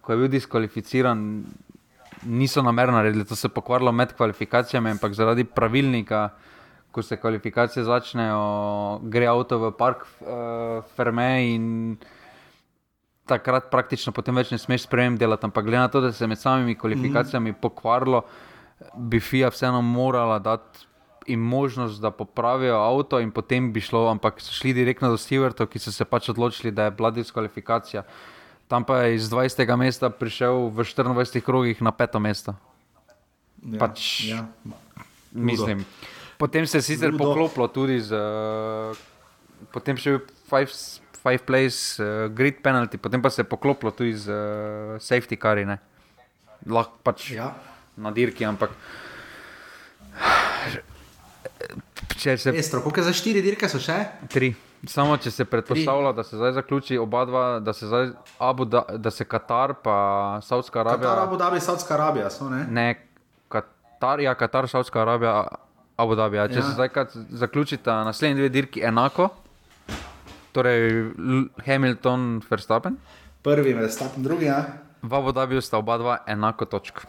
ko 0.00 0.12
je 0.12 0.22
bil 0.22 0.32
diskvalificiran, 0.32 1.26
niso 2.22 2.62
namerno 2.62 2.96
naredili, 3.00 3.24
to 3.24 3.36
se 3.36 3.48
je 3.48 3.54
pokvarilo 3.54 3.92
med 3.92 4.12
kvalifikacijami, 4.16 4.90
ampak 4.90 5.14
zaradi 5.14 5.44
pravilnika, 5.44 6.28
ko 6.92 7.02
se 7.02 7.16
kvalifikacije 7.16 7.84
začnejo, 7.84 9.00
gre 9.02 9.26
avto 9.26 9.58
v 9.58 9.70
park 9.78 10.04
uh, 10.20 10.84
Ferme 10.96 11.30
in 11.54 11.96
takrat 13.26 13.70
praktično 13.70 14.12
potem 14.12 14.36
več 14.36 14.50
ne 14.52 14.58
smeš 14.58 14.86
sprejem 14.86 15.16
delati. 15.18 15.46
Ampak 15.46 15.66
glede 15.66 15.82
na 15.82 15.90
to, 15.92 16.00
da 16.00 16.12
se 16.12 16.24
je 16.24 16.28
med 16.28 16.40
samimi 16.40 16.74
kvalifikacijami 16.78 17.52
mm. 17.52 17.60
pokvarilo, 17.62 18.24
bi 18.96 19.20
FIA 19.20 19.52
vseeno 19.54 19.82
morala 19.82 20.38
dati. 20.38 20.88
In 21.30 21.38
možnost, 21.38 22.00
da 22.02 22.10
popravijo 22.10 22.80
avto, 22.82 23.20
in 23.22 23.30
potem 23.30 23.68
bi 23.72 23.80
šlo, 23.80 24.08
ampak 24.10 24.40
so 24.42 24.50
šli 24.50 24.72
direktno 24.74 25.12
do 25.12 25.18
Stewartov, 25.20 25.68
ki 25.70 25.78
so 25.78 25.92
se 25.94 26.02
pač 26.04 26.32
odločili, 26.32 26.72
da 26.74 26.88
je 26.88 26.94
bila 26.98 27.12
diskvalifikacija. 27.14 28.02
Tam 28.66 28.82
pa 28.82 29.04
je 29.04 29.14
iz 29.20 29.28
20. 29.30 29.62
mesta 29.78 30.10
prišel 30.10 30.66
v 30.74 30.82
24 30.82 31.44
krogih 31.46 31.82
na 31.82 31.92
peto 31.94 32.18
mesto. 32.18 32.56
Ja, 33.62 33.78
pač, 33.78 34.02
ja. 34.32 34.42
Mislim. 35.30 35.84
Potem 36.38 36.66
se 36.66 36.78
je 36.78 36.82
sicer 36.82 37.14
poklopilo 37.14 37.68
tudi 37.68 38.00
z, 38.02 38.18
uh, 38.18 38.98
potem 39.70 39.94
še 39.94 40.18
five, 40.50 40.74
five 41.22 41.46
place 41.46 42.02
uh, 42.02 42.28
grid 42.34 42.62
penalty, 42.62 42.98
potem 42.98 43.22
pa 43.22 43.30
se 43.30 43.40
je 43.40 43.48
poklopilo 43.48 43.90
tudi 43.94 44.14
z 44.18 44.28
uh, 44.28 44.98
safety 44.98 45.38
cari, 45.38 45.66
lahko 46.66 46.98
pač 47.02 47.30
ja. 47.30 47.54
na 47.96 48.10
dirki, 48.10 48.44
ampak. 48.44 48.70
Če 52.18 52.36
se. 52.38 52.52
Estro, 52.54 52.82
koliko 52.82 53.02
za 53.02 53.14
štiri 53.14 53.42
dirke 53.42 53.68
so 53.70 53.80
še? 53.82 53.96
Tri. 54.30 54.52
Samo 54.88 55.14
če 55.16 55.30
se 55.30 55.44
predpostavlja, 55.46 56.10
da 56.12 56.24
se 56.26 56.36
zdaj 56.36 56.52
zaključi 56.56 56.98
oba 56.98 57.24
dva, 57.24 57.44
da 57.62 57.72
se 57.72 57.86
zdaj 57.86 58.08
Abu 58.42 58.64
da, 58.66 58.82
da 58.98 59.10
se 59.14 59.24
Katar 59.24 59.76
pa 59.82 60.40
Saudska 60.42 60.80
Arabija. 60.80 61.10
Katar, 61.10 61.22
Abu 61.22 61.36
Dhabi, 61.38 61.60
Saudska 61.62 61.94
Arabija 61.94 62.30
so, 62.34 62.48
ne? 62.50 62.64
Ne, 62.70 62.86
Katar, 63.48 64.20
ja, 64.20 64.34
Katar, 64.34 64.66
Saudska 64.68 65.04
Arabija, 65.04 65.44
Abu 65.96 66.16
Dhabi. 66.18 66.40
Ja. 66.40 66.48
Če 66.50 66.58
ja. 66.58 66.64
se 66.66 66.74
zdaj 66.74 66.90
zaključita 67.44 68.00
naslednji 68.08 68.40
dve 68.40 68.48
dirki 68.48 68.82
enako, 68.82 69.28
torej 70.52 71.12
Hamilton, 71.66 72.40
Verstappen. 72.50 72.96
Prvi, 73.42 73.72
Verstappen, 73.74 74.22
drugi. 74.22 74.46
Ja. 74.46 74.64
V 75.02 75.12
Abu 75.14 75.32
Dhabiju 75.32 75.60
sta 75.60 75.78
oba 75.82 75.98
dva 75.98 76.18
enako 76.26 76.64
točk. 76.64 77.02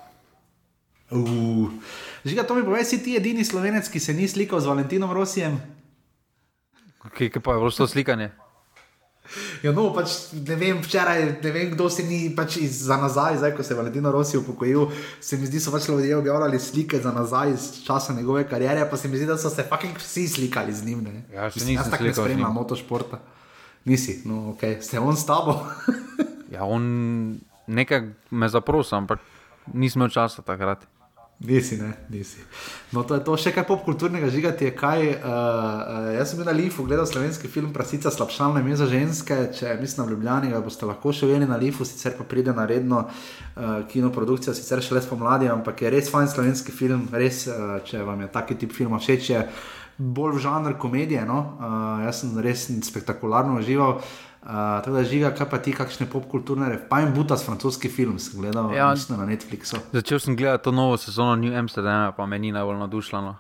Uh. 1.14 1.70
Žiga, 2.26 2.48
to 2.48 2.56
mi 2.58 2.66
povej, 2.66 2.88
si 2.90 3.04
ti 3.04 3.14
edini 3.14 3.46
slovenec, 3.46 3.86
ki 3.86 4.00
se 4.00 4.16
ni 4.18 4.26
slikal 4.26 4.64
z 4.64 4.72
Valentinom 4.72 5.12
Rosijem? 5.14 5.60
Kaj, 7.04 7.30
kaj 7.30 7.42
pa 7.44 7.54
je 7.54 7.60
bilo 7.60 7.70
to 7.70 7.86
slikanje? 7.86 8.32
Ja, 9.64 9.72
no, 9.72 9.88
pač, 9.96 10.34
ne 10.36 10.56
vem, 10.60 10.82
včeraj, 10.84 11.22
ne 11.40 11.52
vem, 11.56 11.70
kdo 11.72 11.88
se 11.88 12.04
ni 12.04 12.28
pač 12.36 12.60
za 12.68 12.98
nazaj, 13.00 13.40
zdaj, 13.40 13.54
ko 13.56 13.64
se 13.64 13.72
je 13.72 13.78
Valentino 13.80 14.12
Rossi 14.12 14.38
upokojil. 14.38 14.90
Se 15.24 15.40
mi 15.40 15.48
zdi, 15.48 15.62
so 15.64 15.72
pač 15.72 15.88
ljudje 15.88 16.18
objavljali 16.18 16.60
slike 16.60 17.00
za 17.00 17.14
nazaj 17.16 17.54
iz 17.54 17.68
časa 17.86 18.14
njegove 18.14 18.44
kariere, 18.50 18.84
pa 18.90 19.00
se 19.00 19.08
mi 19.08 19.18
zdi, 19.18 19.30
da 19.30 19.38
so 19.38 19.50
se 19.50 19.64
fucking 19.70 19.98
vsi 19.98 20.28
slikali 20.28 20.74
z 20.74 20.86
njim. 20.86 21.06
Ne? 21.08 21.24
Ja, 21.32 21.48
še 21.48 21.64
nisem 21.64 21.80
jaz 21.80 21.94
tako 21.94 22.10
ne 22.10 22.14
spremljam 22.18 22.60
motošporta. 22.60 23.22
Nisi, 23.86 24.22
no, 24.26 24.56
ok, 24.56 24.80
ste 24.82 25.00
on 25.00 25.18
s 25.18 25.26
tabo. 25.28 25.60
ja, 26.54 26.64
on 26.64 26.84
nekaj 27.68 28.10
me 28.32 28.50
zaprosil, 28.50 28.98
ampak 28.98 29.20
nismo 29.74 30.08
časa 30.10 30.42
takrat. 30.42 30.88
Nisi, 31.44 31.76
ne, 31.78 31.94
nisi. 32.10 32.40
No, 32.92 33.04
to 33.04 33.18
je 33.18 33.24
to 33.26 33.34
še 33.36 33.52
kaj 33.52 33.66
popkulturnega 33.68 34.30
žigati. 34.32 34.70
Kaj, 34.78 35.02
uh, 35.10 35.26
uh, 35.28 36.06
jaz 36.16 36.32
sem 36.32 36.40
bil 36.40 36.48
na 36.48 36.56
Lifu, 36.56 36.86
gledal 36.88 37.04
slovenski 37.10 37.52
film 37.52 37.74
Prasica 37.76 38.14
slabšalna 38.14 38.62
ime 38.64 38.78
za 38.80 38.88
ženske. 38.88 39.40
Če 39.58 39.74
mislim 39.82 40.06
na 40.06 40.14
Ljubljani, 40.14 40.54
ga 40.54 40.64
boste 40.64 40.88
lahko 40.88 41.12
še 41.12 41.28
videli 41.28 41.50
na 41.50 41.60
Lifu, 41.60 41.84
sicer 41.90 42.16
pa 42.16 42.24
pride 42.24 42.56
na 42.56 42.64
redno 42.70 43.04
uh, 43.04 43.84
kinoprodukcijo, 43.92 44.56
sicer 44.56 44.80
še 44.86 44.96
le 44.96 45.04
spomladi, 45.04 45.52
ampak 45.52 45.84
je 45.84 45.92
res 45.92 46.12
fajn 46.14 46.32
slovenski 46.32 46.72
film, 46.72 47.10
res, 47.12 47.44
uh, 47.52 47.82
če 47.84 48.06
vam 48.08 48.24
je 48.24 48.32
taki 48.32 48.62
tip 48.64 48.78
filma 48.78 49.02
všeč, 49.04 49.32
je 49.34 49.44
bolj 49.98 50.38
v 50.38 50.44
žanr 50.44 50.78
komedije. 50.80 51.26
No? 51.26 51.40
Uh, 51.60 52.04
jaz 52.06 52.24
sem 52.24 52.38
res 52.40 52.68
spektakularno 52.88 53.60
užival. 53.60 54.00
Uh, 54.44 54.84
tako 54.84 54.98
da 54.98 55.04
žiga, 55.08 55.30
kaj 55.32 55.48
pa 55.48 55.58
ti, 55.64 55.72
kakšne 55.72 56.10
popkulturne, 56.12 56.68
pa 56.90 57.00
jim 57.00 57.14
buta 57.16 57.38
s 57.40 57.48
francoski 57.48 57.88
film, 57.88 58.18
sem 58.20 58.42
gledal 58.42 58.74
ja, 58.76 58.90
na 59.16 59.24
Netflixu. 59.24 59.80
Začel 59.96 60.20
sem 60.20 60.36
gledati 60.36 60.68
to 60.68 60.72
novo 60.76 60.98
sezono 61.00 61.38
New 61.40 61.56
Amsterdam, 61.56 62.12
pa 62.18 62.26
meni 62.28 62.52
najbolj 62.52 62.82
nadušljeno. 62.84 63.38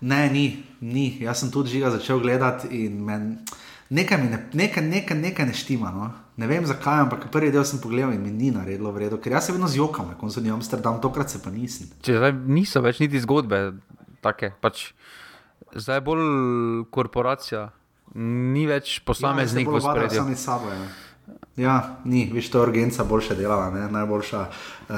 Ne, 0.00 0.30
ni, 0.32 0.64
ni. 0.80 1.18
Jaz 1.20 1.40
sem 1.40 1.50
tudi 1.52 1.76
žiga 1.76 1.90
začel 1.90 2.20
gledati 2.24 2.68
in 2.84 3.04
men, 3.04 3.36
nekaj 3.88 4.18
mi 4.22 4.30
ne, 4.32 4.40
nekaj, 4.52 4.84
nekaj, 4.84 5.18
nekaj 5.18 5.46
ne 5.46 5.54
štima. 5.54 5.92
No? 5.92 6.08
Ne 6.36 6.48
vem 6.48 6.64
zakaj, 6.68 7.04
ampak 7.04 7.28
prvi 7.32 7.52
del 7.52 7.64
sem 7.68 7.80
pogledal 7.80 8.12
in 8.16 8.24
mi 8.24 8.32
ni 8.32 8.50
naredilo 8.52 8.92
vredno, 8.92 9.20
ker 9.20 9.36
jaz 9.36 9.48
se 9.48 9.52
vedno 9.56 9.68
zjokam, 9.68 10.12
ko 10.20 10.28
sem 10.32 10.44
v 10.44 10.56
Amsterdamu, 10.56 11.00
tokrat 11.04 11.32
se 11.32 11.40
pa 11.44 11.52
nisem. 11.52 11.88
Če 12.04 12.16
zdaj 12.16 12.32
niso 12.48 12.80
več 12.84 13.00
niti 13.04 13.20
zgodbe, 13.24 13.60
take, 14.24 14.52
pač, 14.60 14.90
zdaj 15.74 15.96
je 15.96 16.00
bolj 16.00 16.24
korporacija 16.90 17.70
ni 18.14 18.64
več 18.68 19.00
posameznik 19.04 19.68
v 19.68 19.82
spredju. 19.82 20.22
Sami 20.22 20.38
sabo. 20.38 20.70
Ja. 20.72 20.86
Ja, 21.56 21.74
ni, 22.04 22.26
veš, 22.30 22.50
to 22.52 22.60
je 22.60 22.68
urgenca 22.68 23.04
boljše 23.08 23.34
delala, 23.34 23.70
ne? 23.72 23.86
najboljša 23.90 24.40
uh, 24.40 24.96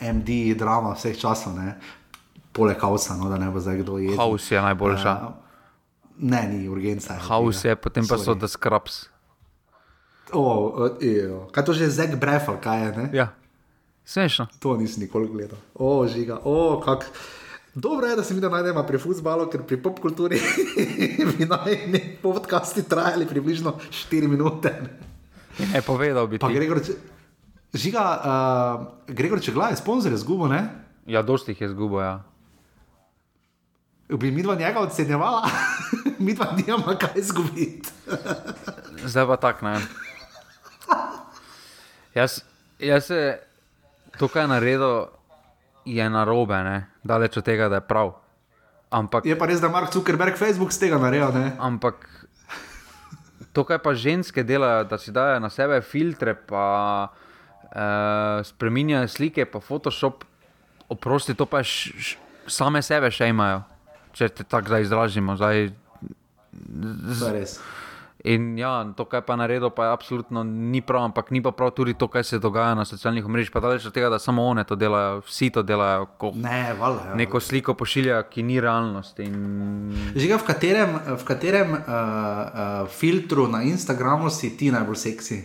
eh, 0.00 0.12
MD 0.14 0.54
drama 0.58 0.94
vseh 0.94 1.18
časov, 1.18 1.56
ne? 1.58 1.74
poleg 2.54 2.78
kausa, 2.80 3.16
no, 3.18 3.28
da 3.30 3.38
ne 3.38 3.50
bo 3.50 3.60
zdaj 3.60 3.82
kdo 3.82 3.98
jedel. 3.98 4.16
Haus 4.18 4.46
je 4.50 4.62
najboljša. 4.62 5.12
Uh, 5.26 5.34
ne, 6.30 6.40
ni 6.52 6.68
urgenca. 6.70 7.18
Haus 7.26 7.64
je, 7.64 7.74
potem 7.76 8.06
pa 8.06 8.18
so 8.18 8.34
The 8.38 8.48
Scrubs. 8.48 9.02
Oh, 10.32 10.86
uh, 10.86 11.50
kaj 11.50 11.66
to 11.66 11.74
že 11.74 11.90
je 11.90 11.90
Zeg 11.90 12.14
Brefel, 12.22 12.56
kaj 12.62 12.86
je? 12.86 12.90
Ne? 12.96 13.06
Ja, 13.12 13.28
smešno. 14.06 14.46
To 14.62 14.78
nisem 14.78 15.04
nikoli 15.04 15.28
gledal. 15.28 15.58
O, 15.74 16.00
oh, 16.00 16.08
žiga, 16.08 16.38
o, 16.44 16.54
oh, 16.54 16.74
kako. 16.84 17.10
Dobro 17.74 18.06
je, 18.06 18.16
da 18.16 18.24
se 18.24 18.34
mi 18.34 18.40
da 18.40 18.48
najdemo 18.48 18.82
pri 18.82 18.98
futbalu, 18.98 19.46
ker 19.50 19.62
pri 19.62 19.76
popkulturi 19.82 20.40
bi 21.30 21.46
naj 21.46 21.78
podcasti 22.22 22.82
trajali 22.82 23.26
približno 23.26 23.76
4 23.90 24.28
minute. 24.28 24.74
Je 25.74 25.82
povedal 25.82 26.26
bi. 26.26 26.38
Pa 26.38 26.50
Gregor, 26.50 26.80
če, 26.82 26.96
žiga, 27.74 28.02
uh, 28.18 29.14
Gregor, 29.14 29.42
če 29.42 29.54
gledaj, 29.54 29.78
sponzor 29.78 30.12
je 30.12 30.18
zgubo, 30.18 30.48
ne? 30.50 30.64
Ja, 31.06 31.22
dosti 31.22 31.54
jih 31.54 31.60
je 31.60 31.68
zgubo, 31.70 32.02
ja. 32.02 32.24
Bi 34.10 34.32
mi 34.34 34.42
dva 34.42 34.56
njega 34.58 34.80
ocenjevala, 34.80 35.46
mi 36.24 36.34
dva 36.34 36.50
nima 36.56 36.96
kaj 36.98 37.22
izgubiti. 37.22 37.94
Zdaj 39.10 39.26
pa 39.26 39.36
tak, 39.36 39.62
ne. 39.62 39.78
Jaz, 42.14 42.40
jaz 42.82 43.06
se 43.06 43.38
tukaj 44.18 44.50
naredil 44.50 45.06
je 45.84 46.10
na 46.10 46.24
robe, 46.24 46.58
daleč 47.04 47.36
od 47.36 47.44
tega, 47.44 47.68
da 47.68 47.80
je 47.80 47.86
prav. 47.88 48.14
Ampak, 48.90 49.26
je 49.26 49.36
pa 49.38 49.46
res, 49.46 49.60
da 49.62 49.70
je 49.70 49.72
Mark 49.72 49.92
Zuckerberg 49.94 50.34
Facebook 50.34 50.74
z 50.74 50.82
tega 50.82 50.98
naredil. 50.98 51.30
Ampak 51.62 52.02
to, 53.52 53.64
kar 53.66 53.78
pa 53.82 53.94
ženske 53.94 54.42
delajo, 54.46 54.84
da 54.90 54.98
si 54.98 55.14
dajo 55.14 55.38
na 55.42 55.50
sebe 55.50 55.80
filtre, 55.82 56.34
pa 56.34 57.10
uh, 57.10 58.42
spremenjajo 58.46 59.08
slike, 59.08 59.46
pa 59.46 59.62
Photoshop, 59.62 60.24
oprosti, 60.90 61.34
to 61.38 61.46
pa 61.46 61.62
š, 61.62 61.94
š, 61.98 62.18
same 62.50 62.82
sebe 62.82 63.10
še 63.14 63.30
imajo, 63.30 63.62
če 64.14 64.30
te 64.34 64.46
tako 64.46 64.74
zdaj 64.74 64.86
izražimo. 64.86 65.38
Zdaj, 65.38 65.70
z, 67.14 67.30
res. 67.34 67.58
In 68.24 68.58
ja, 68.58 68.84
to, 68.96 69.04
kar 69.08 69.22
je 69.22 69.26
pa 69.26 69.36
naredil, 69.36 69.70
pa 69.72 69.84
je 69.84 69.92
absolutno 69.92 70.42
ni 70.44 70.82
prav, 70.84 71.06
ampak 71.08 71.30
ni 71.32 71.40
pa 71.42 71.54
prav 71.56 71.70
tudi 71.72 71.94
to, 71.94 72.08
kar 72.08 72.24
se 72.24 72.38
dogaja 72.38 72.74
na 72.74 72.84
socialnih 72.84 73.24
mrežah. 73.24 73.52
Pa 73.52 73.62
daleč 73.64 73.86
od 73.88 73.94
tega, 73.96 74.10
da 74.12 74.18
samo 74.18 74.44
one 74.44 74.64
to 74.64 74.76
delajo, 74.76 75.22
vsi 75.24 75.48
to 75.50 75.62
delajo. 75.62 76.06
Ne, 76.34 76.74
valjda. 76.78 77.06
Ja. 77.08 77.14
Neko 77.16 77.40
sliko 77.40 77.74
pošilja, 77.74 78.22
ki 78.28 78.42
ni 78.42 78.60
realnost. 78.60 79.18
In... 79.24 80.12
Žiga, 80.16 80.36
v 80.36 80.44
katerem, 80.44 80.98
v 81.16 81.24
katerem 81.24 81.72
uh, 81.72 81.80
uh, 81.80 82.88
filtru 82.92 83.48
na 83.48 83.62
Instagramu 83.62 84.30
si 84.30 84.52
ti 84.56 84.70
najbolj 84.70 84.96
seksi? 84.96 85.40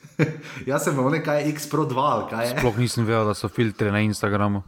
Jaz 0.68 0.84
sem 0.84 0.96
v 0.96 1.16
nekaj 1.16 1.48
X 1.56 1.70
Pro 1.72 1.88
2, 1.88 2.28
kaj 2.28 2.50
je. 2.50 2.58
Sploh 2.58 2.76
nisem 2.76 3.08
vedel, 3.08 3.32
da 3.32 3.34
so 3.34 3.48
filtri 3.48 3.88
na 3.88 4.04
Instagramu. 4.04 4.60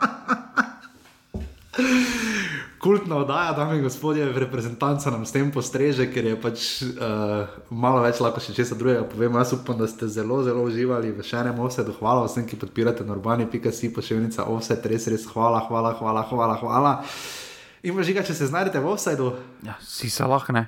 kultna 2.80 3.16
oddaja, 3.20 3.52
dame 3.52 3.76
in 3.76 3.82
gospodje, 3.84 4.24
reprezentanca 4.32 5.10
nam 5.12 5.26
s 5.26 5.32
tem 5.32 5.50
postreže, 5.52 6.06
ker 6.12 6.30
je 6.30 6.36
pač 6.40 6.64
uh, 6.82 7.44
malo 7.68 8.00
več 8.00 8.22
lahko 8.24 8.40
še 8.40 8.54
česa 8.56 8.78
drugega. 8.78 9.04
Povem, 9.10 9.36
jaz 9.36 9.52
upam, 9.56 9.76
da 9.78 9.88
ste 9.90 10.08
zelo, 10.08 10.40
zelo 10.46 10.64
uživali 10.64 11.12
v 11.12 11.26
še 11.26 11.42
enem 11.42 11.60
offsetu. 11.60 11.92
Hvala 12.00 12.24
vsem, 12.24 12.48
ki 12.48 12.58
podpirate 12.60 13.04
normani.si, 13.04 13.92
pošiljnica 13.92 14.48
offset, 14.48 14.88
res, 14.88 15.10
res, 15.12 15.28
hvala, 15.28 15.60
hvala, 15.68 15.92
hvala, 16.00 16.24
hvala. 16.32 16.56
hvala. 16.64 16.96
In 17.84 17.96
pa 17.96 18.04
žiga, 18.04 18.24
če 18.24 18.36
se 18.36 18.48
znajdete 18.48 18.80
v 18.80 18.92
offsetu. 18.94 19.30
Ja, 19.64 19.76
si 19.84 20.08
se 20.12 20.24
lahko 20.24 20.56
ne. 20.56 20.66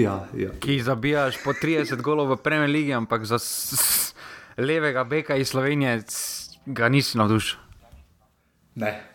Ja, 0.00 0.22
ja. 0.32 0.56
Ki 0.60 0.80
zabijaš 0.80 1.42
po 1.44 1.52
30 1.52 2.00
golov 2.00 2.32
v 2.32 2.40
Premier 2.40 2.72
League, 2.72 2.96
ampak 2.96 3.28
za 3.28 3.36
levega 4.56 5.04
beka 5.04 5.36
iz 5.36 5.52
Slovenije 5.52 6.00
ga 6.64 6.88
nisi 6.88 7.20
navdušen. 7.20 7.60
Ne, 8.80 9.11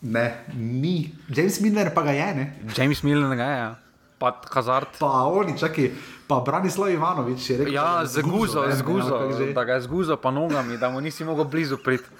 Ne, 0.00 0.44
ni. 0.54 1.14
James 1.28 1.60
Miller 1.60 1.94
pa 1.94 2.02
ga 2.02 2.10
je. 2.10 2.34
Ne? 2.34 2.52
James 2.76 3.02
Miller 3.02 3.36
ga 3.36 3.44
je. 3.44 3.58
Ja. 3.58 3.74
pa 4.18 4.40
Hazard. 4.50 4.98
Pa 4.98 5.06
oni, 5.30 5.58
čakaj, 5.58 5.90
pa 6.26 6.40
Branislav 6.40 6.90
Ivanovič 6.90 7.50
je 7.50 7.58
rekel: 7.58 7.74
Ja, 7.74 8.06
zguzo, 8.06 8.64
zguzo, 8.74 9.30
da 9.54 9.64
ga 9.64 9.72
je 9.72 9.80
zguzo 9.80 10.16
pa 10.16 10.30
nogami, 10.30 10.78
da 10.78 10.90
mu 10.90 11.00
nisi 11.00 11.24
mogel 11.24 11.44
blizu 11.44 11.78
priti. 11.78 12.04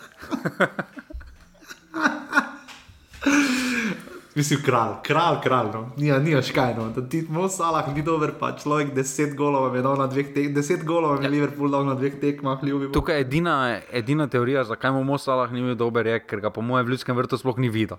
Mislim, 4.39 4.61
kralj, 4.63 4.93
kralj, 5.03 5.37
kralj, 5.43 5.69
no. 5.75 5.81
ni, 5.97 6.13
ni 6.23 6.35
oškaj. 6.39 6.75
No. 6.77 7.07
Ti 7.11 7.23
smo 7.27 7.49
salah, 7.49 7.89
ni 7.95 8.05
dober, 8.07 8.31
pa 8.39 8.53
človek 8.55 8.93
deset 8.95 9.33
golov 9.35 9.75
je 9.75 9.83
dal 9.83 9.99
na 9.99 10.07
dveh 10.07 10.29
tekmah, 10.31 10.55
deset 10.55 10.85
golov 10.87 11.17
je 11.19 11.27
ja. 11.27 11.31
Liverpool 11.33 11.73
dal 11.75 11.83
na 11.89 11.97
dveh 11.99 12.21
tekmah, 12.21 12.63
ljubi. 12.63 12.93
Tukaj 12.95 13.19
je 13.19 13.25
edina, 13.27 13.55
edina 13.91 14.29
teorija, 14.31 14.63
zakaj 14.69 14.95
mu 14.95 15.19
salah 15.19 15.51
ni 15.51 15.65
bil 15.67 15.75
dober, 15.75 16.07
je, 16.07 16.21
ker 16.23 16.45
ga 16.45 16.55
po 16.55 16.63
mojem 16.63 16.87
v 16.87 16.95
ljudskem 16.95 17.19
vrtu 17.19 17.41
sploh 17.41 17.59
ni 17.59 17.67
videl. 17.67 17.99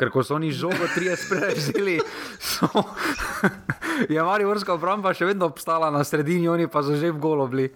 Ker 0.00 0.08
ko 0.08 0.24
so 0.24 0.38
oni 0.38 0.54
žogo 0.56 0.88
30 0.96 1.28
prejeli, 1.28 1.98
so. 2.54 2.70
je 4.14 4.24
Marijo 4.24 4.54
Vrska 4.54 4.78
obramba 4.78 5.12
še 5.12 5.28
vedno 5.34 5.52
obstala 5.52 5.92
na 5.92 6.00
sredini, 6.00 6.48
oni 6.48 6.64
pa 6.64 6.80
so 6.80 6.96
že 6.96 7.12
v 7.12 7.20
golobli. 7.20 7.68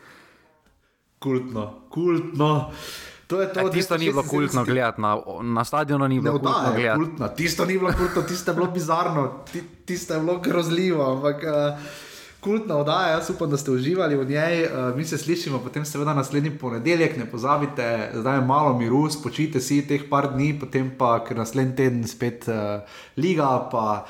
Kultno, 1.21 1.69
kultno. 1.93 2.73
To 3.29 3.41
je 3.41 3.53
to, 3.53 3.61
e, 3.61 3.71
tisto 3.71 3.97
ni 3.97 4.09
bilo 4.09 4.23
kultno 4.23 4.65
gledati, 4.65 5.01
na, 5.01 5.21
na 5.43 5.65
stadionu 5.65 6.09
ni 6.09 6.21
bilo 6.21 6.35
ne, 6.35 6.41
kultno 6.41 6.73
gledati. 6.75 7.37
Tisto 7.37 7.65
ni 7.65 7.79
bilo 7.79 7.93
kultno, 7.93 8.23
tisto 8.23 8.51
je 8.51 8.55
bilo 8.55 8.67
bizarno, 8.67 9.45
tisto 9.85 10.15
je 10.15 10.21
bilo 10.21 10.39
grozljivo. 10.39 11.13
Ampak, 11.13 11.37
uh, 11.37 11.79
kultna 12.41 12.77
oddaja, 12.77 13.09
jaz 13.09 13.31
upam, 13.31 13.51
da 13.51 13.57
ste 13.57 13.71
uživali 13.71 14.17
v 14.17 14.25
njej. 14.25 14.65
Uh, 14.65 14.97
mi 14.97 15.05
se 15.05 15.19
slišimo 15.19 15.59
potem, 15.59 15.85
seveda, 15.85 16.15
naslednji 16.15 16.55
ponedeljek, 16.59 17.17
ne 17.17 17.27
pozabite, 17.31 18.11
zdaj 18.15 18.37
je 18.37 18.47
malo 18.47 18.73
miru, 18.79 19.11
spočite 19.11 19.61
si 19.61 19.83
teh 19.87 20.09
par 20.11 20.33
dni, 20.33 20.55
potem 20.61 20.89
pa, 20.99 21.19
ker 21.25 21.37
naslednji 21.37 21.77
teden 21.77 22.09
spet 22.09 22.49
uh, 22.49 22.81
liga. 23.17 23.69
Pa, 23.71 24.07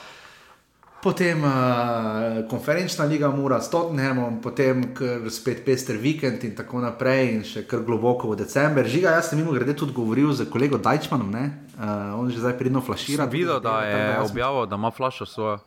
Potem 0.98 1.38
uh, 1.44 2.48
konferenčna 2.50 3.04
liga 3.04 3.28
mora 3.30 3.60
s 3.62 3.70
Tottenhamom, 3.70 4.40
potem 4.42 4.82
spet 5.30 5.62
pester 5.62 5.94
vikend 5.94 6.42
in 6.42 6.56
tako 6.58 6.82
naprej, 6.82 7.28
in 7.30 7.44
še 7.46 7.62
kar 7.70 7.84
globoko 7.86 8.32
v 8.32 8.40
decembr. 8.40 8.82
Žiga, 8.82 9.12
jaz 9.14 9.30
sem 9.30 9.38
mimo 9.38 9.54
grede 9.54 9.76
tudi 9.78 9.94
govoril 9.94 10.32
z 10.34 10.48
kolego 10.50 10.74
Dajčmanom, 10.82 11.30
uh, 11.30 12.18
on 12.18 12.26
že 12.34 12.42
zdaj 12.42 12.58
pridno 12.58 12.82
flašira. 12.82 13.30
Videla, 13.30 13.62
da 13.62 13.86
je 13.86 14.00
objavil, 14.24 14.66
da 14.66 14.74
ima 14.74 14.90
flašo 14.90 15.26
svojo. 15.26 15.60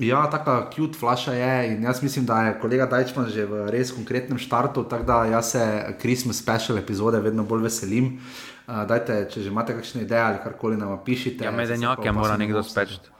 Ja, 0.00 0.26
tako 0.32 0.68
cute 0.72 0.98
flasha 1.00 1.32
je 1.32 1.72
in 1.72 1.84
jaz 1.84 2.02
mislim, 2.04 2.26
da 2.28 2.42
je 2.44 2.58
kolega 2.60 2.84
Dajčman 2.88 3.28
že 3.32 3.46
v 3.48 3.70
res 3.72 3.88
konkretnem 3.92 4.36
štartu, 4.36 4.84
tako 4.84 5.04
da 5.08 5.16
jaz 5.32 5.56
se 5.56 5.64
Christmas 6.00 6.36
special 6.36 6.76
epizode 6.76 7.20
vedno 7.24 7.44
bolj 7.44 7.64
veselim. 7.72 8.20
Uh, 8.68 8.84
dajte, 8.84 9.32
če 9.32 9.40
že 9.40 9.48
imate 9.48 9.72
kakšne 9.72 10.04
ideje 10.04 10.20
ali 10.20 10.44
karkoli 10.44 10.76
nam 10.76 10.92
pišite. 11.04 11.48
Ja, 11.48 11.52
medenjake 11.56 12.12
mora 12.12 12.36
nekdo 12.36 12.60
spečiti 12.60 13.16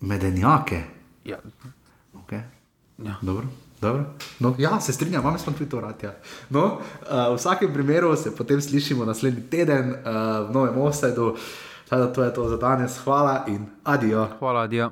medenjake. 0.00 0.82
Ja. 1.24 1.38
Okay. 2.14 2.40
Ja. 2.98 3.14
Dobro. 3.22 3.46
Dobro. 3.80 4.04
No, 4.38 4.54
ja, 4.58 4.80
se 4.80 4.92
strinjam, 4.92 5.22
imam 5.22 5.38
samo 5.38 5.56
tudi 5.56 5.70
to 5.70 5.80
rad. 5.80 6.02
Ja. 6.02 6.14
No, 6.50 6.64
uh, 6.64 7.32
v 7.32 7.36
vsakem 7.36 7.72
primeru 7.72 8.16
se 8.16 8.36
potem 8.36 8.60
slišimo 8.60 9.04
naslednji 9.04 9.42
teden 9.50 9.90
uh, 9.90 10.48
v 10.50 10.52
novem 10.52 10.78
offsetu. 10.78 11.36
To 11.88 12.24
je 12.24 12.34
to 12.34 12.48
za 12.48 12.56
danes. 12.56 12.98
Hvala 12.98 13.44
in 13.48 13.66
adijo. 13.84 14.28
Hvala, 14.38 14.60
adijo. 14.60 14.90